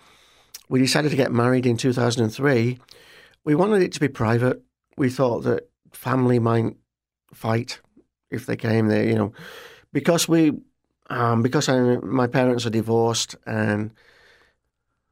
We 0.70 0.80
decided 0.80 1.12
to 1.12 1.18
get 1.18 1.32
married 1.32 1.66
in 1.66 1.78
2003. 1.78 2.80
We 3.44 3.56
wanted 3.56 3.82
it 3.82 3.92
to 3.94 4.00
be 4.00 4.08
private. 4.08 4.62
We 4.98 5.10
thought 5.10 5.42
that 5.42 5.70
family 5.92 6.40
might 6.40 6.76
fight 7.34 7.80
if 8.32 8.46
they 8.46 8.56
came 8.56 8.88
there, 8.88 9.06
you 9.06 9.16
know, 9.16 9.34
because 9.92 10.28
we, 10.28 10.54
um, 11.10 11.42
because 11.42 11.70
I, 11.70 11.98
my 11.98 12.28
parents 12.28 12.66
are 12.66 12.72
divorced 12.72 13.36
and 13.46 13.92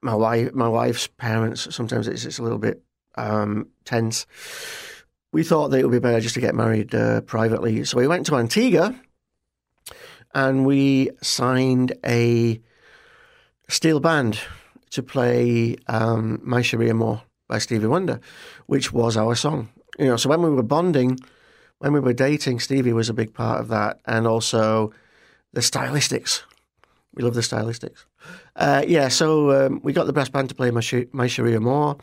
my 0.02 0.16
wife, 0.16 0.54
my 0.54 0.68
wife's 0.68 1.08
parents, 1.08 1.74
sometimes 1.76 2.08
it's, 2.08 2.26
it's 2.26 2.40
a 2.40 2.44
little 2.44 2.58
bit 2.58 2.82
um, 3.16 3.68
tense. 3.86 4.26
We 5.32 5.44
thought 5.44 5.70
that 5.70 5.80
it 5.80 5.84
would 5.84 5.92
be 5.92 6.00
better 6.00 6.20
just 6.20 6.36
to 6.36 6.42
get 6.42 6.56
married 6.56 6.96
uh, 6.96 7.22
privately. 7.22 7.84
So 7.86 7.98
we 7.98 8.08
went 8.08 8.26
to 8.28 8.36
Antigua 8.36 8.96
and 10.34 10.66
we 10.66 11.12
signed 11.22 11.94
a 12.06 12.60
steel 13.68 14.00
band 14.00 14.40
to 14.92 15.02
play 15.02 15.78
um, 15.88 16.40
My 16.44 16.62
Cherie 16.62 16.90
Amour 16.90 17.22
by 17.48 17.58
Stevie 17.58 17.88
Wonder, 17.88 18.20
which 18.68 18.92
was 18.94 19.18
our 19.18 19.36
song. 19.36 19.70
You 19.98 20.06
know, 20.06 20.18
so 20.18 20.30
when 20.30 20.42
we 20.42 20.50
were 20.50 20.64
bonding, 20.64 21.20
when 21.80 21.94
we 21.94 22.00
were 22.00 22.14
dating, 22.14 22.60
Stevie 22.60 22.94
was 22.94 23.10
a 23.10 23.14
big 23.14 23.34
part 23.34 23.60
of 23.60 23.68
that, 23.70 24.00
and 24.06 24.28
also 24.28 24.94
the 25.54 25.62
stylistics. 25.62 26.44
We 27.14 27.24
love 27.24 27.34
the 27.34 27.42
stylistics. 27.42 28.06
Uh, 28.56 28.84
yeah, 28.88 29.10
so 29.10 29.66
um, 29.66 29.82
we 29.84 29.92
got 29.92 30.08
the 30.08 30.14
brass 30.14 30.30
band 30.30 30.50
to 30.50 30.56
play 30.56 30.72
My, 30.72 30.80
Sh- 30.80 31.10
My 31.12 31.28
Cherie 31.28 31.56
Amour. 31.56 31.98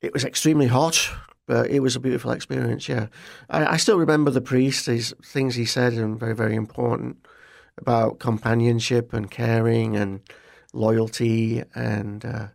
It 0.00 0.14
was 0.14 0.24
extremely 0.24 0.66
hot, 0.66 1.10
but 1.46 1.70
it 1.70 1.80
was 1.80 1.96
a 1.96 2.00
beautiful 2.00 2.30
experience. 2.30 2.88
Yeah, 2.88 3.08
I, 3.50 3.74
I 3.74 3.76
still 3.76 3.98
remember 3.98 4.30
the 4.30 4.40
priest, 4.40 4.86
his 4.86 5.14
things 5.22 5.56
he 5.56 5.66
said, 5.66 5.92
and 5.92 6.18
very, 6.18 6.34
very 6.34 6.54
important 6.54 7.18
about 7.80 8.18
companionship 8.18 9.12
and 9.12 9.30
caring 9.30 9.96
and 9.96 10.20
loyalty 10.72 11.62
and 11.74 12.24
uh, 12.24 12.46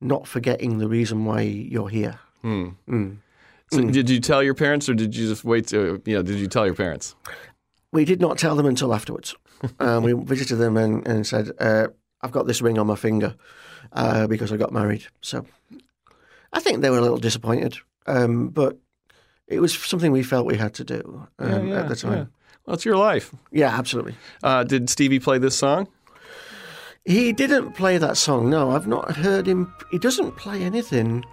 not 0.00 0.26
forgetting 0.26 0.78
the 0.78 0.88
reason 0.88 1.24
why 1.24 1.42
you're 1.42 1.88
here. 1.88 2.18
Hmm. 2.42 2.68
Mm. 2.88 3.16
So 3.70 3.80
Did 3.82 4.10
you 4.10 4.20
tell 4.20 4.42
your 4.42 4.54
parents, 4.54 4.88
or 4.88 4.94
did 4.94 5.16
you 5.16 5.28
just 5.28 5.44
wait 5.44 5.66
to? 5.68 6.02
You 6.04 6.16
know, 6.16 6.22
did 6.22 6.38
you 6.38 6.46
tell 6.48 6.66
your 6.66 6.74
parents? 6.74 7.14
We 7.92 8.04
did 8.04 8.20
not 8.20 8.36
tell 8.38 8.54
them 8.56 8.66
until 8.66 8.92
afterwards. 8.92 9.34
um, 9.80 10.02
we 10.06 10.12
visited 10.12 10.56
them 10.56 10.76
and, 10.76 11.06
and 11.06 11.26
said, 11.26 11.52
uh, 11.58 11.88
I've 12.20 12.32
got 12.32 12.46
this 12.46 12.60
ring 12.60 12.78
on 12.78 12.86
my 12.86 12.96
finger 12.96 13.34
uh, 13.92 14.26
because 14.26 14.52
I 14.52 14.56
got 14.56 14.72
married. 14.72 15.06
So 15.20 15.46
I 16.52 16.60
think 16.60 16.80
they 16.82 16.90
were 16.90 16.98
a 16.98 17.02
little 17.02 17.18
disappointed, 17.18 17.78
um, 18.06 18.48
but 18.48 18.78
it 19.46 19.60
was 19.60 19.72
something 19.78 20.12
we 20.12 20.22
felt 20.22 20.46
we 20.46 20.56
had 20.56 20.74
to 20.74 20.84
do 20.84 21.26
um, 21.38 21.68
Yeah, 21.68 21.80
at 21.80 21.88
the 21.88 21.96
time. 21.96 22.12
yeah. 22.18 22.24
Well, 22.66 22.74
it's 22.74 22.84
your 22.84 22.96
life. 22.96 23.34
Yeah, 23.50 23.68
absolutely. 23.76 24.14
Uh, 24.42 24.64
did 24.64 24.88
Stevie 24.88 25.18
play 25.20 25.38
this 25.38 25.56
song? 25.56 25.88
He 27.04 27.32
didn't 27.32 27.72
play 27.72 27.98
that 27.98 28.16
song. 28.16 28.48
No, 28.50 28.70
I've 28.70 28.86
not 28.86 29.16
heard 29.16 29.46
him. 29.46 29.72
He 29.90 29.98
doesn't 29.98 30.36
play 30.36 30.62
anything 30.62 31.24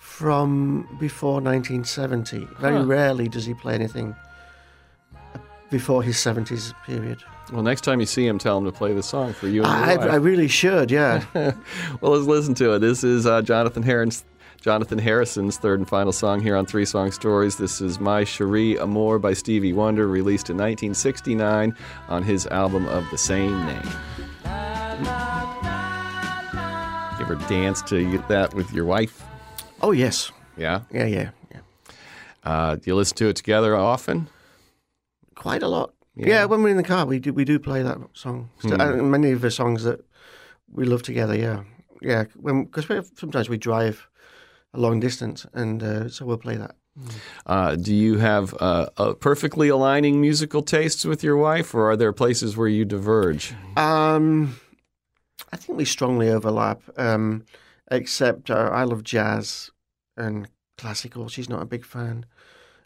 from 0.00 0.88
before 0.98 1.40
1970. 1.40 2.48
Very 2.58 2.76
Huh. 2.78 2.84
rarely 2.84 3.28
does 3.28 3.46
he 3.46 3.54
play 3.54 3.74
anything 3.74 4.16
before 5.70 6.02
his 6.02 6.16
70s 6.16 6.72
period. 6.84 7.22
Well, 7.52 7.62
next 7.62 7.82
time 7.82 8.00
you 8.00 8.06
see 8.06 8.26
him, 8.26 8.38
tell 8.38 8.58
him 8.58 8.64
to 8.64 8.72
play 8.72 8.92
the 8.92 9.02
song 9.02 9.32
for 9.32 9.48
you 9.48 9.62
and 9.62 9.70
I. 9.70 9.94
I 9.94 10.14
really 10.16 10.48
should, 10.48 10.90
yeah. 10.90 11.24
well, 12.00 12.12
let's 12.12 12.26
listen 12.26 12.54
to 12.54 12.72
it. 12.74 12.78
This 12.80 13.04
is 13.04 13.26
uh, 13.26 13.42
Jonathan 13.42 13.82
Harrison's, 13.82 14.24
Jonathan 14.64 14.98
Harrison's 14.98 15.58
third 15.58 15.78
and 15.78 15.86
final 15.86 16.10
song 16.10 16.40
here 16.40 16.56
on 16.56 16.64
Three 16.64 16.86
Song 16.86 17.12
Stories. 17.12 17.56
This 17.56 17.82
is 17.82 18.00
My 18.00 18.24
Cherie 18.24 18.78
Amour 18.78 19.18
by 19.18 19.34
Stevie 19.34 19.74
Wonder, 19.74 20.08
released 20.08 20.48
in 20.48 20.56
1969 20.56 21.76
on 22.08 22.22
his 22.22 22.46
album 22.46 22.86
of 22.86 23.04
the 23.10 23.18
same 23.18 23.54
name. 23.66 23.82
You 27.12 27.26
ever 27.26 27.34
dance 27.46 27.82
to 27.82 28.16
that 28.28 28.54
with 28.54 28.72
your 28.72 28.86
wife? 28.86 29.22
oh, 29.82 29.90
yes. 29.90 30.32
Yeah. 30.56 30.80
Yeah, 30.90 31.04
yeah, 31.04 31.30
yeah. 31.52 31.60
Uh, 32.42 32.76
do 32.76 32.82
you 32.86 32.94
listen 32.94 33.18
to 33.18 33.28
it 33.28 33.36
together 33.36 33.76
often? 33.76 34.28
Quite 35.34 35.62
a 35.62 35.68
lot. 35.68 35.92
Yeah. 36.16 36.26
Yeah, 36.28 36.44
when 36.46 36.62
we're 36.62 36.70
in 36.70 36.78
the 36.78 36.82
car, 36.82 37.04
we 37.04 37.18
do 37.18 37.34
we 37.34 37.44
do 37.44 37.58
play 37.58 37.82
that 37.82 37.98
song. 38.14 38.48
So- 38.60 38.76
And 38.76 39.10
many 39.10 39.32
of 39.32 39.42
the 39.42 39.50
songs 39.50 39.84
that 39.84 40.00
we 40.72 40.86
love 40.86 41.02
together, 41.02 41.36
yeah. 41.36 41.64
Yeah, 42.00 42.24
because 42.42 42.86
sometimes 43.14 43.50
we 43.50 43.58
drive 43.58 44.08
a 44.74 44.80
long 44.80 45.00
distance, 45.00 45.46
and 45.54 45.82
uh, 45.82 46.08
so 46.08 46.26
we'll 46.26 46.36
play 46.36 46.56
that. 46.56 46.74
Uh, 47.46 47.74
do 47.74 47.94
you 47.94 48.18
have 48.18 48.54
uh, 48.60 48.86
uh, 48.96 49.14
perfectly 49.14 49.68
aligning 49.68 50.20
musical 50.20 50.62
tastes 50.62 51.04
with 51.04 51.24
your 51.24 51.36
wife, 51.36 51.74
or 51.74 51.90
are 51.90 51.96
there 51.96 52.12
places 52.12 52.56
where 52.56 52.68
you 52.68 52.84
diverge? 52.84 53.54
Um, 53.76 54.56
I 55.52 55.56
think 55.56 55.78
we 55.78 55.84
strongly 55.84 56.28
overlap, 56.30 56.82
um, 56.96 57.44
except 57.90 58.50
uh, 58.50 58.70
I 58.72 58.84
love 58.84 59.02
jazz 59.02 59.70
and 60.16 60.48
classical. 60.78 61.28
She's 61.28 61.48
not 61.48 61.62
a 61.62 61.66
big 61.66 61.84
fan. 61.84 62.26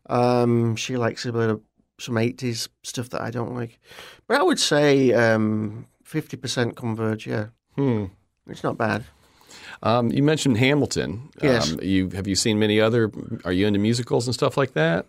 Um, 0.07 0.77
she 0.77 0.97
likes 0.97 1.27
a 1.27 1.33
bit 1.33 1.51
of 1.51 1.61
some 2.01 2.15
80s 2.15 2.69
stuff 2.83 3.11
that 3.11 3.21
I 3.21 3.31
don't 3.31 3.55
like. 3.55 3.79
But 4.27 4.41
I 4.41 4.43
would 4.43 4.61
say 4.61 5.13
um, 5.13 5.87
50% 6.07 6.77
converge, 6.77 7.27
yeah. 7.27 7.47
Hmm. 7.77 8.07
It's 8.47 8.63
not 8.63 8.79
bad. 8.79 9.05
Um, 9.83 10.11
you 10.11 10.23
mentioned 10.23 10.57
Hamilton. 10.59 11.31
Yes. 11.43 11.73
Um, 11.73 11.81
you 11.83 12.11
have 12.11 12.27
you 12.27 12.35
seen 12.35 12.59
many 12.59 12.81
other? 12.81 13.11
Are 13.45 13.53
you 13.53 13.67
into 13.67 13.79
musicals 13.79 14.27
and 14.27 14.35
stuff 14.35 14.57
like 14.57 14.73
that? 14.75 15.07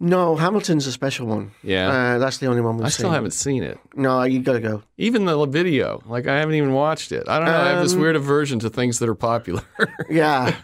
No, 0.00 0.36
Hamilton's 0.36 0.86
a 0.86 0.92
special 0.92 1.26
one. 1.26 1.50
Yeah. 1.64 1.88
Uh, 1.88 2.18
that's 2.18 2.38
the 2.38 2.46
only 2.46 2.60
one 2.60 2.76
we've 2.76 2.86
I 2.86 2.88
seen. 2.88 2.98
still 3.00 3.10
haven't 3.10 3.32
seen 3.32 3.64
it. 3.64 3.80
No, 3.96 4.22
you 4.22 4.38
got 4.38 4.52
to 4.52 4.60
go. 4.60 4.82
Even 4.96 5.24
the 5.24 5.44
video, 5.46 6.00
like 6.06 6.28
I 6.28 6.36
haven't 6.38 6.54
even 6.54 6.72
watched 6.72 7.10
it. 7.10 7.28
I 7.28 7.38
don't 7.38 7.46
know. 7.46 7.60
I 7.60 7.68
have 7.70 7.82
this 7.82 7.94
Um, 7.94 8.00
weird 8.00 8.14
aversion 8.14 8.60
to 8.60 8.70
things 8.70 9.00
that 9.00 9.08
are 9.08 9.16
popular. 9.16 9.62
Yeah, 10.08 10.54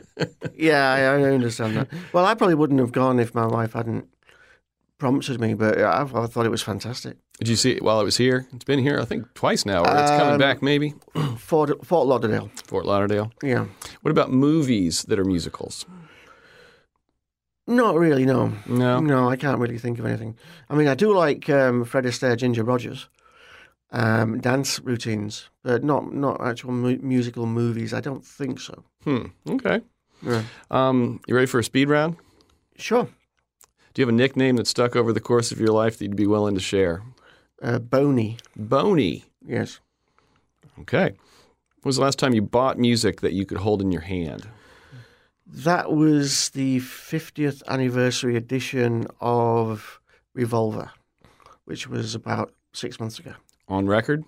yeah, 0.54 0.92
I, 0.92 1.00
I 1.00 1.22
understand 1.32 1.76
that. 1.76 1.88
Well, 2.12 2.24
I 2.24 2.34
probably 2.34 2.54
wouldn't 2.54 2.78
have 2.80 2.92
gone 2.92 3.18
if 3.18 3.34
my 3.34 3.44
wife 3.46 3.72
hadn't 3.74 4.06
prompted 4.98 5.38
me, 5.40 5.52
but 5.54 5.78
I, 5.80 6.02
I 6.02 6.26
thought 6.26 6.46
it 6.46 6.50
was 6.50 6.62
fantastic. 6.62 7.16
Did 7.38 7.48
you 7.48 7.56
see 7.56 7.72
it 7.72 7.82
while 7.82 8.00
it 8.00 8.04
was 8.04 8.16
here? 8.16 8.46
It's 8.54 8.64
been 8.64 8.78
here, 8.78 8.98
I 9.00 9.04
think, 9.04 9.32
twice 9.34 9.66
now, 9.66 9.80
or 9.82 9.88
it's 10.00 10.10
coming 10.10 10.34
Um, 10.34 10.38
back 10.38 10.62
maybe. 10.62 10.94
Fort, 11.38 11.84
Fort 11.84 12.06
Lauderdale. 12.06 12.48
Fort 12.66 12.86
Lauderdale. 12.86 13.32
Yeah. 13.42 13.66
What 14.02 14.10
about 14.12 14.30
movies 14.30 15.02
that 15.08 15.18
are 15.18 15.24
musicals? 15.24 15.84
Not 17.66 17.96
really, 17.96 18.24
no. 18.24 18.52
No. 18.66 19.00
No, 19.00 19.28
I 19.28 19.36
can't 19.36 19.58
really 19.58 19.78
think 19.78 19.98
of 19.98 20.04
anything. 20.06 20.36
I 20.68 20.74
mean, 20.74 20.86
I 20.86 20.94
do 20.94 21.12
like 21.16 21.48
um, 21.48 21.84
Fred 21.84 22.04
Astaire, 22.04 22.36
Ginger 22.36 22.62
Rogers, 22.62 23.08
um, 23.90 24.38
dance 24.40 24.78
routines, 24.80 25.48
but 25.62 25.82
not 25.82 26.12
not 26.12 26.40
actual 26.42 26.72
mu- 26.72 26.98
musical 27.00 27.46
movies. 27.46 27.94
I 27.94 28.00
don't 28.00 28.24
think 28.24 28.60
so. 28.60 28.84
Hmm. 29.04 29.26
Okay. 29.48 29.80
Yeah. 30.22 30.42
Um, 30.70 31.20
you 31.26 31.34
ready 31.34 31.46
for 31.46 31.58
a 31.58 31.64
speed 31.64 31.88
round? 31.88 32.16
Sure. 32.76 33.04
Do 33.94 34.02
you 34.02 34.06
have 34.06 34.14
a 34.14 34.16
nickname 34.16 34.56
that 34.56 34.66
stuck 34.66 34.94
over 34.94 35.12
the 35.12 35.20
course 35.20 35.50
of 35.52 35.58
your 35.60 35.68
life 35.72 35.98
that 35.98 36.04
you'd 36.04 36.16
be 36.16 36.26
willing 36.26 36.54
to 36.54 36.60
share? 36.60 37.02
Uh, 37.62 37.78
Boney, 37.78 38.36
Boney. 38.56 39.24
yes. 39.46 39.80
Okay. 40.80 41.10
When 41.10 41.88
was 41.90 41.96
the 41.96 42.02
last 42.02 42.18
time 42.18 42.34
you 42.34 42.42
bought 42.42 42.78
music 42.78 43.20
that 43.20 43.32
you 43.32 43.44
could 43.46 43.58
hold 43.58 43.80
in 43.80 43.92
your 43.92 44.00
hand? 44.02 44.48
That 45.46 45.92
was 45.92 46.50
the 46.50 46.80
50th 46.80 47.62
anniversary 47.68 48.36
edition 48.36 49.06
of 49.20 50.00
Revolver, 50.34 50.90
which 51.64 51.86
was 51.86 52.14
about 52.14 52.52
six 52.72 52.98
months 52.98 53.18
ago. 53.18 53.34
On 53.68 53.86
record? 53.86 54.24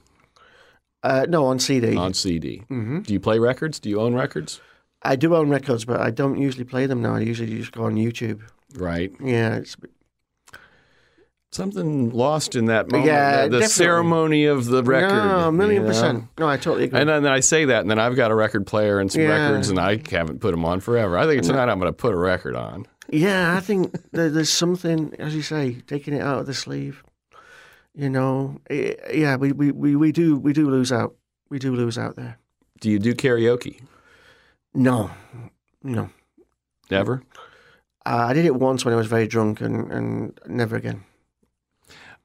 Uh, 1.03 1.27
no, 1.29 1.47
on 1.47 1.59
CD. 1.59 1.97
on 1.97 2.14
CD. 2.14 2.59
Mm-hmm. 2.70 3.01
Do 3.01 3.12
you 3.12 3.20
play 3.20 3.39
records? 3.39 3.81
Do 3.81 3.89
you 3.89 4.01
own 4.01 4.14
records? 4.14 4.61
I 5.03 5.16
do 5.16 5.35
own 5.35 5.49
records, 5.51 5.85
but 5.85 6.01
I 6.01 6.11
don't 6.11 6.39
usually 6.39 6.64
play 6.64 6.87
them 6.87 7.01
now. 7.03 7.14
I 7.16 7.20
usually 7.20 7.57
just 7.57 7.72
go 7.72 7.85
on 7.85 7.95
YouTube. 7.95 8.43
Right. 8.74 9.12
Yeah, 9.20 9.57
it's 9.57 9.77
Something 11.57 12.11
lost 12.11 12.54
in 12.54 12.66
that 12.66 12.90
moment. 12.92 13.07
Yeah, 13.09 13.42
the, 13.44 13.61
definitely. 13.61 13.66
ceremony 13.68 14.44
of 14.44 14.66
the 14.66 14.82
record. 14.82 15.09
no, 15.09 15.48
a 15.48 15.52
million 15.52 15.82
you 15.82 15.88
know? 15.88 15.94
percent. 15.94 16.24
No, 16.38 16.46
I 16.48 16.59
totally 16.59 16.84
agree. 16.84 17.00
And 17.00 17.09
then 17.09 17.26
I 17.26 17.40
say 17.40 17.64
that, 17.64 17.80
and 17.80 17.90
then 17.90 17.98
I've 17.98 18.14
got 18.14 18.30
a 18.30 18.34
record 18.34 18.66
player 18.66 19.00
and 19.00 19.11
some 19.11 19.22
Yeah. 19.22 19.48
records, 19.48 19.70
and 19.70 19.78
I 19.80 20.00
haven't 20.11 20.40
put 20.40 20.50
them 20.50 20.66
on 20.66 20.80
forever. 20.80 21.16
I 21.16 21.26
think 21.26 21.42
tonight 21.42 21.70
I'm 21.70 21.78
going 21.78 21.88
to 21.90 21.96
put 21.96 22.12
a 22.12 22.18
record 22.18 22.54
on. 22.57 22.86
Yeah, 23.09 23.57
I 23.57 23.61
think 23.61 23.96
there, 24.12 24.28
there's 24.28 24.50
something, 24.52 25.14
as 25.18 25.34
you 25.34 25.40
say, 25.42 25.80
taking 25.86 26.12
it 26.12 26.20
out 26.20 26.40
of 26.40 26.46
the 26.46 26.52
sleeve. 26.54 27.02
You 27.94 28.11
know, 28.11 28.61
Eh, 28.68 28.92
yeah, 29.14 29.36
we, 29.36 29.52
we, 29.52 29.70
we, 29.72 29.96
we 29.96 30.12
do 30.12 30.36
we 30.38 30.52
do 30.52 30.68
lose 30.68 30.92
out. 30.92 31.14
We 31.48 31.59
do 31.59 31.74
lose 31.74 31.96
out 31.96 32.16
there. 32.16 32.36
Do 32.80 32.90
you 32.90 32.98
do 32.98 33.14
karaoke? 33.14 33.80
No, 34.74 35.11
no. 35.82 36.11
Never. 36.90 37.22
Uh, 38.04 38.26
I 38.28 38.34
did 38.34 38.44
it 38.44 38.54
once 38.54 38.84
when 38.84 38.92
I 38.92 38.96
was 38.98 39.07
very 39.07 39.26
drunk, 39.26 39.62
and, 39.62 39.90
and 39.90 40.38
never 40.46 40.76
again. 40.76 41.04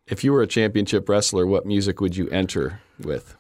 If 0.08 0.24
you 0.24 0.32
were 0.34 0.42
a 0.42 0.48
championship 0.48 1.08
wrestler, 1.08 1.46
what 1.46 1.66
music 1.66 2.02
would 2.02 2.16
you 2.16 2.28
enter 2.30 2.82
with? 3.00 3.36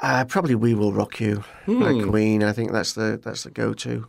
Uh, 0.00 0.24
probably 0.24 0.54
"We 0.54 0.74
Will 0.74 0.92
Rock 0.92 1.20
You" 1.20 1.44
by 1.66 1.92
Hmm. 1.92 2.08
Queen. 2.10 2.42
I 2.42 2.52
think 2.52 2.72
that's 2.72 2.92
the 2.92 3.20
that's 3.22 3.44
the 3.44 3.50
go-to. 3.50 4.06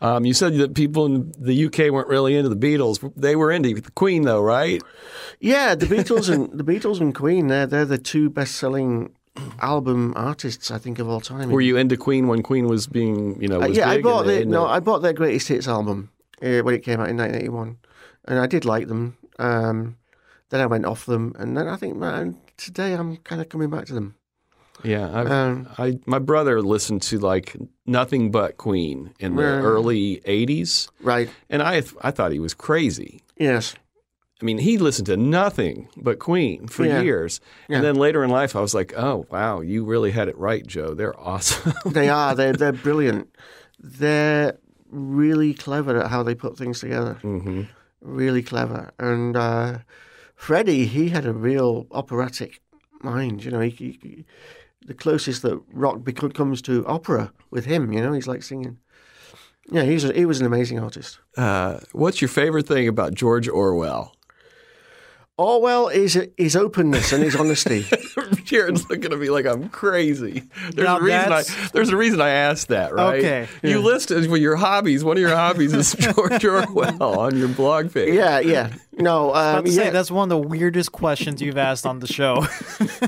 Um, 0.00 0.24
you 0.24 0.32
said 0.32 0.54
that 0.56 0.74
people 0.74 1.04
in 1.06 1.32
the 1.38 1.66
UK 1.66 1.90
weren't 1.90 2.08
really 2.08 2.34
into 2.34 2.48
the 2.48 2.56
Beatles. 2.56 3.12
They 3.14 3.36
were 3.36 3.52
into 3.52 3.74
the 3.74 3.90
Queen, 3.92 4.22
though, 4.22 4.40
right? 4.40 4.82
Yeah, 5.40 5.74
the 5.74 5.86
Beatles 5.86 6.32
and 6.32 6.50
the 6.58 6.64
Beatles 6.64 7.00
and 7.00 7.14
Queen. 7.14 7.48
They're 7.48 7.66
they're 7.66 7.84
the 7.84 7.98
two 7.98 8.30
best-selling 8.30 9.12
album 9.60 10.14
artists 10.16 10.70
I 10.70 10.78
think 10.78 10.98
of 10.98 11.08
all 11.08 11.20
time. 11.20 11.50
Were 11.50 11.60
you 11.60 11.76
into 11.76 11.96
Queen 11.96 12.26
when 12.26 12.42
Queen 12.42 12.66
was 12.66 12.86
being, 12.88 13.40
you 13.40 13.46
know, 13.46 13.62
Uh, 13.62 13.66
yeah, 13.68 13.88
I 13.88 14.00
bought 14.00 14.26
the, 14.26 14.44
no, 14.44 14.66
I 14.66 14.80
bought 14.80 14.98
their 15.02 15.12
greatest 15.12 15.46
hits 15.46 15.68
album 15.68 16.10
uh, 16.42 16.58
when 16.60 16.74
it 16.74 16.82
came 16.82 16.98
out 16.98 17.08
in 17.08 17.16
1981, 17.18 17.76
and 18.24 18.38
I 18.40 18.46
did 18.46 18.64
like 18.64 18.88
them. 18.88 19.16
Um, 19.38 19.96
then 20.50 20.60
I 20.60 20.66
went 20.66 20.86
off 20.86 21.06
them, 21.06 21.34
and 21.38 21.56
then 21.56 21.68
I 21.68 21.76
think 21.76 21.96
man, 21.96 22.36
today 22.56 22.94
I'm 22.94 23.16
kind 23.18 23.40
of 23.40 23.48
coming 23.48 23.70
back 23.70 23.86
to 23.86 23.94
them. 23.94 24.14
yeah. 24.84 25.08
Um, 25.10 25.68
I 25.78 25.98
my 26.06 26.18
brother 26.20 26.62
listened 26.62 27.02
to 27.02 27.18
like 27.18 27.56
nothing 27.86 28.30
but 28.30 28.56
Queen 28.56 29.12
in 29.18 29.34
the 29.36 29.42
Right. 29.42 29.60
early 29.60 30.20
'80s, 30.24 30.88
right? 31.00 31.28
and 31.50 31.62
I 31.62 31.82
I 32.02 32.10
thought 32.10 32.32
he 32.32 32.38
was 32.38 32.54
crazy. 32.54 33.22
Yes. 33.36 33.74
I 34.40 34.44
mean, 34.44 34.58
he 34.58 34.78
listened 34.78 35.06
to 35.06 35.16
nothing 35.16 35.88
but 35.96 36.20
Queen 36.20 36.68
for 36.68 36.84
Yeah. 36.84 37.02
years, 37.02 37.40
Yeah. 37.68 37.78
and 37.78 37.84
then 37.84 37.96
later 37.96 38.22
in 38.22 38.30
life, 38.30 38.54
I 38.54 38.60
was 38.60 38.72
like, 38.72 38.94
"Oh, 38.96 39.26
wow, 39.30 39.60
you 39.62 39.84
really 39.84 40.12
had 40.12 40.28
it 40.28 40.38
right, 40.38 40.64
Joe. 40.64 40.94
They're 40.94 41.18
awesome." 41.18 41.72
They 41.92 42.08
are. 42.08 42.36
They're 42.36 42.52
they're 42.52 42.72
brilliant. 42.86 43.34
They're 43.80 44.56
really 44.90 45.54
clever 45.54 45.98
at 46.00 46.10
how 46.10 46.22
they 46.22 46.34
put 46.36 46.56
things 46.56 46.78
together. 46.80 47.14
hmm 47.20 47.62
Really 48.00 48.42
clever. 48.44 48.92
And 49.00 49.36
uh, 49.36 49.78
Freddie, 50.38 50.86
he 50.86 51.08
had 51.08 51.26
a 51.26 51.32
real 51.32 51.86
operatic 51.90 52.60
mind. 53.02 53.44
You 53.44 53.50
know, 53.50 53.60
he, 53.60 53.70
he, 53.70 53.98
he- 54.02 54.24
the 54.86 54.94
closest 54.94 55.42
that 55.42 55.60
rock 55.72 56.02
bec- 56.04 56.32
comes 56.32 56.62
to 56.62 56.86
opera 56.86 57.32
with 57.50 57.66
him. 57.66 57.92
You 57.92 58.00
know, 58.00 58.12
he's 58.12 58.28
like 58.28 58.42
singing. 58.42 58.78
Yeah, 59.70 59.82
he's 59.82 60.04
a, 60.04 60.12
he 60.14 60.24
was 60.24 60.40
an 60.40 60.46
amazing 60.46 60.78
artist. 60.78 61.18
Uh, 61.36 61.80
what's 61.92 62.22
your 62.22 62.28
favorite 62.28 62.66
thing 62.66 62.88
about 62.88 63.12
George 63.12 63.48
Orwell? 63.48 64.14
Orwell 65.38 65.86
is 65.86 66.20
his 66.36 66.56
openness 66.56 67.12
and 67.12 67.22
his 67.22 67.36
honesty. 67.36 67.86
Jared's 68.44 68.90
looking 68.90 69.12
at 69.12 69.18
me 69.20 69.30
like 69.30 69.46
I'm 69.46 69.68
crazy. 69.68 70.42
There's 70.72 70.86
Now 70.86 70.98
a 70.98 71.02
reason 71.02 71.32
I 71.32 71.44
there's 71.72 71.90
a 71.90 71.96
reason 71.96 72.20
I 72.20 72.30
asked 72.30 72.68
that, 72.68 72.92
right? 72.92 73.18
Okay. 73.20 73.48
You 73.62 73.78
listed 73.78 74.26
well, 74.26 74.36
your 74.36 74.56
hobbies. 74.56 75.04
One 75.04 75.16
of 75.16 75.20
your 75.20 75.36
hobbies 75.36 75.72
is 75.72 75.94
George 75.98 76.44
Orwell 76.44 77.20
on 77.20 77.36
your 77.36 77.46
blog 77.46 77.94
page. 77.94 78.14
yeah, 78.14 78.40
yeah. 78.40 78.72
No, 78.92 79.30
I 79.32 79.52
um, 79.52 79.52
was 79.52 79.52
about 79.52 79.64
to 79.66 79.72
say 79.72 79.84
yeah. 79.84 79.90
that's 79.90 80.10
one 80.10 80.24
of 80.24 80.42
the 80.42 80.48
weirdest 80.48 80.90
questions 80.90 81.40
you've 81.40 81.56
asked 81.56 81.86
on 81.86 82.00
the 82.00 82.08
show. 82.08 82.44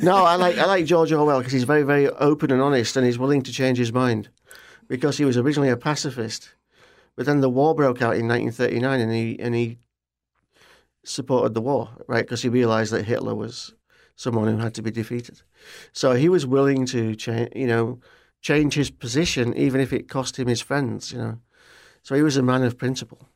no, 0.01 0.16
I 0.18 0.37
like 0.37 0.57
I 0.57 0.66
like 0.66 0.85
George 0.85 1.11
Orwell 1.11 1.41
because 1.41 1.53
he's 1.53 1.64
very 1.64 1.83
very 1.83 2.09
open 2.09 2.53
and 2.53 2.62
honest, 2.62 2.97
and 2.97 3.05
he's 3.05 3.18
willing 3.18 3.43
to 3.43 3.53
change 3.53 3.76
his 3.76 3.93
mind. 3.93 4.28
Because 4.87 5.18
he 5.18 5.24
was 5.24 5.37
originally 5.37 5.68
a 5.68 5.76
pacifist, 5.76 6.53
but 7.16 7.24
then 7.26 7.41
the 7.41 7.51
war 7.51 7.76
broke 7.76 8.03
out 8.03 8.16
in 8.16 8.26
1939, 8.26 9.01
and 9.01 9.12
he 9.12 9.39
and 9.41 9.55
he 9.55 9.78
supported 11.05 11.55
the 11.55 11.61
war, 11.61 11.90
right? 12.07 12.24
Because 12.24 12.42
he 12.42 12.48
realized 12.48 12.92
that 12.92 13.05
Hitler 13.05 13.34
was 13.34 13.74
someone 14.16 14.48
who 14.48 14.59
had 14.59 14.74
to 14.74 14.82
be 14.82 14.90
defeated. 14.90 15.42
So 15.92 16.12
he 16.12 16.28
was 16.28 16.46
willing 16.46 16.86
to 16.86 17.14
change, 17.16 17.51
you 17.55 17.66
know, 17.66 18.01
change 18.42 18.74
his 18.74 18.90
position, 18.90 19.57
even 19.57 19.80
if 19.80 19.92
it 19.92 20.09
cost 20.09 20.38
him 20.38 20.48
his 20.48 20.61
friends, 20.61 21.12
you 21.12 21.18
know. 21.18 21.38
So 22.03 22.14
he 22.14 22.22
was 22.22 22.36
a 22.36 22.42
man 22.42 22.62
of 22.62 22.78
principle, 22.78 23.28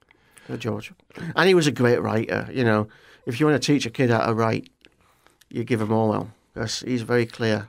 uh, 0.49 0.57
George, 0.57 0.93
and 1.37 1.49
he 1.49 1.55
was 1.55 1.67
a 1.67 1.73
great 1.73 2.01
writer. 2.01 2.49
You 2.53 2.65
know, 2.65 2.89
if 3.27 3.41
you 3.41 3.47
want 3.47 3.61
to 3.61 3.67
teach 3.67 3.87
a 3.87 3.91
kid 3.91 4.11
how 4.11 4.27
to 4.27 4.35
write, 4.35 4.69
you 5.49 5.65
give 5.65 5.81
him 5.81 5.93
Orwell 5.93 6.31
because 6.53 6.81
he's 6.81 7.03
very 7.03 7.27
clear. 7.27 7.69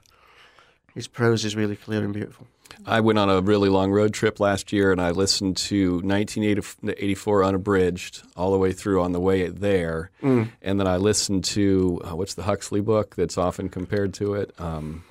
His 0.94 1.08
prose 1.08 1.44
is 1.44 1.56
really 1.56 1.76
clear 1.76 2.04
and 2.04 2.14
beautiful. 2.14 2.48
I 2.86 3.00
went 3.02 3.18
on 3.20 3.30
a 3.30 3.42
really 3.42 3.70
long 3.70 3.92
road 3.92 4.14
trip 4.14 4.40
last 4.40 4.72
year, 4.74 4.92
and 4.92 5.00
I 5.02 5.12
listened 5.12 5.58
to 5.58 5.96
1984 6.02 7.44
Unabridged 7.44 8.24
all 8.36 8.52
the 8.52 8.58
way 8.58 8.72
through 8.74 9.02
on 9.02 9.12
the 9.12 9.20
way 9.20 9.48
there, 9.50 10.12
Mm. 10.22 10.50
and 10.62 10.80
then 10.80 10.88
I 10.88 10.98
listened 10.98 11.44
to 11.46 12.02
uh, 12.04 12.16
what's 12.16 12.34
the 12.34 12.44
Huxley 12.44 12.82
book 12.82 13.16
that's 13.16 13.38
often 13.38 13.70
compared 13.70 14.14
to 14.16 14.34
it. 14.36 14.54
Um, 14.60 15.04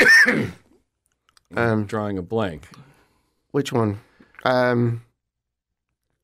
Um, 1.56 1.86
drawing 1.86 2.18
a 2.18 2.22
blank. 2.22 2.68
which 3.52 3.72
one? 3.72 4.00
Um, 4.44 5.02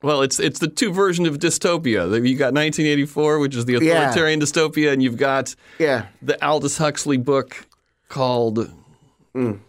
Well, 0.03 0.21
it's 0.21 0.39
it's 0.39 0.59
the 0.59 0.69
two 0.69 0.93
version 0.93 1.25
of 1.25 1.39
dystopia. 1.39 2.05
You 2.29 2.37
got 2.37 2.53
1984, 2.53 3.39
which 3.39 3.57
is 3.57 3.65
the 3.65 3.73
Yeah. 3.73 3.79
authoritarian 4.11 4.39
dystopia, 4.41 4.93
and 4.93 5.03
you've 5.03 5.17
got 5.17 5.55
yeah, 5.79 6.07
the 6.21 6.37
Aldous 6.47 6.77
Huxley 6.77 7.17
book 7.17 7.67
called, 8.11 8.71
Mm. 9.35 9.61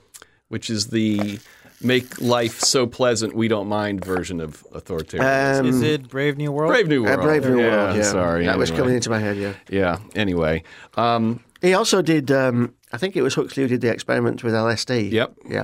Which 0.49 0.69
is 0.69 0.87
the 0.87 1.39
make 1.81 2.19
life 2.21 2.59
so 2.61 2.87
pleasant 2.87 3.35
we 3.35 3.47
don't 3.47 3.67
mind 3.67 4.03
version 4.03 4.39
of 4.39 4.65
authoritarianism. 4.73 5.59
um, 5.59 5.65
Is 5.67 5.81
it 5.81 6.07
Brave 6.07 6.37
New 6.37 6.51
World? 6.51 6.71
Brave 6.71 6.87
New 6.87 7.05
uh, 7.05 7.09
World. 7.09 7.21
Brave 7.21 7.43
New 7.45 7.59
yeah, 7.61 7.69
World. 7.69 7.95
Yeah, 7.97 8.03
sorry. 8.03 8.45
that 8.45 8.57
was 8.57 8.71
coming 8.71 8.95
into 8.95 9.09
my 9.09 9.19
head. 9.19 9.37
Yeah, 9.37 9.53
Yeah. 9.69 9.97
Anyway, 10.15 10.63
um, 10.95 11.43
he 11.61 11.73
also 11.73 12.01
did. 12.01 12.31
Um, 12.31 12.73
I 12.91 12.97
think 12.97 13.15
it 13.15 13.21
was 13.21 13.35
Huxley 13.35 13.63
who 13.63 13.69
did 13.69 13.81
the 13.81 13.89
experiments 13.91 14.43
with 14.43 14.53
LSD. 14.53 15.11
yep, 15.11 15.35
yeah. 15.49 15.63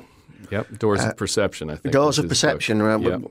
yep. 0.51 0.67
Doors 0.79 1.03
of 1.03 1.15
Perception. 1.15 1.69
I 1.69 1.75
think. 1.75 1.95
Uh, 1.95 1.99
Doors 1.99 2.19
of. 2.19 2.27
Perception, 2.27 2.81
uh, 2.81 2.97
Yep. 2.97 3.21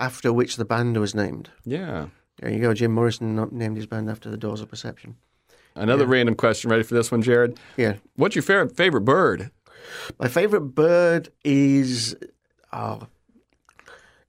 after 0.00 0.32
which 0.32 0.56
the 0.56 0.64
band 0.64 0.96
was 0.96 1.14
named. 1.14 1.50
Yeah. 1.64 2.06
There 2.38 2.50
you 2.50 2.60
go. 2.60 2.72
Jim 2.72 2.92
Morrison 2.92 3.48
named 3.52 3.76
his 3.76 3.86
band 3.86 4.08
after 4.10 4.30
the 4.30 4.36
Doors 4.38 4.60
of 4.62 4.68
Perception. 4.68 5.16
Another 5.76 6.06
random 6.06 6.34
question. 6.34 6.70
Ready 6.70 6.82
for 6.82 6.94
this 6.94 7.12
one, 7.12 7.22
Jared? 7.22 7.58
Yeah. 7.76 7.96
What's 8.16 8.34
your 8.34 8.42
favorite 8.42 8.76
favorite 8.76 9.02
bird? 9.02 9.50
My 10.18 10.28
favourite 10.28 10.74
bird 10.74 11.30
is 11.44 12.16
oh, 12.72 13.06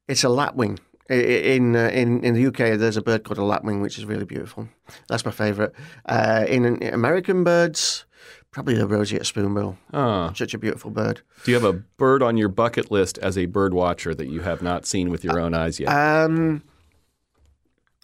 it's 0.08 0.24
a 0.24 0.30
lapwing. 0.30 0.80
In 1.10 1.76
uh, 1.76 1.90
in 1.94 2.24
in 2.24 2.34
the 2.36 2.48
UK, 2.48 2.78
there's 2.80 2.98
a 2.98 3.02
bird 3.02 3.24
called 3.24 3.38
a 3.38 3.44
lapwing, 3.44 3.82
which 3.82 3.98
is 3.98 4.06
really 4.06 4.26
beautiful. 4.26 4.68
That's 5.08 5.26
my 5.26 5.32
favourite. 5.32 5.72
Uh, 6.06 6.46
in, 6.48 6.64
in 6.66 6.94
American 6.94 7.44
birds, 7.44 8.06
probably 8.52 8.76
the 8.76 8.88
roseate 8.88 9.26
spoonbill. 9.26 9.78
Oh, 9.94 10.32
Such 10.34 10.54
a 10.54 10.58
beautiful 10.58 10.92
bird. 10.92 11.22
do 11.44 11.52
you 11.52 11.56
have 11.60 11.66
a 11.66 11.74
bird 11.98 12.22
on 12.24 12.38
your 12.38 12.50
bucket 12.50 12.92
list 12.92 13.18
as 13.18 13.38
a 13.38 13.46
bird 13.46 13.74
watcher 13.74 14.14
that 14.16 14.28
you 14.28 14.42
have 14.42 14.62
not 14.62 14.86
seen 14.86 15.10
with 15.10 15.24
your 15.26 15.40
own 15.40 15.54
eyes 15.54 15.80
yet? 15.80 15.90
Um, 15.90 16.64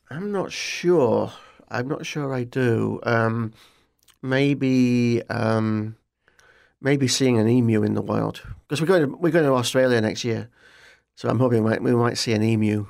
I'm 0.10 0.32
not 0.32 0.52
sure. 0.52 1.32
I'm 1.70 1.88
not 1.88 2.06
sure 2.06 2.34
I 2.34 2.44
do. 2.46 3.00
Um, 3.04 3.54
maybe 4.22 5.22
um, 5.30 5.97
maybe 6.82 7.08
seeing 7.08 7.38
an 7.40 7.48
emu 7.48 7.84
in 7.84 7.94
the 7.94 8.02
wild 8.02 8.42
because 8.68 8.82
we're 8.82 8.88
going 8.88 9.10
to 9.10 9.16
we're 9.18 9.32
going 9.32 9.46
to 9.46 9.54
Australia 9.54 10.00
next 10.02 10.24
year, 10.24 10.50
so 11.16 11.30
I'm 11.30 11.40
hoping 11.40 11.64
we 11.64 11.70
might, 11.70 11.82
we 11.82 11.96
might 11.96 12.18
see 12.18 12.34
an 12.34 12.44
emu 12.44 12.88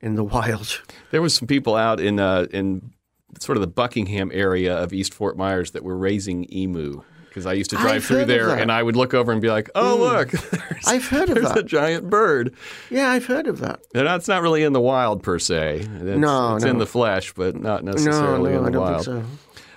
in 0.00 0.14
the 0.14 0.24
wild. 0.34 0.82
There 1.10 1.22
was 1.22 1.34
some 1.34 1.46
people 1.48 1.74
out 1.76 2.00
in 2.00 2.18
uh, 2.20 2.46
in 2.52 2.92
sort 3.40 3.56
of 3.56 3.60
the 3.60 3.66
Buckingham 3.66 4.30
area 4.32 4.76
of 4.76 4.92
East 4.92 5.12
Fort 5.12 5.36
Myers 5.36 5.72
that 5.72 5.84
were 5.84 5.96
raising 5.96 6.50
emu 6.52 7.02
because 7.28 7.44
I 7.44 7.52
used 7.52 7.68
to 7.70 7.76
drive 7.76 7.96
I've 7.96 8.04
through 8.06 8.24
there 8.24 8.48
and 8.56 8.72
I 8.72 8.82
would 8.82 8.96
look 8.96 9.12
over 9.12 9.30
and 9.30 9.42
be 9.42 9.50
like, 9.50 9.68
"Oh, 9.74 9.96
look, 9.98 10.32
I've 10.86 11.06
heard 11.06 11.28
of 11.28 11.34
there's 11.34 11.50
a 11.50 11.54
that. 11.54 11.66
giant 11.66 12.08
bird." 12.08 12.54
Yeah, 12.88 13.10
I've 13.10 13.26
heard 13.26 13.46
of 13.46 13.58
that. 13.60 13.80
And 13.94 14.06
that's 14.06 14.26
not 14.26 14.40
really 14.40 14.62
in 14.62 14.72
the 14.72 14.80
wild 14.80 15.22
per 15.22 15.38
se. 15.38 15.80
It's, 15.80 15.88
No, 16.02 16.56
it's 16.56 16.64
no. 16.64 16.70
in 16.70 16.78
the 16.78 16.86
flesh, 16.86 17.34
but 17.34 17.54
not 17.60 17.84
necessarily 17.84 18.52
no, 18.52 18.56
in 18.58 18.62
the 18.62 18.68
I 18.68 18.72
don't 18.72 18.82
wild. 18.82 19.04
think 19.04 19.24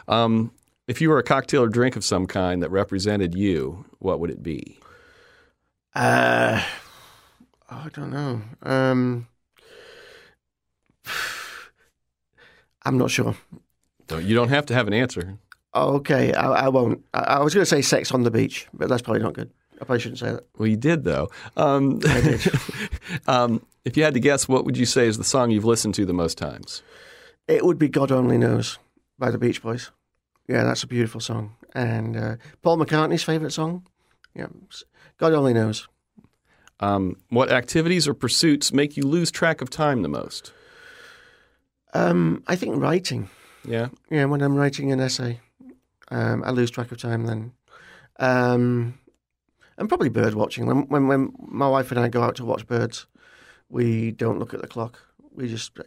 so. 0.07 0.13
Um, 0.13 0.51
if 0.89 0.99
you 0.99 1.09
were 1.09 1.19
a 1.19 1.23
cocktail 1.23 1.61
or 1.61 1.69
drink 1.69 1.95
of 1.95 2.03
some 2.03 2.25
kind 2.25 2.63
that 2.63 2.71
represented 2.71 3.35
you, 3.35 3.85
what 3.99 4.19
would 4.19 4.31
it 4.31 4.41
be? 4.41 4.79
Uh, 5.93 6.63
oh, 7.69 7.83
I 7.85 7.89
don't 7.93 8.09
know. 8.09 8.41
Um, 8.63 9.27
I'm 12.83 12.97
not 12.97 13.11
sure. 13.11 13.35
Don't, 14.07 14.25
you 14.25 14.33
don't 14.33 14.49
have 14.49 14.65
to 14.65 14.73
have 14.73 14.87
an 14.87 14.93
answer. 14.93 15.37
Okay, 15.75 16.33
I, 16.33 16.65
I 16.65 16.69
won't. 16.69 17.05
I, 17.13 17.19
I 17.19 17.43
was 17.43 17.53
going 17.53 17.61
to 17.61 17.69
say 17.69 17.83
sex 17.83 18.11
on 18.11 18.23
the 18.23 18.31
beach, 18.31 18.67
but 18.73 18.89
that's 18.89 19.03
probably 19.03 19.21
not 19.21 19.33
good. 19.33 19.51
I 19.75 19.85
probably 19.85 19.99
shouldn't 19.99 20.19
say 20.19 20.31
that. 20.31 20.47
Well, 20.57 20.67
you 20.67 20.75
did 20.75 21.03
though. 21.03 21.29
Um, 21.55 21.99
I 22.07 22.21
did. 22.21 22.47
um, 23.27 23.63
if 23.85 23.95
you 23.95 24.03
had 24.03 24.15
to 24.15 24.19
guess, 24.19 24.47
what 24.47 24.65
would 24.65 24.75
you 24.75 24.87
say 24.87 25.05
is 25.05 25.19
the 25.19 25.23
song 25.23 25.51
you've 25.51 25.65
listened 25.65 25.93
to 25.95 26.05
the 26.05 26.13
most 26.13 26.39
times? 26.39 26.81
It 27.47 27.63
would 27.63 27.77
be 27.77 27.89
God 27.89 28.11
Only 28.11 28.39
Knows 28.39 28.79
by 29.19 29.29
the 29.29 29.37
Beach 29.37 29.61
Boys. 29.61 29.91
Yeah, 30.50 30.64
that's 30.64 30.82
a 30.82 30.88
beautiful 30.88 31.22
song. 31.22 31.56
And 31.76 32.18
uh, 32.18 32.36
Paul 32.64 32.78
McCartney's 32.78 33.24
favourite 33.24 33.54
song. 33.54 33.86
Yeah, 34.34 34.47
God 35.20 35.34
Only 35.34 35.54
Knows. 35.54 35.88
Um, 36.80 37.18
what 37.30 37.52
activities 37.52 38.08
or 38.08 38.16
pursuits 38.16 38.74
make 38.74 38.97
you 38.97 39.04
lose 39.04 39.30
track 39.30 39.62
of 39.62 39.70
time 39.70 40.02
the 40.02 40.10
most? 40.10 40.52
Um, 41.93 42.43
I 42.47 42.56
think 42.56 42.82
writing. 42.82 43.30
Yeah. 43.64 43.89
Yeah, 44.10 44.26
when 44.26 44.41
I'm 44.41 44.56
writing 44.56 44.91
an 44.91 45.00
essay, 45.00 45.39
um, 46.10 46.43
I 46.43 46.50
lose 46.50 46.72
track 46.72 46.91
of 46.91 46.97
time 46.97 47.28
then. 47.28 47.52
Um, 48.18 48.97
and 49.78 49.88
probably 49.88 50.10
bird 50.10 50.34
watching. 50.34 50.66
When, 50.66 50.88
when 50.88 51.08
when 51.08 51.34
my 51.47 51.70
wife 51.70 51.91
and 51.91 52.00
I 52.00 52.08
go 52.08 52.24
out 52.24 52.36
to 52.38 52.45
watch 52.45 52.66
birds, 52.66 53.06
we 53.70 54.12
don't 54.12 54.39
look 54.39 54.56
at 54.56 54.62
the 54.62 54.68
clock. 54.68 55.00
We 55.32 55.47
just 55.47 55.78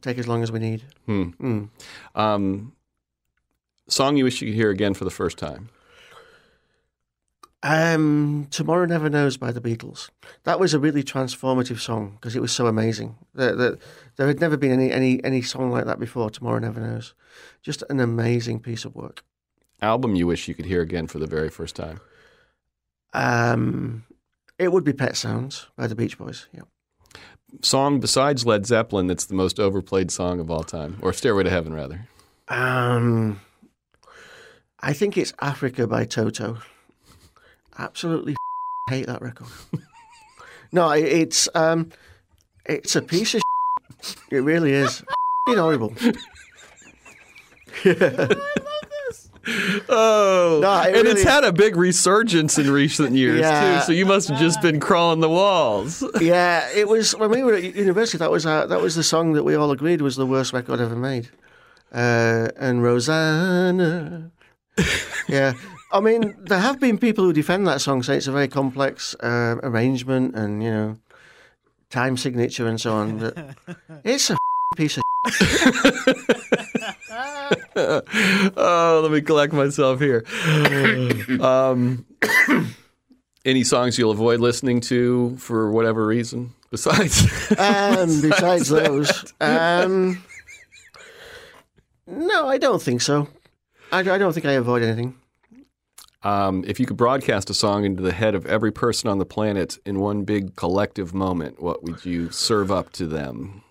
take 0.00 0.16
as 0.16 0.26
long 0.26 0.42
as 0.42 0.50
we 0.50 0.58
need. 0.58 0.84
Hmm. 1.04 1.30
Mm. 1.40 1.68
Um, 2.14 2.72
song 3.88 4.16
you 4.16 4.24
wish 4.24 4.40
you 4.40 4.48
could 4.48 4.56
hear 4.56 4.70
again 4.70 4.94
for 4.94 5.04
the 5.04 5.10
first 5.10 5.38
time? 5.38 5.68
Um, 7.62 8.46
Tomorrow 8.50 8.84
Never 8.86 9.10
Knows 9.10 9.36
by 9.36 9.50
the 9.50 9.60
Beatles. 9.60 10.10
That 10.44 10.60
was 10.60 10.72
a 10.72 10.78
really 10.78 11.02
transformative 11.02 11.80
song 11.80 12.12
because 12.12 12.36
it 12.36 12.42
was 12.42 12.52
so 12.52 12.66
amazing. 12.66 13.16
There, 13.34 13.56
there, 13.56 13.78
there 14.16 14.28
had 14.28 14.40
never 14.40 14.56
been 14.56 14.70
any, 14.70 14.92
any, 14.92 15.24
any 15.24 15.42
song 15.42 15.72
like 15.72 15.86
that 15.86 15.98
before, 15.98 16.30
Tomorrow 16.30 16.60
Never 16.60 16.80
Knows. 16.80 17.14
Just 17.62 17.82
an 17.90 17.98
amazing 17.98 18.60
piece 18.60 18.84
of 18.84 18.94
work. 18.94 19.24
Album 19.82 20.14
you 20.14 20.26
wish 20.26 20.48
you 20.48 20.54
could 20.54 20.66
hear 20.66 20.80
again 20.80 21.06
for 21.06 21.18
the 21.18 21.26
very 21.26 21.48
first 21.48 21.74
time? 21.74 22.00
Um, 23.12 24.04
it 24.58 24.70
would 24.70 24.84
be 24.84 24.92
Pet 24.92 25.16
Sounds 25.16 25.66
by 25.76 25.86
the 25.86 25.94
Beach 25.94 26.18
Boys. 26.18 26.46
Yeah. 26.52 26.62
Song 27.62 28.00
besides 28.00 28.46
Led 28.46 28.66
Zeppelin 28.66 29.06
that's 29.06 29.24
the 29.24 29.34
most 29.34 29.58
overplayed 29.58 30.10
song 30.10 30.40
of 30.40 30.50
all 30.50 30.62
time, 30.62 30.98
or 31.02 31.12
Stairway 31.12 31.44
to 31.44 31.50
Heaven, 31.50 31.72
rather. 31.72 32.06
Um, 32.48 33.40
I 34.86 34.92
think 34.92 35.18
it's 35.18 35.32
Africa 35.40 35.86
by 35.88 36.04
Toto. 36.04 36.58
Absolutely 37.76 38.34
f- 38.34 38.92
hate 38.94 39.06
that 39.06 39.20
record. 39.20 39.48
no, 40.70 40.90
it's 40.92 41.48
um, 41.56 41.90
it's 42.64 42.94
a 42.94 43.02
piece 43.02 43.34
of. 43.34 43.42
Shit. 44.00 44.16
It 44.30 44.40
really 44.42 44.72
is. 44.72 45.02
F***ing 45.02 45.56
horrible. 45.58 45.92
Oh, 49.88 50.58
No, 50.60 50.80
it 50.82 50.96
and 50.96 51.06
it's 51.06 51.22
had 51.22 51.44
a 51.44 51.52
big 51.52 51.76
resurgence 51.76 52.58
in 52.58 52.68
recent 52.68 53.12
years 53.14 53.38
Yeah. 53.40 53.78
too. 53.78 53.84
So 53.86 53.92
you 53.92 54.04
must 54.04 54.28
have 54.28 54.40
just 54.40 54.60
been 54.60 54.80
crawling 54.80 55.20
the 55.20 55.28
walls. 55.28 56.02
yeah, 56.20 56.68
it 56.74 56.88
was 56.88 57.14
when 57.14 57.30
we 57.30 57.44
were 57.44 57.54
at 57.54 57.62
university. 57.76 58.18
That 58.18 58.32
was 58.32 58.44
uh, 58.44 58.66
that 58.66 58.80
was 58.80 58.96
the 58.96 59.04
song 59.04 59.34
that 59.34 59.44
we 59.44 59.54
all 59.54 59.70
agreed 59.70 60.00
was 60.00 60.16
the 60.16 60.26
worst 60.26 60.52
record 60.52 60.80
ever 60.80 60.96
made. 60.96 61.28
Uh, 61.92 62.48
and 62.56 62.82
Rosanna, 62.82 64.32
yeah. 65.28 65.54
I 65.92 66.00
mean, 66.00 66.34
there 66.38 66.58
have 66.58 66.80
been 66.80 66.98
people 66.98 67.24
who 67.24 67.32
defend 67.32 67.66
that 67.68 67.80
song, 67.80 68.02
say 68.02 68.16
it's 68.16 68.26
a 68.26 68.32
very 68.32 68.48
complex 68.48 69.14
uh, 69.20 69.56
arrangement 69.62 70.34
and 70.34 70.62
you 70.62 70.70
know 70.70 70.98
time 71.90 72.16
signature 72.16 72.66
and 72.66 72.80
so 72.80 72.92
on. 72.92 73.18
But 73.18 73.38
it's 74.04 74.30
a 74.30 74.36
piece 74.76 74.98
of. 74.98 75.02
oh, 78.56 79.00
let 79.02 79.12
me 79.12 79.20
collect 79.20 79.52
myself 79.52 80.00
here. 80.00 80.24
um, 81.40 82.04
any 83.44 83.64
songs 83.64 83.98
you'll 83.98 84.10
avoid 84.10 84.40
listening 84.40 84.80
to 84.82 85.36
for 85.36 85.70
whatever 85.70 86.06
reason 86.06 86.52
besides? 86.70 87.22
Um, 87.58 88.20
besides 88.20 88.68
those, 88.68 89.32
um, 89.40 90.22
no, 92.06 92.48
I 92.48 92.58
don't 92.58 92.82
think 92.82 93.00
so. 93.00 93.28
I, 93.92 94.00
I 94.00 94.18
don't 94.18 94.32
think 94.32 94.46
I 94.46 94.52
avoid 94.52 94.82
anything. 94.82 95.16
um, 96.22 96.64
if 96.66 96.80
you 96.80 96.86
could 96.86 96.96
broadcast 96.96 97.50
a 97.50 97.54
song 97.54 97.84
into 97.84 98.02
the 98.02 98.12
head 98.12 98.34
of 98.34 98.46
every 98.46 98.72
person 98.72 99.08
on 99.08 99.18
the 99.18 99.26
planet 99.26 99.78
in 99.86 100.00
one 100.00 100.24
big 100.24 100.56
collective 100.56 101.14
moment, 101.14 101.62
what 101.62 101.82
would 101.82 102.04
you 102.04 102.30
serve 102.30 102.70
up 102.70 102.92
to 102.94 103.06
them? 103.06 103.62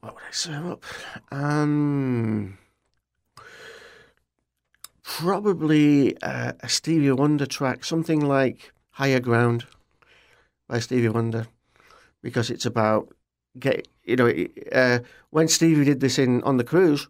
What 0.00 0.14
would 0.14 0.22
I 0.28 0.32
serve 0.32 0.66
up? 0.66 0.84
Um, 1.32 2.58
probably 5.02 6.16
uh, 6.22 6.52
a 6.60 6.68
Stevie 6.68 7.10
Wonder 7.12 7.46
track, 7.46 7.84
something 7.84 8.20
like 8.20 8.72
"Higher 8.90 9.20
Ground" 9.20 9.66
by 10.68 10.78
Stevie 10.78 11.08
Wonder, 11.08 11.46
because 12.22 12.50
it's 12.50 12.66
about 12.66 13.08
get 13.58 13.88
you 14.04 14.16
know 14.16 14.32
uh, 14.72 14.98
when 15.30 15.48
Stevie 15.48 15.84
did 15.84 16.00
this 16.00 16.18
in 16.18 16.42
on 16.42 16.58
the 16.58 16.64
cruise, 16.64 17.08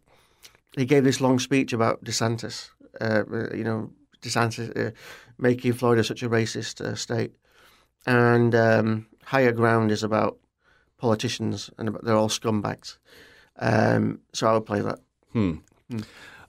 he 0.77 0.85
gave 0.85 1.05
this 1.05 1.20
long 1.20 1.39
speech 1.39 1.72
about 1.72 2.05
DeSantis, 2.05 2.70
uh, 3.01 3.25
you 3.55 3.64
know 3.64 3.91
DeSantis 4.22 4.89
uh, 4.89 4.91
making 5.39 5.72
Florida 5.72 6.03
such 6.03 6.22
a 6.22 6.29
racist 6.29 6.81
uh, 6.81 6.95
state, 6.95 7.33
and 8.07 8.55
um, 8.55 9.07
"Higher 9.25 9.53
Ground" 9.53 9.91
is 9.91 10.03
about 10.03 10.39
politicians 10.99 11.70
and 11.79 11.89
about, 11.89 12.05
they're 12.05 12.16
all 12.16 12.29
scumbags. 12.29 12.99
Um, 13.59 14.20
so 14.33 14.49
I 14.49 14.55
would 14.55 14.66
play 14.66 14.81
that. 14.81 14.99
Hmm. 15.33 15.57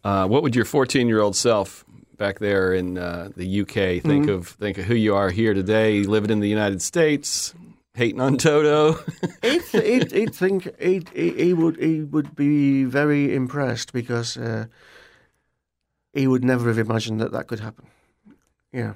Uh, 0.04 0.28
what 0.28 0.44
would 0.44 0.56
your 0.56 0.66
14 0.66 1.08
year 1.08 1.20
old 1.20 1.36
self 1.36 1.84
back 2.18 2.40
there 2.40 2.74
in 2.74 2.98
uh, 2.98 3.30
the 3.36 3.62
UK 3.62 4.02
think 4.04 4.30
of? 4.30 4.48
Think 4.48 4.78
of 4.78 4.86
who 4.86 4.96
you 4.96 5.16
are 5.16 5.30
here 5.30 5.54
today, 5.54 6.04
living 6.04 6.30
in 6.30 6.40
the 6.40 6.50
United 6.50 6.82
States, 6.82 7.54
hating 7.96 8.22
on 8.22 8.38
Toto. 8.38 9.00
He'd, 9.42 9.62
he'd, 9.72 10.12
he'd 10.12 10.36
think 10.36 10.80
he'd, 10.80 11.10
he, 11.10 11.32
he 11.32 11.54
would 11.54 11.78
he 11.78 12.02
would 12.02 12.36
be 12.36 12.84
very 12.84 13.34
impressed 13.34 13.94
because 13.94 14.38
uh, 14.38 14.66
he 16.14 16.28
would 16.28 16.44
never 16.44 16.68
have 16.68 16.78
imagined 16.78 17.20
that 17.22 17.32
that 17.32 17.48
could 17.48 17.60
happen. 17.60 17.88
Yeah, 18.72 18.94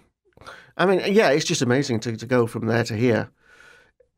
I 0.78 0.86
mean, 0.86 1.02
yeah, 1.14 1.30
it's 1.30 1.46
just 1.46 1.62
amazing 1.62 2.00
to, 2.02 2.16
to 2.18 2.26
go 2.26 2.48
from 2.48 2.68
there 2.68 2.84
to 2.84 2.96
here. 2.96 3.32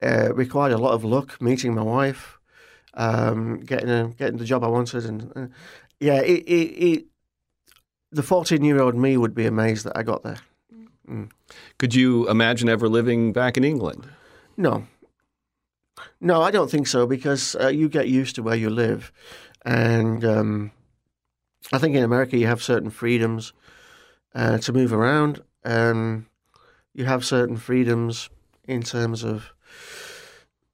Uh, 0.02 0.34
required 0.34 0.74
a 0.74 0.78
lot 0.78 0.94
of 0.94 1.04
luck, 1.04 1.40
meeting 1.40 1.76
my 1.76 1.84
wife, 1.84 2.40
um, 2.96 3.60
getting 3.60 3.90
a, 3.90 4.08
getting 4.18 4.38
the 4.38 4.46
job 4.46 4.64
I 4.64 4.68
wanted, 4.68 5.06
and 5.06 5.32
uh, 5.36 5.48
yeah, 6.00 6.22
it, 6.22 6.44
it, 6.48 6.54
it, 6.54 7.06
the 8.12 8.24
fourteen 8.24 8.64
year 8.64 8.82
old 8.82 8.96
me 8.96 9.16
would 9.18 9.36
be 9.36 9.46
amazed 9.46 9.86
that 9.86 9.96
I 9.96 10.04
got 10.04 10.24
there. 10.24 10.40
Could 11.78 11.94
you 11.94 12.30
imagine 12.30 12.70
ever 12.70 12.88
living 12.88 13.34
back 13.34 13.58
in 13.58 13.64
England? 13.64 14.08
No. 14.58 14.86
No, 16.20 16.42
I 16.42 16.52
don't 16.52 16.70
think 16.70 16.88
so 16.88 17.06
because 17.06 17.56
uh, 17.56 17.68
you 17.68 17.90
get 17.90 18.08
used 18.08 18.36
to 18.36 18.44
where 18.44 18.56
you 18.56 18.70
live. 18.70 19.12
And 19.66 20.24
um, 20.26 20.72
I 21.72 21.78
think 21.78 21.96
in 21.96 22.04
America 22.04 22.38
you 22.38 22.48
have 22.48 22.64
certain 22.64 22.90
freedoms 22.90 23.54
uh, 24.34 24.58
to 24.60 24.74
move 24.74 24.94
around. 24.94 25.42
Um, 25.64 26.28
you 26.94 27.06
have 27.06 27.26
certain 27.26 27.58
freedoms 27.58 28.30
in 28.68 28.82
terms 28.84 29.24
of 29.24 29.54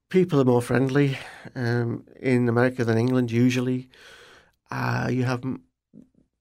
people 0.09 0.39
are 0.39 0.45
more 0.45 0.61
friendly 0.61 1.17
um, 1.55 2.05
in 2.19 2.47
America 2.49 2.84
than 2.84 2.97
England 2.97 3.32
usually. 3.32 3.89
Uh, 4.71 5.07
you 5.11 5.23
have 5.23 5.43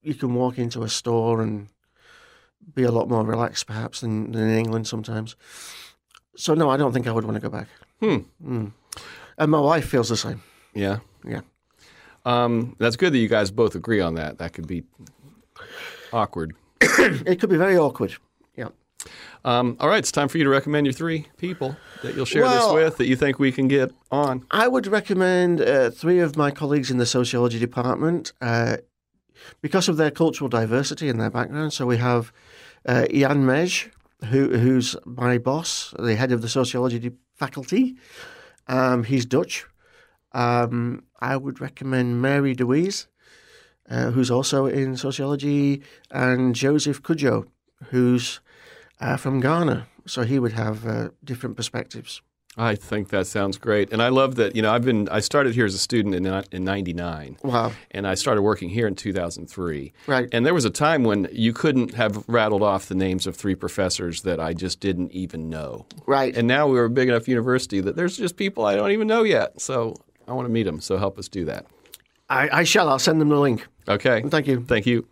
you 0.01 0.15
can 0.15 0.33
walk 0.33 0.57
into 0.57 0.83
a 0.83 0.89
store 0.89 1.41
and 1.41 1.67
be 2.73 2.83
a 2.83 2.91
lot 2.91 3.09
more 3.09 3.25
relaxed 3.25 3.67
perhaps 3.67 4.01
than, 4.01 4.31
than 4.31 4.49
in 4.49 4.57
England 4.57 4.87
sometimes. 4.87 5.35
So 6.37 6.53
no, 6.53 6.69
I 6.69 6.77
don't 6.77 6.93
think 6.93 7.07
I 7.07 7.11
would 7.11 7.25
want 7.25 7.35
to 7.35 7.41
go 7.41 7.49
back. 7.49 7.67
Hmm. 7.99 8.17
Mm. 8.45 8.71
And 9.39 9.51
my 9.51 9.59
wife 9.59 9.87
feels 9.89 10.09
the 10.09 10.17
same. 10.17 10.41
Yeah. 10.73 10.99
Yeah. 11.25 11.41
Um, 12.25 12.75
that's 12.79 12.95
good 12.95 13.11
that 13.13 13.17
you 13.17 13.27
guys 13.27 13.51
both 13.51 13.73
agree 13.75 14.01
on 14.01 14.15
that. 14.15 14.37
That 14.37 14.53
could 14.53 14.67
be 14.67 14.83
awkward. 16.13 16.55
It 16.99 17.39
could 17.39 17.49
be 17.49 17.57
very 17.57 17.77
awkward. 17.77 18.15
Yeah. 18.55 18.69
Um, 19.45 19.77
all 19.79 19.87
right, 19.89 19.99
it's 19.99 20.11
time 20.11 20.27
for 20.27 20.37
you 20.37 20.43
to 20.43 20.49
recommend 20.49 20.85
your 20.85 20.93
three 20.93 21.27
people 21.37 21.75
that 22.03 22.15
you'll 22.15 22.25
share 22.25 22.43
Well- 22.43 22.75
this 22.75 22.83
with 22.85 22.97
that 22.97 23.07
you 23.07 23.15
think 23.15 23.39
we 23.39 23.51
can 23.51 23.67
get 23.67 23.91
on. 24.11 24.45
I 24.51 24.67
would 24.67 24.87
recommend 24.87 25.61
uh, 25.61 25.89
three 25.89 26.19
of 26.19 26.35
my 26.35 26.51
colleagues 26.51 26.91
in 26.91 26.97
the 26.97 27.05
sociology 27.05 27.59
department 27.59 28.33
uh, 28.41 28.77
because 29.61 29.87
of 29.89 29.97
their 29.97 30.11
cultural 30.11 30.49
diversity 30.49 31.09
and 31.09 31.19
their 31.19 31.29
background. 31.31 31.73
So 31.73 31.85
we 31.85 31.97
have 31.97 32.31
uh, 32.85 33.05
Ian 33.11 33.45
Mej, 33.45 33.89
who, 34.25 34.57
who's 34.57 34.95
my 35.05 35.37
boss, 35.37 35.93
the 35.97 36.15
head 36.15 36.31
of 36.31 36.41
the 36.41 36.49
sociology 36.49 37.11
faculty. 37.35 37.95
Um, 38.67 39.03
he's 39.03 39.25
Dutch. 39.25 39.65
Um, 40.33 41.03
I 41.19 41.37
would 41.37 41.61
recommend 41.61 42.21
Mary 42.21 42.53
DeWeese, 42.55 43.07
uh, 43.89 44.11
who's 44.11 44.29
also 44.29 44.65
in 44.65 44.97
sociology, 44.97 45.81
and 46.11 46.53
Joseph 46.55 47.01
Kudjo, 47.01 47.47
who's 47.85 48.39
uh, 48.99 49.17
from 49.17 49.39
Ghana. 49.39 49.87
So 50.05 50.23
he 50.23 50.39
would 50.39 50.53
have 50.53 50.85
uh, 50.85 51.09
different 51.23 51.55
perspectives. 51.55 52.21
I 52.57 52.75
think 52.75 53.09
that 53.09 53.27
sounds 53.27 53.57
great, 53.57 53.93
and 53.93 54.01
I 54.01 54.09
love 54.09 54.35
that. 54.35 54.55
You 54.55 54.63
know, 54.63 54.71
I've 54.71 54.83
been 54.83 55.07
I 55.09 55.19
started 55.19 55.53
here 55.53 55.65
as 55.65 55.75
a 55.75 55.77
student 55.77 56.15
in 56.15 56.25
uh, 56.25 56.41
in 56.51 56.63
'99. 56.63 57.37
Wow. 57.43 57.71
And 57.91 58.07
I 58.07 58.15
started 58.15 58.41
working 58.41 58.69
here 58.69 58.87
in 58.87 58.95
2003. 58.95 59.93
Right. 60.07 60.27
And 60.31 60.45
there 60.45 60.53
was 60.53 60.65
a 60.65 60.69
time 60.69 61.03
when 61.03 61.27
you 61.31 61.53
couldn't 61.53 61.93
have 61.93 62.23
rattled 62.27 62.63
off 62.63 62.87
the 62.87 62.95
names 62.95 63.27
of 63.27 63.35
three 63.35 63.55
professors 63.55 64.23
that 64.23 64.39
I 64.39 64.53
just 64.53 64.79
didn't 64.79 65.11
even 65.11 65.49
know. 65.49 65.85
Right. 66.07 66.35
And 66.35 66.47
now 66.47 66.67
we're 66.67 66.85
a 66.85 66.89
big 66.89 67.09
enough 67.09 67.27
university 67.27 67.79
that 67.81 67.95
there's 67.95 68.17
just 68.17 68.37
people 68.37 68.65
I 68.65 68.75
don't 68.75 68.91
even 68.91 69.07
know 69.07 69.23
yet. 69.23 69.61
So 69.61 69.95
I 70.27 70.33
want 70.33 70.47
to 70.47 70.51
meet 70.51 70.63
them. 70.63 70.81
So 70.81 70.97
help 70.97 71.19
us 71.19 71.27
do 71.27 71.45
that. 71.45 71.65
I, 72.29 72.49
I 72.51 72.63
shall. 72.63 72.89
I'll 72.89 72.99
send 72.99 73.21
them 73.21 73.29
the 73.29 73.39
link. 73.39 73.67
Okay. 73.87 74.21
Thank 74.27 74.47
you. 74.47 74.63
Thank 74.63 74.85
you. 74.85 75.07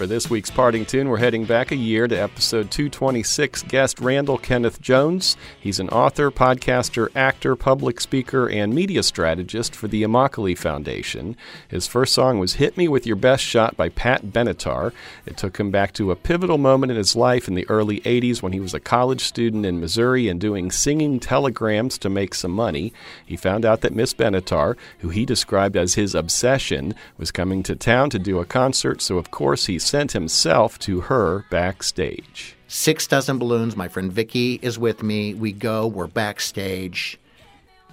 For 0.00 0.06
this 0.06 0.30
week's 0.30 0.50
parting 0.50 0.86
tune, 0.86 1.10
we're 1.10 1.18
heading 1.18 1.44
back 1.44 1.72
a 1.72 1.76
year 1.76 2.08
to 2.08 2.16
episode 2.16 2.70
226. 2.70 3.64
Guest 3.64 4.00
Randall 4.00 4.38
Kenneth 4.38 4.80
Jones. 4.80 5.36
He's 5.60 5.78
an 5.78 5.90
author, 5.90 6.30
podcaster, 6.30 7.10
actor, 7.14 7.54
public 7.54 8.00
speaker, 8.00 8.48
and 8.48 8.74
media 8.74 9.02
strategist 9.02 9.74
for 9.74 9.88
the 9.88 10.02
Immokalee 10.02 10.56
Foundation. 10.56 11.36
His 11.68 11.86
first 11.86 12.14
song 12.14 12.38
was 12.38 12.54
Hit 12.54 12.78
Me 12.78 12.88
With 12.88 13.06
Your 13.06 13.16
Best 13.16 13.44
Shot 13.44 13.76
by 13.76 13.90
Pat 13.90 14.24
Benatar. 14.24 14.94
It 15.26 15.36
took 15.36 15.60
him 15.60 15.70
back 15.70 15.92
to 15.92 16.10
a 16.10 16.16
pivotal 16.16 16.56
moment 16.56 16.92
in 16.92 16.96
his 16.96 17.14
life 17.14 17.46
in 17.46 17.52
the 17.52 17.68
early 17.68 18.00
80s 18.00 18.40
when 18.40 18.54
he 18.54 18.60
was 18.60 18.72
a 18.72 18.80
college 18.80 19.24
student 19.24 19.66
in 19.66 19.80
Missouri 19.80 20.28
and 20.28 20.40
doing 20.40 20.70
singing 20.70 21.20
telegrams 21.20 21.98
to 21.98 22.08
make 22.08 22.34
some 22.34 22.52
money. 22.52 22.94
He 23.26 23.36
found 23.36 23.66
out 23.66 23.82
that 23.82 23.94
Miss 23.94 24.14
Benatar, 24.14 24.78
who 25.00 25.10
he 25.10 25.26
described 25.26 25.76
as 25.76 25.92
his 25.92 26.14
obsession, 26.14 26.94
was 27.18 27.30
coming 27.30 27.62
to 27.64 27.76
town 27.76 28.08
to 28.08 28.18
do 28.18 28.38
a 28.38 28.46
concert, 28.46 29.02
so 29.02 29.18
of 29.18 29.30
course 29.30 29.66
he 29.66 29.78
sent 29.90 30.12
himself 30.12 30.78
to 30.78 31.00
her 31.00 31.44
backstage. 31.50 32.54
Six 32.68 33.08
dozen 33.08 33.40
balloons. 33.40 33.74
My 33.74 33.88
friend 33.88 34.12
Vicky 34.12 34.60
is 34.62 34.78
with 34.78 35.02
me. 35.02 35.34
We 35.34 35.50
go, 35.50 35.88
we're 35.88 36.06
backstage. 36.06 37.18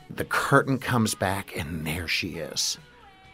The 0.07 0.23
curtain 0.23 0.77
comes 0.77 1.15
back, 1.15 1.57
and 1.57 1.87
there 1.87 2.07
she 2.07 2.35
is. 2.35 2.77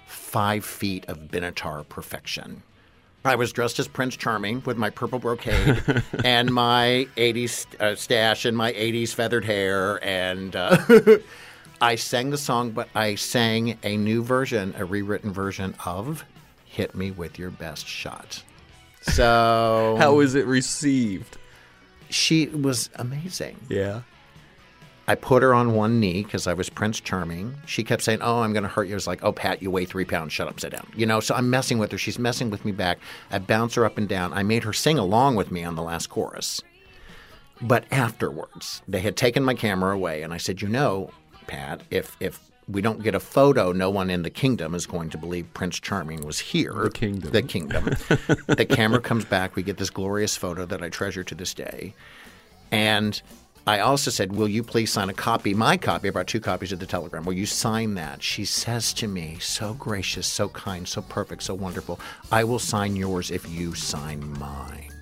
Five 0.07 0.63
feet 0.63 1.03
of 1.09 1.27
Benatar 1.27 1.87
perfection. 1.89 2.63
I 3.25 3.35
was 3.35 3.51
dressed 3.51 3.79
as 3.79 3.89
Prince 3.89 4.15
Charming 4.15 4.63
with 4.65 4.77
my 4.77 4.89
purple 4.89 5.19
brocade 5.19 6.01
and 6.23 6.53
my 6.53 7.05
80s 7.17 7.65
uh, 7.81 7.95
stash 7.95 8.45
and 8.45 8.55
my 8.55 8.71
80s 8.71 9.13
feathered 9.13 9.43
hair. 9.43 10.01
And 10.05 10.55
uh, 10.55 10.77
I 11.81 11.95
sang 11.95 12.29
the 12.29 12.37
song, 12.37 12.71
but 12.71 12.87
I 12.95 13.15
sang 13.15 13.77
a 13.83 13.97
new 13.97 14.23
version, 14.23 14.73
a 14.77 14.85
rewritten 14.85 15.33
version 15.33 15.75
of 15.85 16.23
Hit 16.63 16.95
Me 16.95 17.11
With 17.11 17.37
Your 17.37 17.51
Best 17.51 17.85
Shot. 17.85 18.41
So 19.03 19.95
How 19.99 20.15
was 20.15 20.35
it 20.35 20.45
received? 20.45 21.37
she 22.09 22.47
was 22.47 22.89
amazing. 22.95 23.57
Yeah. 23.69 24.01
I 25.07 25.15
put 25.15 25.43
her 25.43 25.53
on 25.53 25.73
one 25.73 25.99
knee 25.99 26.23
because 26.23 26.47
I 26.47 26.53
was 26.53 26.69
Prince 26.69 26.99
Charming. 27.01 27.55
She 27.65 27.83
kept 27.83 28.03
saying, 28.03 28.19
"Oh, 28.21 28.39
I'm 28.41 28.53
going 28.53 28.63
to 28.63 28.69
hurt 28.69 28.87
you." 28.87 28.93
I 28.93 28.95
was 28.95 29.07
like, 29.07 29.21
"Oh, 29.21 29.33
Pat, 29.33 29.61
you 29.61 29.69
weigh 29.69 29.83
three 29.83 30.05
pounds. 30.05 30.31
Shut 30.31 30.47
up, 30.47 30.59
sit 30.61 30.71
down." 30.71 30.87
You 30.95 31.05
know. 31.05 31.19
So 31.19 31.35
I'm 31.35 31.49
messing 31.49 31.77
with 31.77 31.91
her. 31.91 31.97
She's 31.97 32.17
messing 32.17 32.49
with 32.49 32.63
me 32.63 32.71
back. 32.71 32.99
I 33.29 33.39
bounce 33.39 33.75
her 33.75 33.83
up 33.83 33.97
and 33.97 34.07
down. 34.07 34.31
I 34.31 34.43
made 34.43 34.63
her 34.63 34.71
sing 34.71 34.97
along 34.97 35.35
with 35.35 35.51
me 35.51 35.63
on 35.65 35.75
the 35.75 35.81
last 35.83 36.07
chorus. 36.07 36.61
But 37.61 37.83
afterwards, 37.91 38.81
they 38.87 39.01
had 39.01 39.17
taken 39.17 39.43
my 39.43 39.55
camera 39.55 39.93
away, 39.93 40.21
and 40.23 40.33
I 40.33 40.37
said, 40.37 40.61
"You 40.61 40.69
know, 40.69 41.09
Pat, 41.47 41.81
if 41.91 42.15
if 42.21 42.39
we 42.67 42.81
don't 42.81 43.03
get 43.03 43.15
a 43.15 43.19
photo, 43.19 43.71
no 43.71 43.89
one 43.89 44.09
in 44.09 44.23
the 44.23 44.29
kingdom 44.29 44.73
is 44.73 44.85
going 44.85 45.09
to 45.11 45.17
believe 45.17 45.53
Prince 45.53 45.79
Charming 45.79 46.25
was 46.25 46.39
here. 46.39 46.73
The 46.73 46.89
kingdom. 46.89 47.31
The 47.31 47.41
kingdom. 47.41 47.85
the 48.47 48.65
camera 48.69 49.01
comes 49.01 49.25
back. 49.25 49.55
We 49.55 49.63
get 49.63 49.77
this 49.77 49.89
glorious 49.89 50.35
photo 50.35 50.65
that 50.65 50.81
I 50.81 50.89
treasure 50.89 51.23
to 51.23 51.35
this 51.35 51.53
day. 51.53 51.93
And 52.71 53.21
I 53.65 53.79
also 53.79 54.11
said, 54.11 54.35
Will 54.35 54.47
you 54.47 54.63
please 54.63 54.91
sign 54.91 55.09
a 55.09 55.13
copy, 55.13 55.53
my 55.53 55.77
copy? 55.77 56.07
I 56.07 56.11
brought 56.11 56.27
two 56.27 56.41
copies 56.41 56.71
of 56.71 56.79
the 56.79 56.85
telegram. 56.85 57.23
Will 57.23 57.33
you 57.33 57.45
sign 57.45 57.95
that? 57.95 58.21
She 58.21 58.45
says 58.45 58.93
to 58.95 59.07
me, 59.07 59.37
so 59.39 59.73
gracious, 59.73 60.27
so 60.27 60.49
kind, 60.49 60.87
so 60.87 61.01
perfect, 61.01 61.43
so 61.43 61.53
wonderful, 61.53 61.99
I 62.31 62.43
will 62.43 62.59
sign 62.59 62.95
yours 62.95 63.31
if 63.31 63.49
you 63.49 63.73
sign 63.73 64.37
mine. 64.37 64.92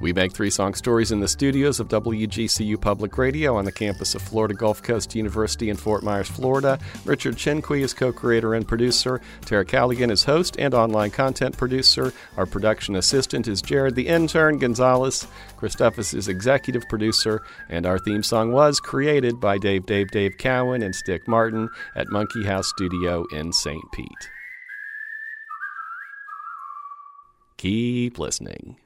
We 0.00 0.12
make 0.12 0.32
three 0.32 0.50
song 0.50 0.74
stories 0.74 1.10
in 1.10 1.18
the 1.18 1.26
studios 1.26 1.80
of 1.80 1.88
WGCU 1.88 2.80
Public 2.80 3.18
Radio 3.18 3.56
on 3.56 3.64
the 3.64 3.72
campus 3.72 4.14
of 4.14 4.22
Florida 4.22 4.54
Gulf 4.54 4.80
Coast 4.80 5.16
University 5.16 5.70
in 5.70 5.76
Fort 5.76 6.04
Myers, 6.04 6.28
Florida. 6.28 6.78
Richard 7.04 7.34
Chinqui 7.34 7.80
is 7.80 7.94
co 7.94 8.12
creator 8.12 8.54
and 8.54 8.66
producer. 8.66 9.20
Tara 9.44 9.64
Callaghan 9.64 10.10
is 10.10 10.22
host 10.22 10.54
and 10.56 10.72
online 10.72 11.10
content 11.10 11.56
producer. 11.56 12.12
Our 12.36 12.46
production 12.46 12.94
assistant 12.94 13.48
is 13.48 13.60
Jared 13.60 13.96
the 13.96 14.06
Intern 14.06 14.58
Gonzalez. 14.58 15.26
Christophus 15.56 16.14
is 16.14 16.28
executive 16.28 16.88
producer. 16.88 17.42
And 17.68 17.84
our 17.84 17.98
theme 17.98 18.22
song 18.22 18.52
was 18.52 18.78
created 18.78 19.40
by 19.40 19.58
Dave 19.58 19.84
Dave 19.86 20.12
Dave 20.12 20.38
Cowan 20.38 20.82
and 20.82 20.94
Stick 20.94 21.26
Martin 21.26 21.68
at 21.96 22.08
Monkey 22.08 22.44
House 22.44 22.68
Studio 22.68 23.24
in 23.32 23.52
St. 23.52 23.82
Pete. 23.92 24.30
Keep 27.56 28.20
listening. 28.20 28.76